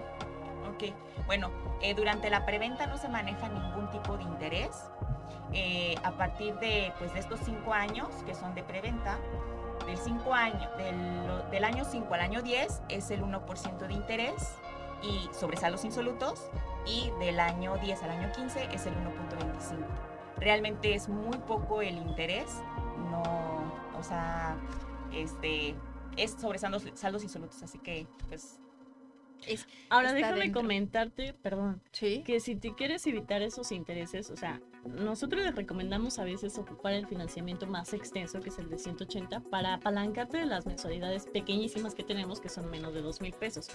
Ok, 0.71 0.95
bueno, 1.27 1.51
eh, 1.83 1.95
durante 1.95 2.31
la 2.31 2.47
preventa 2.47 2.87
no 2.87 2.97
se 2.97 3.09
maneja 3.09 3.49
ningún 3.49 3.91
tipo 3.91 4.17
de 4.17 4.25
interés. 4.25 4.91
Eh, 5.53 5.95
a 6.03 6.13
partir 6.13 6.55
de, 6.59 6.93
pues, 6.99 7.13
de 7.15 7.21
estos 7.21 7.41
cinco 7.45 7.73
años 7.73 8.09
que 8.27 8.35
son 8.35 8.55
de 8.55 8.63
preventa, 8.63 9.19
del, 9.87 9.99
cinco 9.99 10.35
año, 10.35 10.69
del, 10.77 11.51
del 11.51 11.65
año 11.65 11.85
5 11.85 12.13
al 12.15 12.21
año 12.21 12.43
10 12.43 12.83
es 12.89 13.11
el 13.11 13.23
1% 13.23 13.87
de 13.87 13.93
interés 13.93 14.57
y 15.03 15.29
sobre 15.33 15.57
saldos 15.57 15.85
insolutos 15.85 16.49
y 16.87 17.11
del 17.19 17.41
año 17.41 17.77
10 17.79 18.03
al 18.03 18.11
año 18.11 18.33
15 18.33 18.69
es 18.73 18.87
el 18.87 18.95
1.25. 18.95 19.85
Realmente 20.39 20.95
es 20.95 21.09
muy 21.09 21.37
poco 21.39 21.83
el 21.83 21.97
interés, 21.99 22.61
no, 23.11 23.23
o 23.99 24.03
sea, 24.03 24.57
este, 25.13 25.75
es 26.17 26.33
sobre 26.33 26.59
saldos, 26.59 26.85
saldos 26.95 27.23
insolutos, 27.23 27.63
así 27.63 27.79
que 27.79 28.07
pues 28.29 28.61
Ahora 29.91 30.13
déjame 30.13 30.53
comentarte, 30.53 31.35
perdón, 31.35 31.83
que 31.93 32.41
si 32.41 32.57
te 32.57 32.75
quieres 32.75 33.07
evitar 33.07 33.43
esos 33.43 33.73
intereses, 33.73 34.31
o 34.31 34.37
sea, 34.37 34.61
nosotros 34.87 35.43
les 35.43 35.55
recomendamos 35.55 36.19
a 36.19 36.25
veces 36.25 36.59
ocupar 36.59 36.93
el 36.93 37.07
financiamiento 37.07 37.67
más 37.67 37.93
extenso, 37.93 38.41
que 38.41 38.51
es 38.51 38.59
el 38.59 38.69
de 38.69 38.79
180, 38.79 39.41
para 39.41 39.75
apalancarte 39.75 40.39
de 40.39 40.47
las 40.47 40.67
mensualidades 40.67 41.27
pequeñísimas 41.27 41.95
que 41.95 42.03
tenemos, 42.03 42.41
que 42.41 42.49
son 42.49 42.71
menos 42.71 42.95
de 42.95 43.03
2 43.03 43.21
mil 43.21 43.33
pesos. 43.33 43.69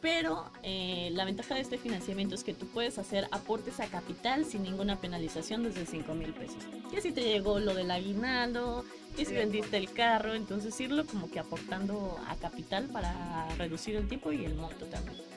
Pero 0.00 0.50
eh, 0.62 1.10
la 1.12 1.24
ventaja 1.24 1.54
de 1.54 1.60
este 1.60 1.78
financiamiento 1.78 2.34
es 2.34 2.44
que 2.44 2.54
tú 2.54 2.66
puedes 2.66 2.98
hacer 2.98 3.26
aportes 3.30 3.80
a 3.80 3.86
capital 3.86 4.44
sin 4.44 4.62
ninguna 4.62 5.00
penalización 5.00 5.62
desde 5.62 5.86
5 5.86 6.14
mil 6.14 6.32
pesos. 6.32 6.62
Que 6.90 7.00
si 7.00 7.12
te 7.12 7.22
llegó 7.22 7.58
lo 7.58 7.74
del 7.74 7.90
aguinaldo, 7.90 8.84
que 9.16 9.24
si 9.24 9.34
vendiste 9.34 9.76
el 9.76 9.92
carro, 9.92 10.34
entonces 10.34 10.78
irlo 10.80 11.06
como 11.06 11.30
que 11.30 11.38
aportando 11.38 12.18
a 12.28 12.36
capital 12.36 12.86
para 12.86 13.48
reducir 13.56 13.96
el 13.96 14.08
tiempo 14.08 14.32
y 14.32 14.44
el 14.44 14.54
monto 14.54 14.86
también. 14.86 15.31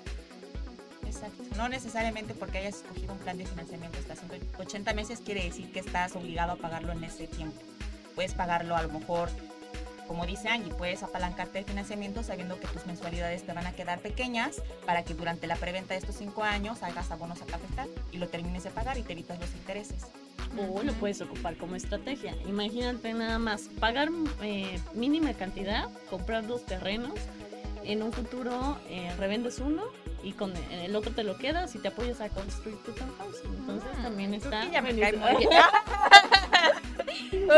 Exacto. 1.16 1.44
No 1.56 1.70
necesariamente 1.70 2.34
porque 2.34 2.60
hayas 2.60 2.76
escogido 2.78 3.14
un 3.14 3.20
plan 3.20 3.38
de 3.38 3.46
financiamiento 3.46 3.98
hasta 4.00 4.16
180 4.16 4.94
meses 4.94 5.22
quiere 5.24 5.44
decir 5.44 5.72
que 5.72 5.80
estás 5.80 6.16
obligado 6.16 6.54
a 6.54 6.56
pagarlo 6.58 6.92
en 6.92 7.04
ese 7.04 7.28
tiempo. 7.28 7.60
Puedes 8.16 8.34
pagarlo 8.34 8.76
a 8.76 8.84
lo 8.84 8.90
mejor, 8.90 9.30
como 10.08 10.26
dice 10.26 10.50
Angie, 10.50 10.74
puedes 10.74 11.04
apalancarte 11.04 11.60
el 11.60 11.66
financiamiento 11.66 12.24
sabiendo 12.24 12.60
que 12.60 12.68
tus 12.68 12.86
mensualidades 12.86 13.46
te 13.46 13.54
van 13.54 13.66
a 13.66 13.74
quedar 13.74 14.00
pequeñas 14.00 14.62
para 14.86 15.04
que 15.04 15.14
durante 15.14 15.48
la 15.48 15.56
preventa 15.56 15.94
de 15.94 16.00
estos 16.00 16.16
cinco 16.16 16.44
años 16.44 16.84
hagas 16.84 17.12
abonos 17.12 17.42
a 17.42 17.46
capital 17.46 17.90
y 18.12 18.18
lo 18.18 18.28
termines 18.28 18.64
de 18.64 18.70
pagar 18.70 18.98
y 18.98 19.04
te 19.04 19.14
evitas 19.14 19.40
los 19.40 19.54
intereses 19.54 20.06
o 20.58 20.84
lo 20.84 20.94
puedes 20.94 21.22
ocupar 21.22 21.58
como 21.58 21.76
estrategia. 21.76 22.36
Imagínate 22.48 23.14
nada 23.14 23.40
más 23.40 23.70
pagar 23.80 24.10
eh, 24.42 24.80
mínima 24.94 25.34
cantidad, 25.34 25.90
comprar 26.10 26.48
dos 26.48 26.66
terrenos, 26.66 27.14
en 27.86 28.04
un 28.04 28.12
futuro 28.12 28.78
eh, 28.90 29.14
revendes 29.18 29.60
uno 29.60 29.84
y 30.24 30.34
con 30.34 30.54
el 30.72 30.96
otro 30.96 31.12
te 31.12 31.24
lo 31.24 31.38
quedas 31.38 31.76
y 31.76 31.80
te 31.80 31.90
apoyas 31.90 32.20
a 32.22 32.30
construir 32.30 32.78
tu 32.84 32.92
townhouse. 32.94 33.42
Entonces 33.44 33.90
ah, 33.98 34.04
también 34.04 34.34
está. 34.34 34.64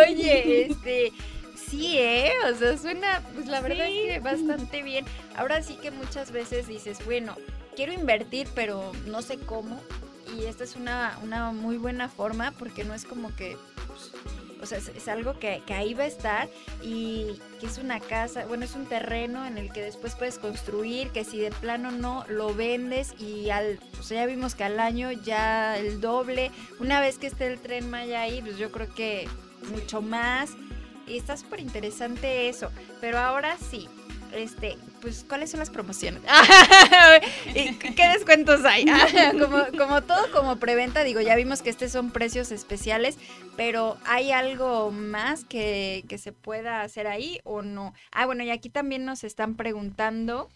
Oye, 0.08 0.66
este. 0.66 1.14
Sí, 1.56 1.98
¿eh? 1.98 2.32
O 2.50 2.56
sea, 2.56 2.78
suena, 2.78 3.22
pues 3.34 3.48
la 3.48 3.60
verdad 3.60 3.88
es 3.88 4.14
que 4.14 4.20
bastante 4.20 4.84
bien. 4.84 5.06
Ahora 5.36 5.62
sí 5.62 5.76
que 5.76 5.92
muchas 5.92 6.32
veces 6.32 6.68
dices, 6.68 7.04
bueno, 7.06 7.36
quiero 7.76 7.92
invertir, 7.92 8.48
pero 8.56 8.94
no 9.06 9.22
sé 9.22 9.38
cómo 9.38 9.82
y 10.36 10.46
esta 10.46 10.64
es 10.64 10.76
una, 10.76 11.18
una 11.24 11.52
muy 11.52 11.78
buena 11.78 12.10
forma 12.10 12.52
porque 12.52 12.84
no 12.84 12.94
es 12.94 13.06
como 13.06 13.36
que... 13.36 13.58
Pues, 13.88 14.12
o 14.62 14.66
sea, 14.66 14.78
es, 14.78 15.08
algo 15.08 15.40
que, 15.40 15.62
ahí 15.70 15.94
va 15.94 16.04
a 16.04 16.08
estar 16.08 16.50
y 16.82 17.40
que 17.60 17.68
es 17.68 17.78
una 17.78 18.00
casa, 18.00 18.46
bueno, 18.46 18.66
es 18.66 18.76
un 18.76 18.86
terreno 18.86 19.46
en 19.46 19.58
el 19.58 19.72
que 19.72 19.82
después 19.82 20.16
puedes 20.16 20.40
construir, 20.40 21.10
que 21.10 21.24
si 21.24 21.40
de 21.40 21.52
plano 21.52 21.92
no 21.92 22.26
lo 22.28 22.54
vendes 22.54 23.14
y 23.20 23.50
al, 23.50 23.80
o 24.00 24.04
ya 24.08 24.26
vimos 24.26 24.56
que 24.56 24.64
al 24.64 24.80
año 24.80 25.12
ya 25.12 25.78
el 25.78 26.02
doble, 26.02 26.52
una 26.80 27.00
vez 27.02 27.18
que 27.18 27.28
esté 27.28 27.48
el 27.48 27.60
tren 27.60 27.90
Maya 27.90 28.22
ahí, 28.22 28.42
pues 28.42 28.58
yo 28.58 28.72
creo 28.72 28.94
que 28.94 29.28
mucho 29.72 30.02
más. 30.02 30.52
Y 31.06 31.18
está 31.18 31.38
súper 31.38 31.62
interesante 31.62 32.50
eso. 32.50 32.70
Pero 33.00 33.18
ahora 33.18 33.58
sí, 33.58 33.88
este, 34.34 34.78
pues, 35.08 35.24
¿cuáles 35.24 35.52
son 35.52 35.62
las 35.62 35.70
promociones? 35.70 36.22
¿Qué 37.54 38.08
descuentos 38.10 38.66
hay? 38.66 38.86
como, 39.40 39.66
como 39.78 40.04
todo, 40.04 40.30
como 40.34 40.58
preventa, 40.58 41.06
digo, 41.06 41.22
ya 41.22 41.34
vimos 41.38 41.62
que 41.62 41.70
estos 41.70 41.94
son 41.94 42.12
precios 42.12 42.52
especiales, 42.52 43.18
pero 43.56 43.96
¿hay 44.06 44.34
algo 44.34 44.92
más 44.92 45.46
que, 45.46 46.04
se 46.18 46.34
pueda 46.34 46.82
hacer 46.82 47.08
ahí 47.08 47.40
o 47.46 47.62
no? 47.62 47.94
Ah, 48.12 48.26
bueno, 48.26 48.44
y 48.44 48.50
aquí 48.50 48.70
también 48.70 49.06
nos 49.06 49.24
están 49.24 49.56
preguntando 49.56 50.50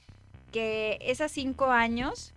que 0.52 0.98
esas 1.00 1.32
cinco 1.32 1.68
años... 1.72 2.34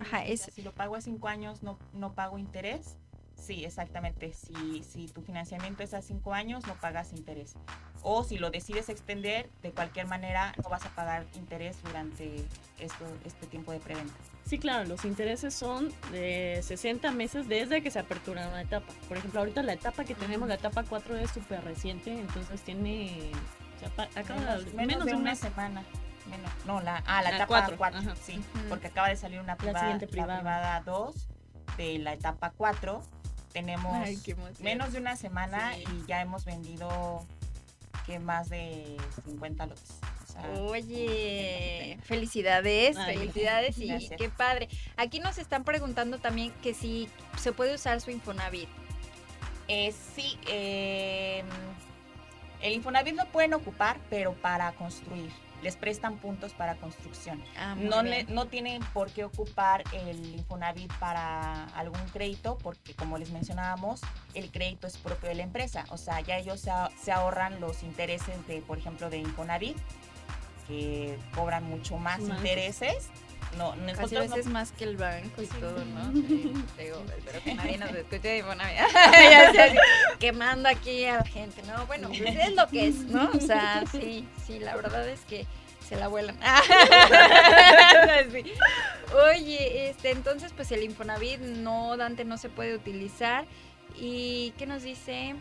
Ajá, 0.00 0.24
es... 0.24 0.50
Si 0.54 0.62
lo 0.62 0.72
pago 0.72 0.96
a 0.96 1.02
cinco 1.02 1.28
años, 1.28 1.62
no, 1.62 1.78
no 1.92 2.14
pago 2.14 2.38
interés. 2.38 2.96
Sí, 3.36 3.66
exactamente. 3.66 4.32
Si, 4.32 4.82
si 4.82 5.08
tu 5.08 5.20
financiamiento 5.20 5.82
es 5.82 5.92
a 5.92 6.00
cinco 6.00 6.32
años, 6.32 6.66
no 6.66 6.72
pagas 6.76 7.12
interés. 7.12 7.54
O 8.02 8.24
si 8.24 8.38
lo 8.38 8.50
decides 8.50 8.88
extender, 8.88 9.48
de 9.62 9.70
cualquier 9.70 10.06
manera 10.06 10.54
no 10.62 10.68
vas 10.68 10.84
a 10.86 10.90
pagar 10.90 11.26
interés 11.34 11.82
durante 11.82 12.44
esto, 12.78 13.04
este 13.24 13.46
tiempo 13.46 13.72
de 13.72 13.80
preventa. 13.80 14.14
Sí, 14.46 14.58
claro, 14.58 14.88
los 14.88 15.04
intereses 15.04 15.54
son 15.54 15.92
de 16.10 16.60
60 16.62 17.12
meses 17.12 17.48
desde 17.48 17.82
que 17.82 17.90
se 17.90 17.98
apertura 17.98 18.48
una 18.48 18.62
etapa. 18.62 18.92
Por 19.08 19.16
ejemplo, 19.18 19.40
ahorita 19.40 19.62
la 19.62 19.74
etapa 19.74 20.04
que 20.04 20.14
tenemos, 20.14 20.48
la 20.48 20.54
etapa 20.54 20.84
4 20.84 21.16
es 21.18 21.30
súper 21.30 21.62
reciente, 21.64 22.18
entonces 22.18 22.62
tiene... 22.62 23.30
acaba 24.14 24.58
menos, 24.74 25.04
de 25.04 25.14
una 25.14 25.34
semana. 25.34 25.82
Menos, 26.30 26.50
no, 26.66 26.80
la, 26.80 27.02
ah, 27.06 27.22
la, 27.22 27.36
etapa 27.36 27.70
4, 27.76 28.14
sí, 28.22 28.42
porque 28.68 28.88
acaba 28.88 29.08
de 29.08 29.16
salir 29.16 29.40
una 29.40 29.56
privada, 29.56 29.98
la 29.98 30.06
privada. 30.06 30.80
2 30.80 31.14
de 31.76 31.98
la 31.98 32.12
etapa 32.12 32.52
4 32.56 33.02
tenemos 33.52 33.96
menos 34.60 34.92
de 34.92 34.98
una 35.00 35.16
semana 35.16 35.76
y 35.76 35.86
ya 36.06 36.20
hemos 36.20 36.44
vendido 36.44 37.26
que 38.08 38.18
más 38.18 38.48
de 38.48 38.96
50 39.26 39.66
lotes. 39.66 40.00
Oye, 40.60 41.98
felicidades, 42.04 42.96
felicidades 42.96 43.76
y 43.78 44.08
qué 44.16 44.30
padre. 44.30 44.68
Aquí 44.96 45.20
nos 45.20 45.36
están 45.36 45.62
preguntando 45.62 46.18
también 46.18 46.52
que 46.62 46.72
si 46.72 47.10
se 47.36 47.52
puede 47.52 47.74
usar 47.74 48.00
su 48.00 48.10
Infonavit. 48.10 48.68
Eh, 49.66 49.92
sí, 50.14 50.38
em, 50.46 51.46
el 52.62 52.72
Infonavit 52.72 53.14
lo 53.14 53.26
pueden 53.26 53.52
ocupar, 53.52 53.98
pero 54.08 54.32
para 54.32 54.72
construir. 54.72 55.30
Les 55.62 55.76
prestan 55.76 56.18
puntos 56.18 56.52
para 56.52 56.76
construcción. 56.76 57.42
Ah, 57.58 57.74
no, 57.76 58.02
no 58.02 58.46
tienen 58.46 58.82
por 58.92 59.10
qué 59.10 59.24
ocupar 59.24 59.82
el 59.92 60.34
Infonavit 60.34 60.92
para 60.94 61.64
algún 61.76 62.00
crédito, 62.12 62.58
porque 62.62 62.94
como 62.94 63.18
les 63.18 63.30
mencionábamos, 63.30 64.00
el 64.34 64.50
crédito 64.50 64.86
es 64.86 64.96
propio 64.96 65.28
de 65.28 65.34
la 65.34 65.42
empresa. 65.42 65.84
O 65.90 65.96
sea, 65.96 66.20
ya 66.20 66.38
ellos 66.38 66.60
se, 66.60 67.12
ahorran 67.12 67.60
los 67.60 67.82
intereses 67.82 68.46
de, 68.46 68.60
por 68.62 68.78
ejemplo, 68.78 69.10
de 69.10 69.18
Infonavit, 69.18 69.76
que 70.68 71.18
cobran 71.34 71.64
mucho 71.64 71.96
más, 71.96 72.20
intereses 72.20 73.10
no, 73.56 73.74
nosotros 73.76 74.12
a 74.12 74.34
veces 74.34 74.46
más 74.46 74.72
que 74.72 74.84
el 74.84 74.96
banco 74.96 75.42
y 75.42 75.46
todo, 75.46 75.84
¿no? 75.84 76.10
digo, 76.12 77.02
espero 77.16 77.42
que 77.42 77.54
nadie 77.54 77.78
nos 77.78 77.90
escuche 77.90 78.28
de 78.28 78.42
buena 78.42 78.70
vida. 78.70 78.86
quemando 80.20 80.68
aquí 80.68 81.04
a 81.04 81.16
la 81.16 81.24
gente, 81.24 81.62
¿no? 81.62 81.86
Bueno, 81.86 82.08
pues 82.08 82.36
es 82.36 82.54
lo 82.54 82.68
que 82.68 82.88
es, 82.88 82.96
¿no? 83.06 83.30
O 83.32 83.40
sea, 83.40 83.84
sí, 83.90 84.28
sí, 84.46 84.58
la 84.60 84.76
verdad 84.76 85.08
es 85.08 85.20
que 85.22 85.46
se 85.88 85.96
la 85.96 86.08
vuelan. 86.08 86.38
Oye, 89.32 89.88
este, 89.88 90.10
entonces, 90.10 90.52
pues 90.54 90.70
el 90.70 90.82
Infonavit 90.82 91.40
no, 91.40 91.96
Dante, 91.96 92.24
no 92.24 92.36
se 92.36 92.50
puede 92.50 92.74
utilizar. 92.74 93.46
¿Y 93.98 94.52
qué 94.58 94.66
nos 94.66 94.82
dice? 94.82 95.34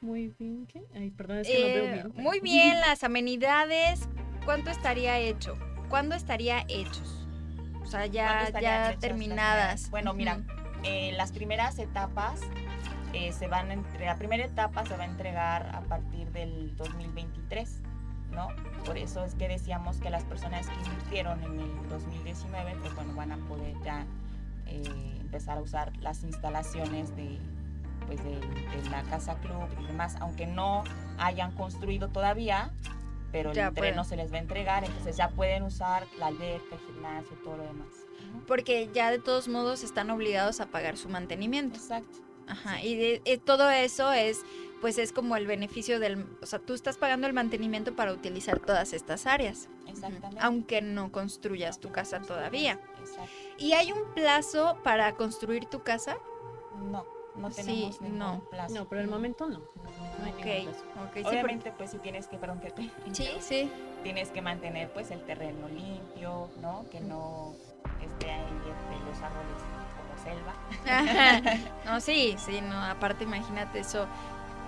Muy 0.00 0.34
bien, 0.38 0.66
¿qué? 0.66 0.82
Ay, 0.96 1.10
perdón, 1.10 1.38
es 1.38 1.46
que 1.46 1.58
no 1.60 1.66
veo 1.66 1.84
eh, 1.84 1.92
bien. 1.92 2.12
Muy 2.16 2.40
bien, 2.40 2.80
las 2.80 3.04
amenidades, 3.04 4.08
¿cuánto 4.44 4.70
estaría 4.70 5.18
hecho? 5.20 5.56
¿Cuándo 5.92 6.14
estaría 6.14 6.64
hechos? 6.68 7.28
O 7.82 7.86
sea, 7.86 8.06
ya, 8.06 8.48
ya 8.58 8.96
terminadas. 8.98 9.90
Bueno, 9.90 10.14
mira, 10.14 10.40
eh, 10.84 11.12
las 11.18 11.32
primeras 11.32 11.78
etapas 11.78 12.40
eh, 13.12 13.30
se 13.32 13.46
van 13.46 13.70
entre 13.70 14.06
la 14.06 14.16
primera 14.16 14.42
etapa 14.42 14.86
se 14.86 14.96
va 14.96 15.02
a 15.02 15.06
entregar 15.06 15.70
a 15.76 15.82
partir 15.82 16.32
del 16.32 16.74
2023, 16.78 17.82
¿no? 18.30 18.48
Por 18.86 18.96
eso 18.96 19.22
es 19.26 19.34
que 19.34 19.48
decíamos 19.48 19.98
que 19.98 20.08
las 20.08 20.24
personas 20.24 20.66
que 20.66 20.76
invirtieron 20.76 21.42
en 21.44 21.60
el 21.60 21.88
2019, 21.90 22.74
pues 22.80 22.94
bueno, 22.94 23.14
van 23.14 23.32
a 23.32 23.36
poder 23.46 23.76
ya 23.84 24.06
eh, 24.68 25.18
empezar 25.20 25.58
a 25.58 25.60
usar 25.60 25.94
las 25.98 26.22
instalaciones 26.22 27.14
de, 27.16 27.38
pues 28.06 28.24
de, 28.24 28.40
de, 28.40 28.90
la 28.90 29.02
casa 29.02 29.34
club 29.40 29.68
y 29.78 29.88
demás, 29.88 30.16
aunque 30.20 30.46
no 30.46 30.84
hayan 31.18 31.52
construido 31.52 32.08
todavía, 32.08 32.70
pero 33.32 33.50
el 33.50 33.74
terreno 33.74 34.04
se 34.04 34.16
les 34.16 34.30
va 34.30 34.36
a 34.36 34.40
entregar, 34.40 34.84
entonces 34.84 35.16
ya 35.16 35.30
pueden 35.30 35.62
usar 35.62 36.06
la 36.18 36.26
alberca, 36.26 36.76
el 36.76 36.80
gimnasio, 36.80 37.36
todo 37.42 37.56
lo 37.56 37.64
demás. 37.64 37.88
Porque 38.46 38.88
ya 38.92 39.10
de 39.10 39.18
todos 39.18 39.48
modos 39.48 39.82
están 39.82 40.10
obligados 40.10 40.60
a 40.60 40.66
pagar 40.66 40.96
su 40.96 41.08
mantenimiento. 41.08 41.76
Exacto. 41.76 42.18
Ajá, 42.46 42.82
y 42.82 43.20
todo 43.44 43.70
eso 43.70 44.12
es, 44.12 44.42
pues 44.80 44.98
es 44.98 45.12
como 45.12 45.36
el 45.36 45.46
beneficio 45.46 45.98
del, 45.98 46.26
o 46.42 46.46
sea, 46.46 46.58
tú 46.58 46.74
estás 46.74 46.98
pagando 46.98 47.26
el 47.26 47.32
mantenimiento 47.32 47.96
para 47.96 48.12
utilizar 48.12 48.58
todas 48.60 48.92
estas 48.92 49.26
áreas. 49.26 49.68
Exactamente. 49.88 50.38
Aunque 50.40 50.82
no 50.82 51.10
construyas 51.10 51.80
tu 51.80 51.90
casa 51.90 52.20
todavía. 52.20 52.80
Exacto. 53.00 53.30
¿Y 53.58 53.72
hay 53.72 53.92
un 53.92 54.12
plazo 54.14 54.78
para 54.82 55.12
construir 55.14 55.66
tu 55.66 55.82
casa? 55.82 56.16
No 56.90 57.06
no 57.36 57.50
tenemos 57.50 57.96
sí, 57.96 58.04
no. 58.10 58.40
plazo. 58.50 58.74
No, 58.74 58.84
por 58.84 58.98
el 58.98 59.08
momento 59.08 59.48
no. 59.48 59.58
no 59.58 61.28
Obviamente, 61.28 61.72
pues 61.72 61.90
si 61.90 61.98
tienes 61.98 62.26
que, 62.26 62.36
perdón, 62.36 62.60
que 62.60 62.70
te 62.70 62.90
sí, 63.12 63.28
sí. 63.40 63.70
tienes 64.02 64.30
que 64.30 64.42
mantener 64.42 64.90
pues 64.92 65.10
el 65.10 65.20
terreno 65.24 65.68
limpio, 65.68 66.50
¿no? 66.60 66.84
Que 66.90 67.00
no 67.00 67.54
esté 68.02 68.30
ahí 68.30 68.42
este, 68.42 69.04
los 69.06 69.22
árboles 69.22 69.56
como 69.96 70.12
selva. 70.22 71.74
no, 71.86 72.00
sí, 72.00 72.36
sí, 72.38 72.60
no, 72.60 72.82
aparte 72.84 73.24
imagínate 73.24 73.80
eso 73.80 74.06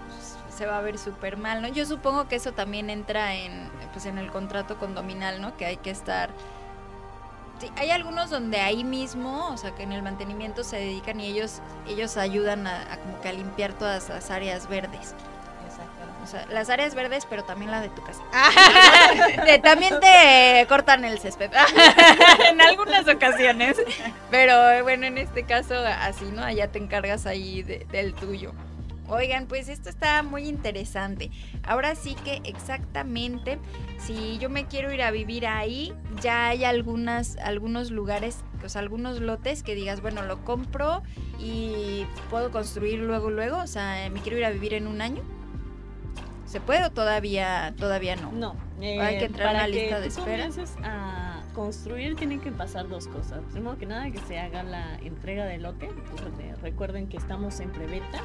pues, 0.09 0.39
se 0.55 0.67
va 0.67 0.79
a 0.79 0.81
ver 0.81 0.99
súper 0.99 1.37
mal, 1.37 1.63
¿no? 1.63 1.69
Yo 1.69 1.87
supongo 1.87 2.29
que 2.29 2.37
eso 2.37 2.53
también 2.53 2.91
entra 2.91 3.35
en, 3.35 3.71
pues, 3.93 4.07
en 4.07 4.19
el 4.19 4.31
contrato 4.31 4.79
condominal, 4.79 5.41
¿no? 5.41 5.57
Que 5.57 5.67
hay 5.67 5.77
que 5.77 5.91
estar 5.91 6.31
Sí, 7.61 7.71
hay 7.77 7.91
algunos 7.91 8.31
donde 8.31 8.59
ahí 8.61 8.83
mismo, 8.85 9.49
o 9.49 9.57
sea, 9.57 9.75
que 9.75 9.85
en 9.85 9.93
el 9.93 10.03
mantenimiento 10.03 10.65
se 10.65 10.77
dedican 10.77 11.21
y 11.21 11.27
ellos 11.27 11.61
ellos 11.87 12.17
ayudan 12.17 12.67
a, 12.67 12.99
como 13.03 13.21
que 13.21 13.29
a 13.29 13.33
limpiar 13.33 13.73
todas 13.75 14.09
las 14.09 14.31
áreas 14.31 14.69
verdes. 14.69 15.15
O 16.23 16.27
sea, 16.27 16.47
las 16.47 16.71
áreas 16.71 16.95
verdes, 16.95 17.27
pero 17.29 17.45
también 17.45 17.71
la 17.71 17.83
de 17.83 17.91
tu 17.91 18.03
casa. 18.03 18.23
también 19.63 20.01
te 20.01 20.65
cortan 20.71 21.05
el 21.05 21.19
césped. 21.19 21.51
en 22.51 22.63
algunas 22.63 23.07
ocasiones. 23.07 23.77
Pero 24.31 24.83
bueno, 24.83 25.05
en 25.05 25.19
este 25.19 25.43
caso 25.43 25.75
así, 25.77 26.25
¿no? 26.25 26.43
Allá 26.43 26.69
te 26.69 26.79
encargas 26.79 27.27
ahí 27.27 27.63
del 27.63 28.15
tuyo. 28.15 28.55
Oigan, 29.15 29.47
pues 29.47 29.69
esto 29.69 29.89
está 29.89 30.23
muy 30.23 30.49
interesante. 30.49 31.31
Ahora 31.63 31.95
sí 31.95 32.17
que 32.25 32.41
exactamente, 32.45 33.59
si 33.99 34.39
yo 34.39 34.51
me 34.51 34.67
quiero 34.67 34.93
ir 34.93 35.03
a 35.03 35.11
vivir 35.11 35.47
ahí, 35.47 35.93
ya 36.21 36.49
hay 36.49 36.65
algunas, 36.65 37.37
algunos 37.37 37.91
lugares, 37.91 38.39
o 38.65 38.69
sea, 38.69 38.81
algunos 38.81 39.21
lotes 39.21 39.63
que 39.63 39.75
digas, 39.75 40.01
bueno, 40.01 40.23
lo 40.23 40.45
compro 40.45 41.03
y 41.39 42.07
puedo 42.29 42.51
construir 42.51 42.99
luego, 42.99 43.31
luego. 43.31 43.59
O 43.59 43.67
sea, 43.67 44.11
me 44.11 44.21
quiero 44.21 44.39
ir 44.39 44.45
a 44.45 44.51
vivir 44.51 44.75
en 44.75 44.87
un 44.89 45.01
año. 45.01 45.23
¿Se 46.47 46.61
puede 46.61 46.85
o 46.85 46.91
todavía, 46.91 47.75
todavía 47.77 48.17
no? 48.17 48.33
No. 48.33 48.57
hay 48.81 49.19
que 49.19 49.25
entrar 49.27 49.49
a 49.49 49.59
una 49.59 49.69
lista 49.69 50.01
de 50.01 50.09
espera. 50.09 50.49
a 50.83 51.24
construir 51.55 52.17
tienen 52.17 52.41
que 52.41 52.53
pasar 52.53 52.89
dos 52.89 53.09
cosas. 53.09 53.43
Primero 53.53 53.79
que 53.79 53.87
nada, 53.87 54.11
que 54.11 54.19
se 54.19 54.39
haga 54.39 54.63
la 54.63 54.97
entrega 54.97 55.47
del 55.47 55.63
lote. 55.63 55.89
recuerden 56.61 57.09
que 57.09 57.17
estamos 57.17 57.61
en 57.61 57.71
preventa. 57.71 58.21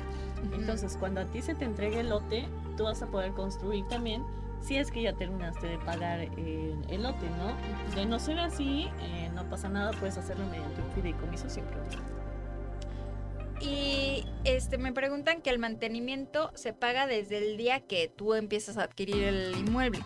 Entonces, 0.53 0.97
cuando 0.99 1.21
a 1.21 1.25
ti 1.25 1.41
se 1.41 1.55
te 1.55 1.65
entregue 1.65 2.01
el 2.01 2.09
lote, 2.09 2.45
tú 2.75 2.83
vas 2.83 3.01
a 3.01 3.07
poder 3.07 3.31
construir 3.31 3.87
también 3.87 4.23
si 4.61 4.75
es 4.75 4.91
que 4.91 5.01
ya 5.01 5.13
terminaste 5.13 5.67
de 5.67 5.77
pagar 5.77 6.19
eh, 6.19 6.75
el 6.89 7.03
lote, 7.03 7.29
¿no? 7.29 7.95
De 7.95 8.05
no 8.05 8.19
ser 8.19 8.39
así, 8.39 8.89
eh, 9.01 9.29
no 9.33 9.49
pasa 9.49 9.69
nada, 9.69 9.91
puedes 9.91 10.17
hacerlo 10.17 10.45
mediante 10.47 10.81
un 10.81 10.91
fideicomiso 10.91 11.49
sin 11.49 11.63
problema. 11.63 12.03
Y 13.61 14.25
este 14.45 14.77
me 14.77 14.93
preguntan 14.93 15.41
que 15.41 15.49
el 15.49 15.59
mantenimiento 15.59 16.51
se 16.55 16.73
paga 16.73 17.07
desde 17.07 17.37
el 17.37 17.57
día 17.57 17.81
que 17.81 18.07
tú 18.07 18.33
empiezas 18.33 18.77
a 18.77 18.83
adquirir 18.83 19.23
el 19.23 19.55
inmueble. 19.57 19.99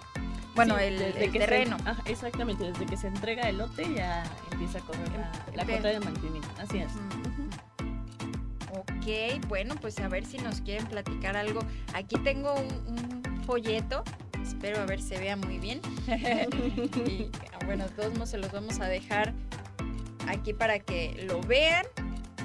Bueno, 0.56 0.78
el, 0.78 0.98
terreno. 1.32 1.78
exactamente, 2.06 2.64
desde 2.64 2.86
que 2.86 2.96
se 2.96 3.08
entrega 3.08 3.50
el 3.50 3.58
lote 3.58 3.92
ya 3.94 4.24
empieza 4.52 4.80
a 4.80 4.82
correr 4.82 5.10
la, 5.56 5.66
cuota 5.66 5.88
de 5.88 6.00
mantenimiento. 6.00 6.50
Así 6.60 6.78
es. 6.78 6.92
Ok, 8.72 9.48
bueno, 9.48 9.76
pues 9.76 10.00
a 10.00 10.08
ver 10.08 10.26
si 10.26 10.38
nos 10.38 10.62
quieren 10.62 10.86
platicar 10.88 11.38
algo. 11.38 11.62
Aquí 11.94 12.16
tengo 12.18 12.54
un, 12.54 13.24
folleto, 13.46 14.04
espero 14.42 14.80
a 14.80 14.86
ver 14.86 15.02
se 15.02 15.20
vea 15.20 15.36
muy 15.36 15.58
bien. 15.58 15.82
y 17.06 17.30
bueno, 17.66 17.86
todos 17.88 18.30
se 18.30 18.38
los 18.38 18.52
vamos 18.52 18.80
a 18.80 18.88
dejar 18.88 19.34
aquí 20.28 20.54
para 20.54 20.80
que 20.80 21.26
lo 21.28 21.42
vean. 21.42 21.86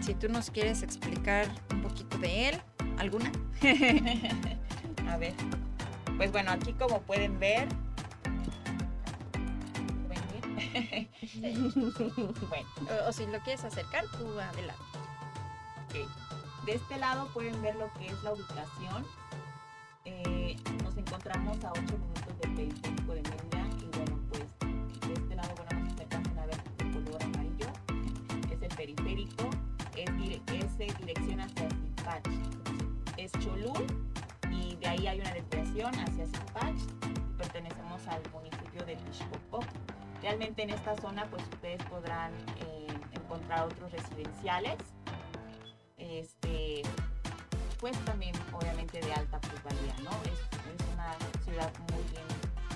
Si 0.00 0.14
tú 0.14 0.28
nos 0.28 0.50
quieres 0.50 0.82
explicar 0.82 1.46
un 1.72 1.82
poquito 1.82 2.18
de 2.18 2.48
él, 2.48 2.60
¿alguna? 2.98 3.30
a 5.08 5.16
ver. 5.18 5.34
Pues 6.16 6.32
bueno, 6.32 6.50
aquí 6.50 6.72
como 6.72 7.00
pueden 7.02 7.38
ver, 7.38 7.68
bueno. 12.48 12.68
O, 13.08 13.12
si 13.12 13.26
lo 13.26 13.38
quieres 13.40 13.64
acercar, 13.64 14.04
tú 14.18 14.38
adelante. 14.38 14.74
De 16.64 16.74
este 16.74 16.98
lado 16.98 17.28
pueden 17.32 17.60
ver 17.62 17.76
lo 17.76 17.90
que 17.94 18.06
es 18.06 18.22
la 18.22 18.32
ubicación. 18.32 19.06
Eh, 20.04 20.56
nos 20.82 20.96
encontramos 20.96 21.64
a 21.64 21.72
8 21.72 21.80
minutos 21.80 22.38
del 22.40 22.54
periférico 22.54 23.14
de 23.14 23.22
Mérida 23.22 23.66
y 23.80 23.96
bueno, 23.96 24.20
pues 24.28 24.44
de 25.08 25.12
este 25.14 25.34
lado, 25.34 25.48
bueno, 25.56 25.84
nos 25.88 25.98
alcanzan 26.00 26.38
a 26.38 26.46
ver 26.46 26.58
el 26.78 26.92
color 26.92 27.22
amarillo. 27.22 27.66
Es 28.50 28.62
el 28.62 28.76
periférico, 28.76 29.50
es, 29.96 30.10
es 30.78 30.98
dirección 30.98 31.40
hacia 31.40 31.68
Zimpach. 31.70 32.26
Es 33.16 33.32
Cholul 33.32 33.86
y 34.50 34.76
de 34.76 34.86
ahí 34.88 35.06
hay 35.06 35.20
una 35.20 35.32
desviación 35.32 35.94
hacia 35.94 36.26
Zimpach. 36.26 36.76
Pertenecemos 37.38 38.06
al 38.08 38.22
municipio 38.30 38.84
de 38.84 38.96
Tishkopó. 38.96 39.60
Realmente 40.22 40.62
en 40.62 40.70
esta 40.70 40.96
zona 40.96 41.26
pues 41.30 41.42
ustedes 41.44 41.82
podrán 41.84 42.32
eh, 42.60 42.86
encontrar 43.12 43.64
otros 43.64 43.92
residenciales, 43.92 44.76
este, 45.96 46.82
pues 47.78 47.96
también 48.04 48.34
obviamente 48.52 49.00
de 49.00 49.12
alta 49.12 49.40
plusvalía, 49.40 49.94
¿no? 50.02 50.10
Es, 50.24 50.38
una 50.94 51.14
ciudad 51.44 51.72
muy 51.92 52.02
bien 52.10 52.26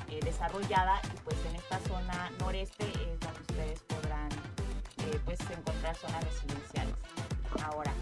eh, 0.08 0.20
desarrollada 0.24 1.00
y 1.12 1.20
pues 1.24 1.36
en 1.50 1.56
esta 1.56 1.80
zona 1.80 2.30
noreste 2.38 2.84
es 2.86 3.20
donde 3.20 3.40
ustedes 3.40 3.80
podrán 3.82 4.28
eh, 4.30 5.20
pues 5.24 5.40
encontrar 5.50 5.96
zonas 5.96 6.22
residenciales. 6.24 6.94
Ahora, 7.64 7.92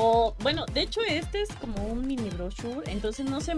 O, 0.00 0.34
bueno, 0.42 0.64
de 0.72 0.82
hecho 0.82 1.00
este 1.02 1.42
es 1.42 1.48
como 1.56 1.84
un 1.86 2.06
mini 2.06 2.30
brochure, 2.30 2.88
entonces 2.90 3.28
no 3.28 3.40
se 3.40 3.52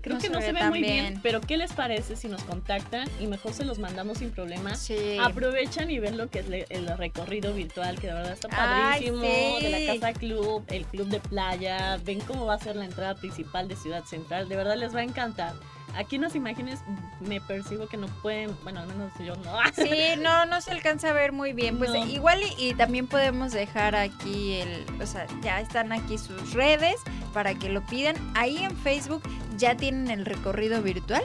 creo 0.00 0.18
que 0.18 0.28
no 0.28 0.40
se 0.40 0.52
ve 0.52 0.62
muy 0.68 0.80
bien. 0.80 1.18
pero 1.24 1.40
¿qué 1.40 1.56
les 1.56 1.72
parece 1.72 2.14
si 2.14 2.28
nos 2.28 2.44
contactan 2.44 3.08
y 3.18 3.26
mejor 3.26 3.52
se 3.52 3.64
los 3.64 3.80
mandamos 3.80 4.18
sin 4.18 4.30
problema? 4.30 4.76
Sí. 4.76 5.18
Aprovechan 5.20 5.90
y 5.90 5.98
ven 5.98 6.16
lo 6.16 6.30
que 6.30 6.38
es 6.38 6.46
el 6.70 6.86
recorrido 6.96 7.52
virtual, 7.52 7.98
que 7.98 8.06
de 8.06 8.14
verdad 8.14 8.32
está 8.32 8.48
padrísimo, 8.48 9.22
de 9.22 9.70
la 9.70 9.92
casa 9.92 10.12
club, 10.12 10.62
el 10.68 10.84
club 10.86 11.08
de 11.08 11.18
playa, 11.18 11.98
ven 12.04 12.20
cómo 12.20 12.46
va 12.46 12.54
a 12.54 12.58
ser 12.58 12.76
la 12.76 12.84
entrada 12.84 13.16
principal 13.16 13.66
de 13.66 13.74
Ciudad 13.74 14.04
Central, 14.04 14.48
de 14.48 14.54
verdad 14.54 14.76
les 14.76 14.94
va 14.94 15.00
a 15.00 15.04
encantar. 15.04 15.54
Aquí 15.94 16.16
en 16.16 16.22
las 16.22 16.34
imágenes 16.34 16.80
me 17.20 17.40
percibo 17.40 17.86
que 17.86 17.96
no 17.96 18.06
pueden, 18.06 18.56
bueno, 18.62 18.80
al 18.80 18.86
menos 18.88 19.12
yo 19.18 19.36
no. 19.36 19.52
Sí, 19.74 20.16
no, 20.18 20.46
no 20.46 20.60
se 20.60 20.70
alcanza 20.70 21.10
a 21.10 21.12
ver 21.12 21.32
muy 21.32 21.52
bien. 21.52 21.78
Pues 21.78 21.90
igual 22.08 22.40
y, 22.58 22.74
también 22.74 23.06
podemos 23.06 23.52
dejar 23.52 23.94
aquí 23.94 24.54
el, 24.54 24.86
o 25.00 25.06
sea, 25.06 25.26
ya 25.42 25.60
están 25.60 25.92
aquí 25.92 26.18
sus 26.18 26.52
redes 26.52 26.96
para 27.34 27.54
que 27.54 27.68
lo 27.68 27.84
pidan. 27.86 28.16
Ahí 28.34 28.58
en 28.58 28.76
Facebook 28.76 29.22
ya 29.56 29.76
tienen 29.76 30.10
el 30.10 30.24
recorrido 30.24 30.82
virtual. 30.82 31.22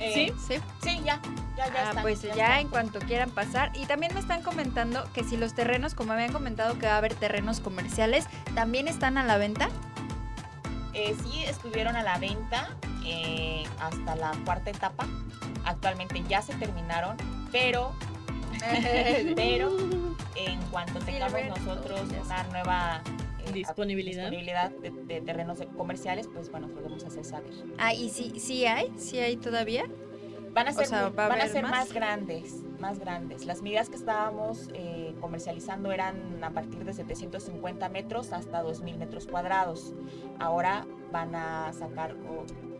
Eh, 0.00 0.34
¿Sí? 0.36 0.60
Sí. 0.82 1.00
ya. 1.04 1.20
Ya, 1.56 1.72
ya 1.72 1.90
ah, 1.90 2.02
pues 2.02 2.20
ya, 2.22 2.60
en 2.60 2.68
cuanto 2.68 2.98
quieran 2.98 3.30
pasar. 3.30 3.70
Y 3.76 3.86
también 3.86 4.12
me 4.12 4.18
están 4.18 4.42
comentando 4.42 5.08
que 5.14 5.22
si 5.22 5.36
los 5.36 5.54
terrenos, 5.54 5.94
como 5.94 6.12
habían 6.12 6.32
comentado 6.32 6.76
que 6.80 6.86
va 6.86 6.94
a 6.94 6.98
haber 6.98 7.14
terrenos 7.14 7.60
comerciales, 7.60 8.26
también 8.56 8.88
están 8.88 9.18
a 9.18 9.24
la 9.24 9.38
venta. 9.38 9.68
Eh, 10.94 11.14
sí, 11.22 11.44
estuvieron 11.44 11.94
a 11.94 12.02
la 12.02 12.18
venta 12.18 12.70
eh, 13.04 13.64
hasta 13.80 14.16
la 14.16 14.32
cuarta 14.44 14.70
etapa. 14.70 15.06
Actualmente 15.64 16.22
ya 16.28 16.42
se 16.42 16.54
terminaron, 16.54 17.16
pero, 17.50 17.92
pero 19.36 19.76
en 20.36 20.60
cuanto 20.70 20.98
tengamos 21.00 21.58
nosotros 21.58 22.02
una 22.24 22.42
nueva 22.44 23.02
eh, 23.46 23.52
disponibilidad, 23.52 24.70
de, 24.70 25.20
terrenos 25.20 25.58
comerciales, 25.76 26.28
pues 26.32 26.50
bueno, 26.50 26.68
podemos 26.68 27.04
hacer 27.04 27.24
saber. 27.24 27.52
Ah, 27.78 27.94
¿y 27.94 28.10
sí, 28.10 28.38
sí 28.38 28.66
hay? 28.66 28.92
¿Sí 28.96 29.18
hay 29.18 29.36
todavía? 29.36 29.84
Van 30.52 30.68
a 30.68 30.72
ser, 30.72 30.88
van 31.12 31.40
a 31.40 31.48
ser 31.48 31.64
más? 31.64 31.92
grandes, 31.92 32.62
más 32.78 33.00
grandes. 33.00 33.44
Las 33.44 33.60
medidas 33.60 33.88
que 33.88 33.96
estábamos 33.96 34.70
eh, 34.74 35.12
comercializando 35.20 35.90
eran 35.90 36.42
a 36.44 36.50
partir 36.50 36.84
de 36.84 36.92
750 36.92 37.88
metros 37.88 38.32
hasta 38.32 38.62
2.000 38.62 38.96
metros 38.96 39.26
cuadrados. 39.26 39.94
Ahora 40.38 40.86
van 41.10 41.34
a 41.34 41.72
sacar 41.72 42.14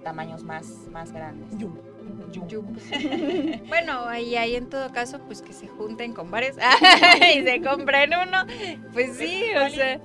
tamaños 0.05 0.45
más, 0.45 0.87
más 0.93 1.11
grandes. 1.11 1.49
bueno, 3.69 4.05
ahí, 4.07 4.37
ahí 4.37 4.55
en 4.55 4.69
todo 4.69 4.93
caso, 4.93 5.19
pues 5.27 5.43
que 5.43 5.53
se 5.53 5.67
junten 5.67 6.13
con 6.13 6.31
varios 6.31 6.57
y 7.37 7.43
se 7.43 7.61
compren 7.63 8.11
uno. 8.11 8.45
Pues 8.93 9.17
sí, 9.17 9.43
o 9.57 9.69
sea. 9.71 10.01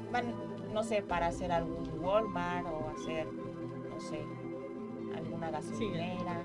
no 0.73 0.83
sé, 0.83 1.01
para 1.01 1.27
hacer 1.27 1.51
algún 1.51 1.87
Walmart 1.99 2.65
o 2.65 2.91
hacer, 2.95 3.27
no 3.27 3.99
sé, 3.99 4.23
alguna 5.15 5.51
gasolinera. 5.51 6.43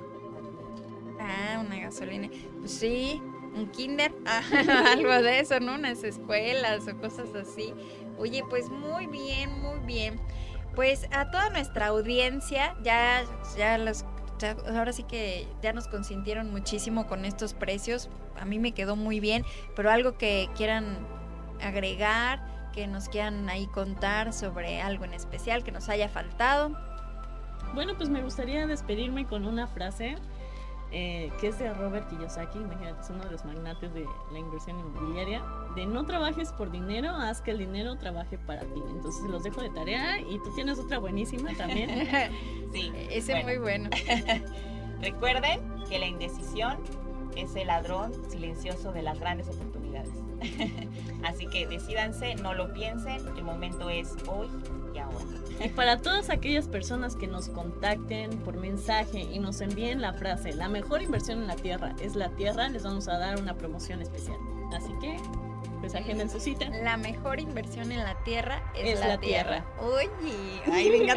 Ah, 1.21 1.63
una 1.65 1.79
gasolina. 1.79 2.29
Pues 2.59 2.73
sí, 2.73 3.23
un 3.55 3.71
kinder, 3.71 4.13
algo 4.93 5.23
de 5.23 5.41
eso, 5.41 5.61
¿no? 5.61 5.75
Unas 5.75 6.03
escuelas 6.05 6.87
o 6.89 6.97
cosas 6.99 7.35
así. 7.35 7.73
Oye, 8.19 8.43
pues 8.49 8.69
muy 8.69 9.07
bien, 9.07 9.61
muy 9.61 9.79
bien. 9.81 10.21
Pues 10.75 11.07
a 11.13 11.31
toda 11.31 11.51
nuestra 11.51 11.87
audiencia, 11.87 12.75
ya, 12.83 13.23
ya 13.57 13.79
los 13.79 14.05
ahora 14.69 14.93
sí 14.93 15.05
que 15.05 15.49
ya 15.63 15.73
nos 15.73 15.89
consintieron 15.89 16.51
muchísimo 16.51 17.07
con 17.07 17.25
estos 17.25 17.55
precios. 17.55 18.11
A 18.39 18.45
mí 18.45 18.59
me 18.59 18.73
quedó 18.73 18.97
muy 18.97 19.21
bien, 19.21 19.45
pero 19.77 19.91
algo 19.91 20.19
que 20.19 20.51
quieran 20.57 20.99
agregar, 21.63 22.71
que 22.73 22.87
nos 22.87 23.09
quieran 23.09 23.49
ahí 23.49 23.67
contar 23.69 24.33
sobre 24.33 24.83
algo 24.83 25.05
en 25.05 25.15
especial 25.15 25.63
que 25.63 25.73
nos 25.73 25.89
haya 25.89 26.09
faltado. 26.09 26.77
Bueno, 27.75 27.95
pues 27.97 28.09
me 28.09 28.23
gustaría 28.23 28.67
despedirme 28.67 29.27
con 29.27 29.47
una 29.47 29.67
frase 29.67 30.17
eh, 30.97 31.33
que 31.41 31.49
es 31.49 31.59
de 31.59 31.75
Robert 31.75 32.09
Kiyosaki, 32.09 32.57
imagínate, 32.57 33.01
es 33.01 33.11
uno 33.11 33.25
de 33.25 33.33
los 33.33 33.45
magnates 33.45 33.93
de 33.93 34.07
la 34.31 34.39
inversión 34.39 34.79
inmobiliaria, 34.79 35.43
de 35.75 35.87
no 35.87 36.07
trabajes 36.07 36.53
por 36.53 36.71
dinero, 36.71 37.11
haz 37.11 37.41
que 37.41 37.51
el 37.51 37.59
dinero 37.59 37.97
trabaje 37.97 38.39
para 38.39 38.61
ti. 38.61 38.81
Entonces 38.91 39.25
los 39.25 39.43
dejo 39.43 39.61
de 39.61 39.71
tarea 39.71 40.21
y 40.21 40.39
tú 40.39 40.55
tienes 40.55 40.79
otra 40.79 41.01
buenísima 41.01 41.53
también. 41.55 41.91
sí, 42.73 42.93
ese 43.11 43.41
es 43.41 43.45
muy 43.45 43.59
bueno. 43.59 43.91
Recuerden 45.01 45.61
que 45.89 45.99
la 45.99 46.07
indecisión 46.07 46.79
es 47.35 47.57
el 47.57 47.67
ladrón 47.67 48.13
silencioso 48.31 48.93
de 48.93 49.03
las 49.03 49.19
grandes 49.19 49.49
oportunidades. 49.49 50.13
Así 51.25 51.49
que 51.49 51.67
decídanse, 51.67 52.37
no 52.37 52.55
lo 52.55 52.73
piensen, 52.73 53.21
el 53.37 53.43
momento 53.43 53.91
es 53.91 54.15
hoy 54.29 54.49
y 54.95 54.99
ahora. 54.99 55.25
Y 55.65 55.69
para 55.69 55.99
todas 55.99 56.31
aquellas 56.31 56.67
personas 56.67 57.17
que 57.17 57.27
nos 57.27 57.49
contacten 57.49 58.39
por 58.39 58.57
mensaje 58.57 59.21
y 59.21 59.39
nos 59.39 59.61
envíen 59.61 60.01
la 60.01 60.13
frase, 60.13 60.53
la 60.53 60.69
mejor 60.69 61.03
inversión 61.03 61.41
en 61.41 61.47
la 61.47 61.57
tierra 61.57 61.95
es 62.01 62.17
la 62.17 62.31
tierra, 62.31 62.69
les 62.69 62.83
vamos 62.83 63.09
a 63.09 63.19
dar 63.19 63.39
una 63.41 63.55
promoción 63.55 64.03
especial. 64.03 64.39
Así 64.73 64.93
que 65.01 65.17
pues 65.81 65.95
agenden 65.95 66.31
su 66.31 66.41
cita. 66.41 66.67
La 66.83 66.97
mejor 66.97 67.41
inversión 67.41 67.93
en 67.93 68.03
la 68.03 68.15
tierra 68.25 68.63
es, 68.75 68.99
la, 69.01 69.19
tierra. 69.19 69.65
Oye, 69.79 70.63
ay, 70.73 70.91
venga. 70.99 71.15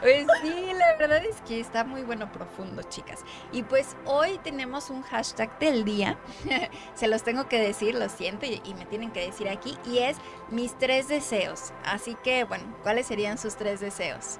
Pues 0.00 0.26
sí, 0.42 0.72
la 0.74 0.96
verdad 0.96 1.24
es 1.24 1.40
que 1.42 1.60
está 1.60 1.84
muy 1.84 2.02
bueno 2.02 2.30
profundo, 2.32 2.82
chicas. 2.82 3.24
Y 3.52 3.62
pues 3.62 3.96
hoy 4.04 4.38
tenemos 4.42 4.90
un 4.90 5.02
hashtag 5.02 5.58
del 5.58 5.84
día. 5.84 6.18
Se 6.94 7.08
los 7.08 7.22
tengo 7.22 7.48
que 7.48 7.60
decir, 7.60 7.94
lo 7.94 8.08
siento, 8.08 8.46
y, 8.46 8.60
y 8.64 8.74
me 8.74 8.86
tienen 8.86 9.10
que 9.10 9.26
decir 9.26 9.48
aquí. 9.48 9.76
Y 9.84 9.98
es 9.98 10.16
mis 10.50 10.76
tres 10.78 11.08
deseos. 11.08 11.72
Así 11.84 12.16
que, 12.22 12.44
bueno, 12.44 12.64
¿cuáles 12.82 13.06
serían 13.06 13.38
sus 13.38 13.56
tres 13.56 13.80
deseos? 13.80 14.38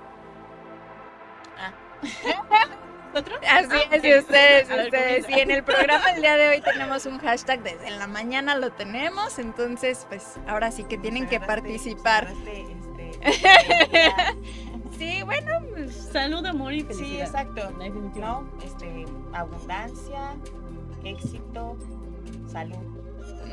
Ah. 1.58 1.72
Así 3.16 3.68
ah, 3.72 3.88
es, 3.90 4.04
y 4.04 4.14
ustedes, 4.18 4.68
ustedes. 4.68 5.28
Y 5.28 5.40
en 5.40 5.50
el 5.50 5.64
programa 5.64 6.04
el 6.14 6.20
día 6.20 6.36
de 6.36 6.48
hoy 6.48 6.60
tenemos 6.60 7.06
un 7.06 7.18
hashtag, 7.22 7.62
desde 7.62 7.88
en 7.88 7.98
la 7.98 8.06
mañana 8.06 8.56
lo 8.56 8.72
tenemos, 8.72 9.38
entonces 9.38 10.06
pues 10.08 10.34
ahora 10.46 10.70
sí 10.70 10.84
que 10.84 10.98
tienen 10.98 11.26
que 11.26 11.40
participar. 11.40 12.28
Este, 12.46 12.76
sí, 14.98 15.22
bueno, 15.22 15.52
pues, 15.70 15.94
salud, 16.12 16.44
amor 16.46 16.72
y 16.72 16.82
felicidad. 16.82 17.08
Sí, 17.08 17.20
exacto. 17.20 17.70
No, 18.16 18.48
este, 18.64 19.06
abundancia, 19.32 20.34
éxito, 21.04 21.76
salud. 22.50 22.76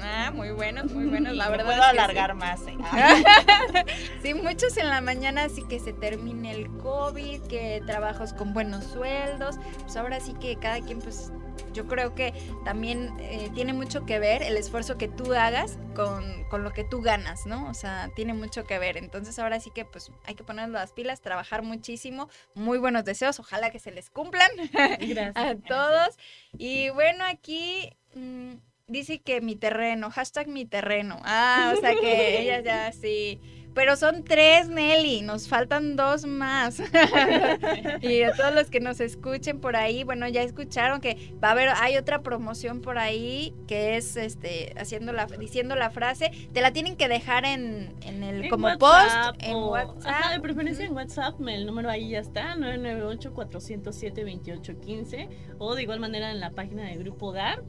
Ah, 0.01 0.31
muy 0.33 0.51
buenos, 0.51 0.91
muy 0.91 1.05
buenos, 1.05 1.35
la 1.35 1.49
verdad. 1.49 1.65
puedo 1.65 1.83
alargar 1.83 2.35
más. 2.35 2.61
¿eh? 2.67 2.75
sí, 4.21 4.33
muchos 4.33 4.75
en 4.77 4.89
la 4.89 5.01
mañana 5.01 5.45
así 5.45 5.63
que 5.63 5.79
se 5.79 5.93
termine 5.93 6.51
el 6.51 6.69
COVID, 6.77 7.41
que 7.43 7.81
trabajos 7.85 8.33
con 8.33 8.53
buenos 8.53 8.85
sueldos. 8.85 9.57
Pues 9.81 9.95
ahora 9.95 10.19
sí 10.19 10.33
que 10.33 10.55
cada 10.57 10.79
quien, 10.81 10.99
pues 10.99 11.31
yo 11.73 11.87
creo 11.87 12.15
que 12.15 12.33
también 12.65 13.13
eh, 13.19 13.49
tiene 13.53 13.73
mucho 13.73 14.05
que 14.05 14.19
ver 14.19 14.43
el 14.43 14.57
esfuerzo 14.57 14.97
que 14.97 15.07
tú 15.07 15.33
hagas 15.33 15.77
con, 15.95 16.43
con, 16.49 16.63
lo 16.63 16.71
que 16.71 16.83
tú 16.83 17.01
ganas, 17.01 17.45
¿no? 17.45 17.69
O 17.69 17.73
sea, 17.73 18.09
tiene 18.15 18.33
mucho 18.33 18.65
que 18.65 18.79
ver. 18.79 18.97
Entonces 18.97 19.37
ahora 19.39 19.59
sí 19.59 19.71
que 19.71 19.85
pues 19.85 20.11
hay 20.25 20.35
que 20.35 20.43
poner 20.43 20.69
las 20.69 20.91
pilas, 20.91 21.21
trabajar 21.21 21.63
muchísimo. 21.63 22.29
Muy 22.53 22.77
buenos 22.77 23.05
deseos, 23.05 23.39
ojalá 23.39 23.71
que 23.71 23.79
se 23.79 23.91
les 23.91 24.09
cumplan 24.09 24.51
Gracias. 24.73 25.35
a 25.35 25.55
todos. 25.55 26.17
Y 26.57 26.89
bueno, 26.89 27.23
aquí... 27.25 27.89
Mm, 28.15 28.53
dice 28.87 29.21
que 29.21 29.41
mi 29.41 29.55
terreno, 29.55 30.11
hashtag 30.11 30.47
mi 30.47 30.65
terreno. 30.65 31.19
Ah, 31.23 31.73
o 31.75 31.79
sea 31.79 31.95
que 31.95 32.39
ella 32.41 32.61
ya 32.61 32.91
sí. 32.91 33.39
Pero 33.73 33.95
son 33.95 34.23
tres, 34.23 34.69
Nelly, 34.69 35.21
nos 35.21 35.47
faltan 35.47 35.95
dos 35.95 36.25
más. 36.25 36.79
y 38.01 38.23
a 38.23 38.33
todos 38.33 38.53
los 38.53 38.69
que 38.69 38.79
nos 38.79 38.99
escuchen 38.99 39.59
por 39.59 39.75
ahí, 39.75 40.03
bueno, 40.03 40.27
ya 40.27 40.43
escucharon 40.43 41.01
que 41.01 41.33
va 41.43 41.49
a 41.49 41.51
haber, 41.51 41.69
hay 41.69 41.97
otra 41.97 42.21
promoción 42.21 42.81
por 42.81 42.97
ahí 42.97 43.53
que 43.67 43.97
es 43.97 44.15
este 44.15 44.73
haciendo 44.77 45.13
la, 45.13 45.25
diciendo 45.25 45.75
la 45.75 45.89
frase, 45.89 46.31
te 46.53 46.61
la 46.61 46.71
tienen 46.71 46.95
que 46.95 47.07
dejar 47.07 47.45
en, 47.45 47.95
en 48.01 48.23
el 48.23 48.49
como 48.49 48.77
post, 48.77 49.15
en 49.39 49.55
WhatsApp. 49.55 50.05
Ajá, 50.05 50.33
de 50.33 50.39
preferencia 50.39 50.85
en 50.85 50.93
WhatsApp, 50.93 51.41
el 51.47 51.65
número 51.65 51.89
ahí 51.89 52.09
ya 52.09 52.19
está, 52.19 52.55
998-407-2815, 52.55 55.29
o 55.57 55.73
de 55.75 55.83
igual 55.83 55.99
manera 55.99 56.31
en 56.31 56.39
la 56.39 56.51
página 56.51 56.83
de 56.83 56.95
Grupo 56.97 57.33
DAR 57.33 57.63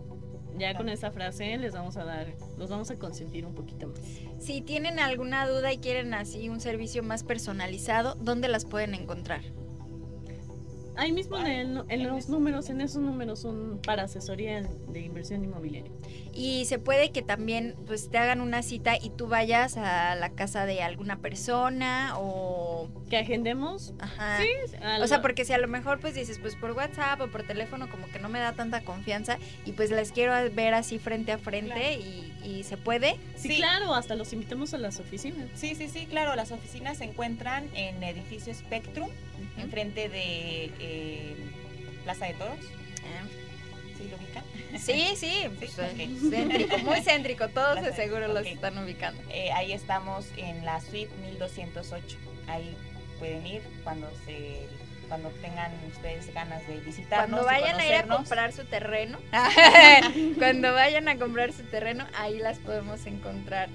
ya 0.59 0.75
con 0.75 0.89
esa 0.89 1.11
frase 1.11 1.57
les 1.57 1.73
vamos 1.73 1.97
a 1.97 2.05
dar, 2.05 2.35
los 2.59 2.71
vamos 2.71 2.91
a 2.91 2.97
consentir 2.97 3.47
un 3.47 3.55
poquito 3.55 3.89
más. 3.89 4.01
Si 4.39 4.61
tienen 4.61 4.99
alguna 4.99 5.47
duda 5.49 5.73
y 5.73 5.79
quieren 5.79 6.15
así 6.15 6.49
un 6.49 6.61
servicio 6.61 7.03
más 7.03 7.25
personalizado, 7.25 8.15
¿dónde 8.17 8.49
las 8.49 8.65
pueden 8.65 8.95
encontrar? 8.95 9.43
Ahí 10.97 11.11
mismo 11.11 11.37
en, 11.39 11.75
los 11.75 12.29
números, 12.29 12.71
en 12.71 12.81
esos 12.81 13.03
números 13.03 13.41
son 13.41 13.81
para 13.85 14.05
asesoría 14.05 14.63
de 14.63 15.01
inversión 15.01 15.45
inmobiliaria. 15.45 15.91
Y 16.35 16.64
se 16.64 16.78
puede 16.78 17.11
que 17.11 17.22
también 17.22 17.76
pues 17.87 18.11
te 18.11 18.18
hagan 18.18 18.41
una 18.41 18.62
cita 18.62 18.97
y 19.01 19.11
tú 19.11 19.28
vayas 19.28 19.76
a 19.76 20.14
la 20.16 20.30
casa 20.30 20.66
de 20.66 20.82
alguna 20.82 21.18
persona 21.18 22.14
o 22.16 22.89
que 23.09 23.18
agendemos. 23.18 23.95
Ajá. 24.01 24.39
Sí, 24.41 24.49
o 25.01 25.07
sea, 25.07 25.22
porque 25.22 25.45
si 25.45 25.53
a 25.53 25.59
lo 25.59 25.68
mejor 25.68 26.01
pues 26.01 26.14
dices 26.14 26.39
pues 26.39 26.57
por 26.57 26.72
WhatsApp 26.72 27.20
o 27.20 27.28
por 27.28 27.45
teléfono 27.45 27.89
como 27.89 28.09
que 28.09 28.18
no 28.18 28.28
me 28.28 28.41
da 28.41 28.53
tanta 28.53 28.82
confianza 28.82 29.39
y 29.64 29.72
pues 29.72 29.91
les 29.91 30.11
quiero 30.11 30.32
ver 30.53 30.74
así 30.74 30.99
frente 30.99 31.32
a 31.32 31.39
frente 31.39 31.99
y, 31.99 32.32
se 32.64 32.76
puede. 32.78 33.16
Sí, 33.37 33.57
claro, 33.57 33.95
hasta 33.95 34.14
los 34.14 34.32
invitamos 34.32 34.72
a 34.72 34.78
las 34.78 34.99
oficinas. 34.99 35.49
Sí, 35.55 35.74
sí, 35.74 35.89
sí, 35.89 36.07
claro, 36.07 36.35
las 36.35 36.51
oficinas 36.51 36.97
se 36.97 37.05
encuentran 37.05 37.68
en 37.74 38.03
edificio 38.03 38.55
Spectrum, 38.55 39.11
enfrente 39.59 40.09
de 40.09 40.72
eh, 40.80 41.37
Plaza 42.05 42.26
de 42.26 42.35
Toros. 42.35 42.57
Ah. 43.03 43.26
¿Sí 43.97 44.09
lo 44.09 44.17
ubican? 44.17 44.45
Sí, 44.79 45.15
sí, 45.17 45.49
pues, 45.59 45.73
céntrico, 46.31 46.79
muy 46.79 47.01
céntrico, 47.01 47.49
todos 47.49 47.83
de 47.83 47.93
seguro 47.93 48.29
los 48.29 48.47
están 48.47 48.77
ubicando. 48.79 49.23
Eh, 49.31 49.53
ahí 49.53 49.73
estamos 49.73 50.27
en 50.37 50.65
la 50.65 50.81
suite 50.81 51.11
1208, 51.23 52.19
ahí 52.49 52.77
pueden 53.19 53.47
ir 53.47 53.63
cuando 53.85 54.11
se 54.27 54.67
cuando 55.09 55.29
tengan 55.43 55.71
ustedes 55.93 56.33
ganas 56.33 56.67
de 56.67 56.79
visitarnos. 56.79 57.41
Cuando 57.41 57.45
vayan 57.45 57.79
a 57.79 57.87
ir 57.87 57.95
a 57.95 58.07
comprar 58.07 58.53
su 58.53 58.65
terreno, 58.65 59.19
cuando 60.39 60.73
vayan 60.73 61.09
a 61.09 61.17
comprar 61.17 61.53
su 61.53 61.63
terreno, 61.65 62.07
ahí 62.17 62.39
las 62.39 62.59
podemos 62.59 63.05
encontrar. 63.07 63.69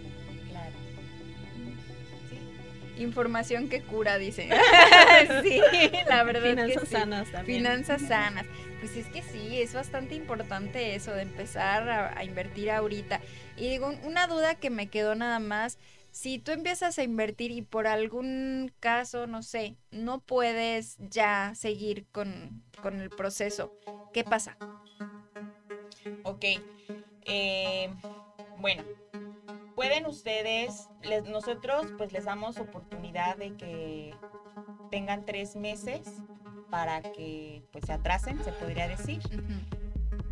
Información 3.00 3.70
que 3.70 3.82
cura, 3.82 4.18
dice. 4.18 4.50
sí, 5.44 5.62
la 6.08 6.24
verdad. 6.24 6.50
Finanzas 6.50 6.90
sanas 6.90 7.32
también. 7.32 7.60
Finanzas 7.60 8.02
sanas. 8.02 8.46
Pues 8.80 8.96
es 8.98 9.08
que 9.08 9.22
sí, 9.24 9.62
es 9.62 9.74
bastante 9.74 10.16
importante 10.16 10.96
eso 10.96 11.12
de 11.14 11.22
empezar 11.22 11.90
a, 11.90 12.24
invertir 12.24 12.72
ahorita. 12.72 13.22
Y 13.56 13.70
digo, 13.70 13.94
una 14.04 14.28
duda 14.28 14.56
que 14.56 14.70
me 14.70 14.88
quedó 14.88 15.16
nada 15.16 15.40
más, 15.40 15.78
si 16.12 16.40
tú 16.40 16.52
empiezas 16.52 16.98
a 17.00 17.04
invertir 17.04 17.52
y 17.52 17.62
por 17.62 17.88
algún 17.88 18.72
caso, 18.80 19.28
no 19.28 19.44
sé, 19.44 19.76
no 19.92 20.20
puedes 20.20 20.98
ya 21.00 21.54
seguir 21.56 22.06
con, 22.12 22.64
el 22.84 23.10
proceso, 23.10 23.74
¿qué 24.14 24.24
pasa? 24.24 24.58
Ok, 26.24 26.46
eh, 27.26 27.90
bueno, 28.58 28.84
pueden 29.80 30.08
ustedes, 30.08 30.90
nosotros 31.30 31.88
pues 31.98 32.12
les 32.12 32.26
damos 32.26 32.58
oportunidad 32.58 33.38
de 33.38 33.56
que 33.56 34.14
tengan 34.92 35.24
tres 35.24 35.56
meses 35.56 36.02
para 36.70 37.02
que 37.02 37.64
pues 37.72 37.86
se 37.86 37.94
atrasen, 37.94 38.44
se 38.44 38.52
podría 38.52 38.90
decir. 38.90 39.22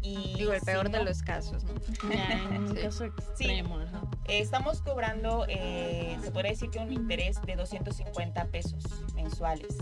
Y 0.01 0.35
Digo, 0.35 0.53
el 0.53 0.61
peor 0.61 0.89
de 0.89 1.03
los 1.03 1.21
casos, 1.21 1.63
¿no? 1.63 1.73
en 2.11 2.63
un 2.63 2.75
caso 2.75 3.05
extremo, 3.05 3.79
Estamos 4.27 4.81
cobrando, 4.81 5.45
eh, 5.47 6.17
se 6.21 6.31
podría 6.31 6.51
decir 6.51 6.69
que 6.69 6.79
un 6.79 6.91
interés 6.91 7.41
de 7.43 7.55
250 7.55 8.45
pesos 8.47 8.83
mensuales 9.15 9.77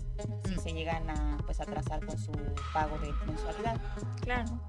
si 0.47 0.55
se 0.59 0.73
llegan 0.73 1.09
a 1.09 1.37
pues 1.45 1.59
atrasar 1.59 2.05
con 2.05 2.17
su 2.17 2.31
pago 2.73 2.97
de 2.99 3.11
mensualidad. 3.25 3.81
Claro, 4.21 4.61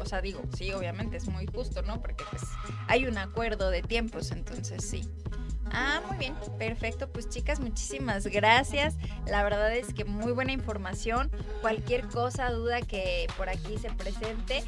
o 0.00 0.04
sea, 0.06 0.20
digo, 0.20 0.40
sí, 0.56 0.72
obviamente 0.72 1.16
es 1.16 1.28
muy 1.28 1.46
justo, 1.46 1.82
¿no? 1.82 2.00
Porque 2.00 2.24
pues 2.30 2.42
hay 2.86 3.06
un 3.06 3.18
acuerdo 3.18 3.70
de 3.70 3.82
tiempos, 3.82 4.30
entonces 4.30 4.84
sí. 4.84 5.08
Ah, 5.76 6.00
muy 6.08 6.16
bien, 6.18 6.34
perfecto. 6.56 7.08
Pues 7.08 7.28
chicas, 7.28 7.58
muchísimas 7.58 8.26
gracias. 8.28 8.94
La 9.26 9.42
verdad 9.42 9.74
es 9.74 9.92
que 9.92 10.04
muy 10.04 10.30
buena 10.32 10.52
información. 10.52 11.30
Cualquier 11.62 12.06
cosa, 12.06 12.50
duda 12.50 12.80
que 12.80 13.26
por 13.36 13.48
aquí 13.48 13.76
se 13.78 13.90
presente, 13.90 14.62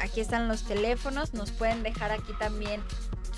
aquí 0.00 0.20
están 0.20 0.46
los 0.46 0.62
teléfonos. 0.62 1.34
Nos 1.34 1.50
pueden 1.50 1.82
dejar 1.82 2.12
aquí 2.12 2.32
también 2.38 2.80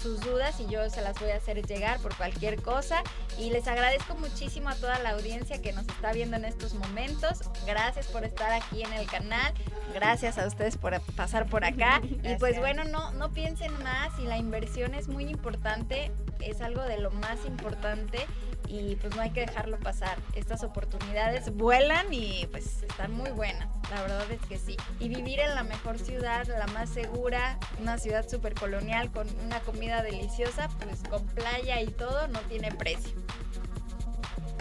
sus 0.01 0.21
dudas 0.21 0.59
y 0.61 0.67
yo 0.67 0.89
se 0.91 1.03
las 1.03 1.19
voy 1.21 1.31
a 1.31 1.37
hacer 1.37 1.65
llegar 1.67 1.99
por 2.01 2.15
cualquier 2.17 2.61
cosa. 2.63 3.03
Y 3.39 3.51
les 3.51 3.67
agradezco 3.69 4.15
muchísimo 4.17 4.69
a 4.69 4.75
toda 4.75 4.99
la 4.99 5.11
audiencia 5.11 5.61
que 5.61 5.73
nos 5.73 5.87
está 5.89 6.13
viendo 6.13 6.37
en 6.37 6.45
estos 6.45 6.75
momentos. 6.75 7.41
Gracias 7.67 8.07
por 8.09 8.25
estar 8.25 8.53
aquí 8.53 8.83
en 8.83 8.93
el 8.93 9.07
canal. 9.07 9.53
Gracias 9.95 10.39
a 10.39 10.47
ustedes 10.47 10.77
por 10.77 11.01
pasar 11.17 11.47
por 11.47 11.65
acá. 11.65 12.01
Y 12.23 12.37
pues 12.37 12.59
bueno, 12.59 12.85
no, 12.85 13.13
no 13.13 13.33
piensen 13.33 13.73
más 13.83 14.19
y 14.19 14.25
la 14.25 14.37
inversión 14.37 14.95
es 14.95 15.09
muy 15.09 15.25
importante. 15.25 16.13
Es 16.41 16.61
algo 16.61 16.83
de 16.83 16.99
lo 16.99 17.11
más 17.11 17.45
importante 17.47 18.27
y 18.71 18.97
pues 18.97 19.15
no 19.17 19.23
hay 19.23 19.31
que 19.31 19.41
dejarlo 19.41 19.79
pasar. 19.79 20.17
Estas 20.35 20.63
oportunidades 20.63 21.55
vuelan 21.55 22.13
y 22.13 22.47
pues 22.51 22.83
están 22.83 23.13
muy 23.13 23.31
buenas, 23.31 23.69
la 23.91 24.03
verdad 24.03 24.31
es 24.31 24.41
que 24.47 24.59
sí. 24.59 24.77
Y 25.01 25.09
vivir 25.09 25.41
en 25.41 25.55
la 25.55 25.65
mejor 25.65 25.99
ciudad, 25.99 26.47
la 26.47 26.67
más 26.69 26.89
segura, 26.89 27.59
una 27.81 27.99
ciudad 27.99 28.29
súper 28.29 28.55
colonial 28.55 29.11
con 29.11 29.27
una 29.45 29.61
comida 29.61 30.03
deliciosa, 30.03 30.69
pues 30.79 31.03
con 31.09 31.27
playa 31.27 31.81
y 31.81 31.89
todo, 31.89 32.29
no 32.29 32.39
tiene 32.41 32.71
precio. 32.73 33.13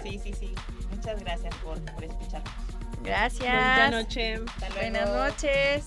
Sí, 0.03 0.19
sí, 0.23 0.33
sí. 0.33 0.55
Muchas 0.89 1.19
gracias 1.19 1.53
por, 1.55 1.79
por 1.93 2.03
escucharnos. 2.03 2.51
Gracias. 3.03 3.53
Buenas 3.53 3.91
noches. 3.91 4.41
Buenas 4.75 5.09
noches. 5.09 5.85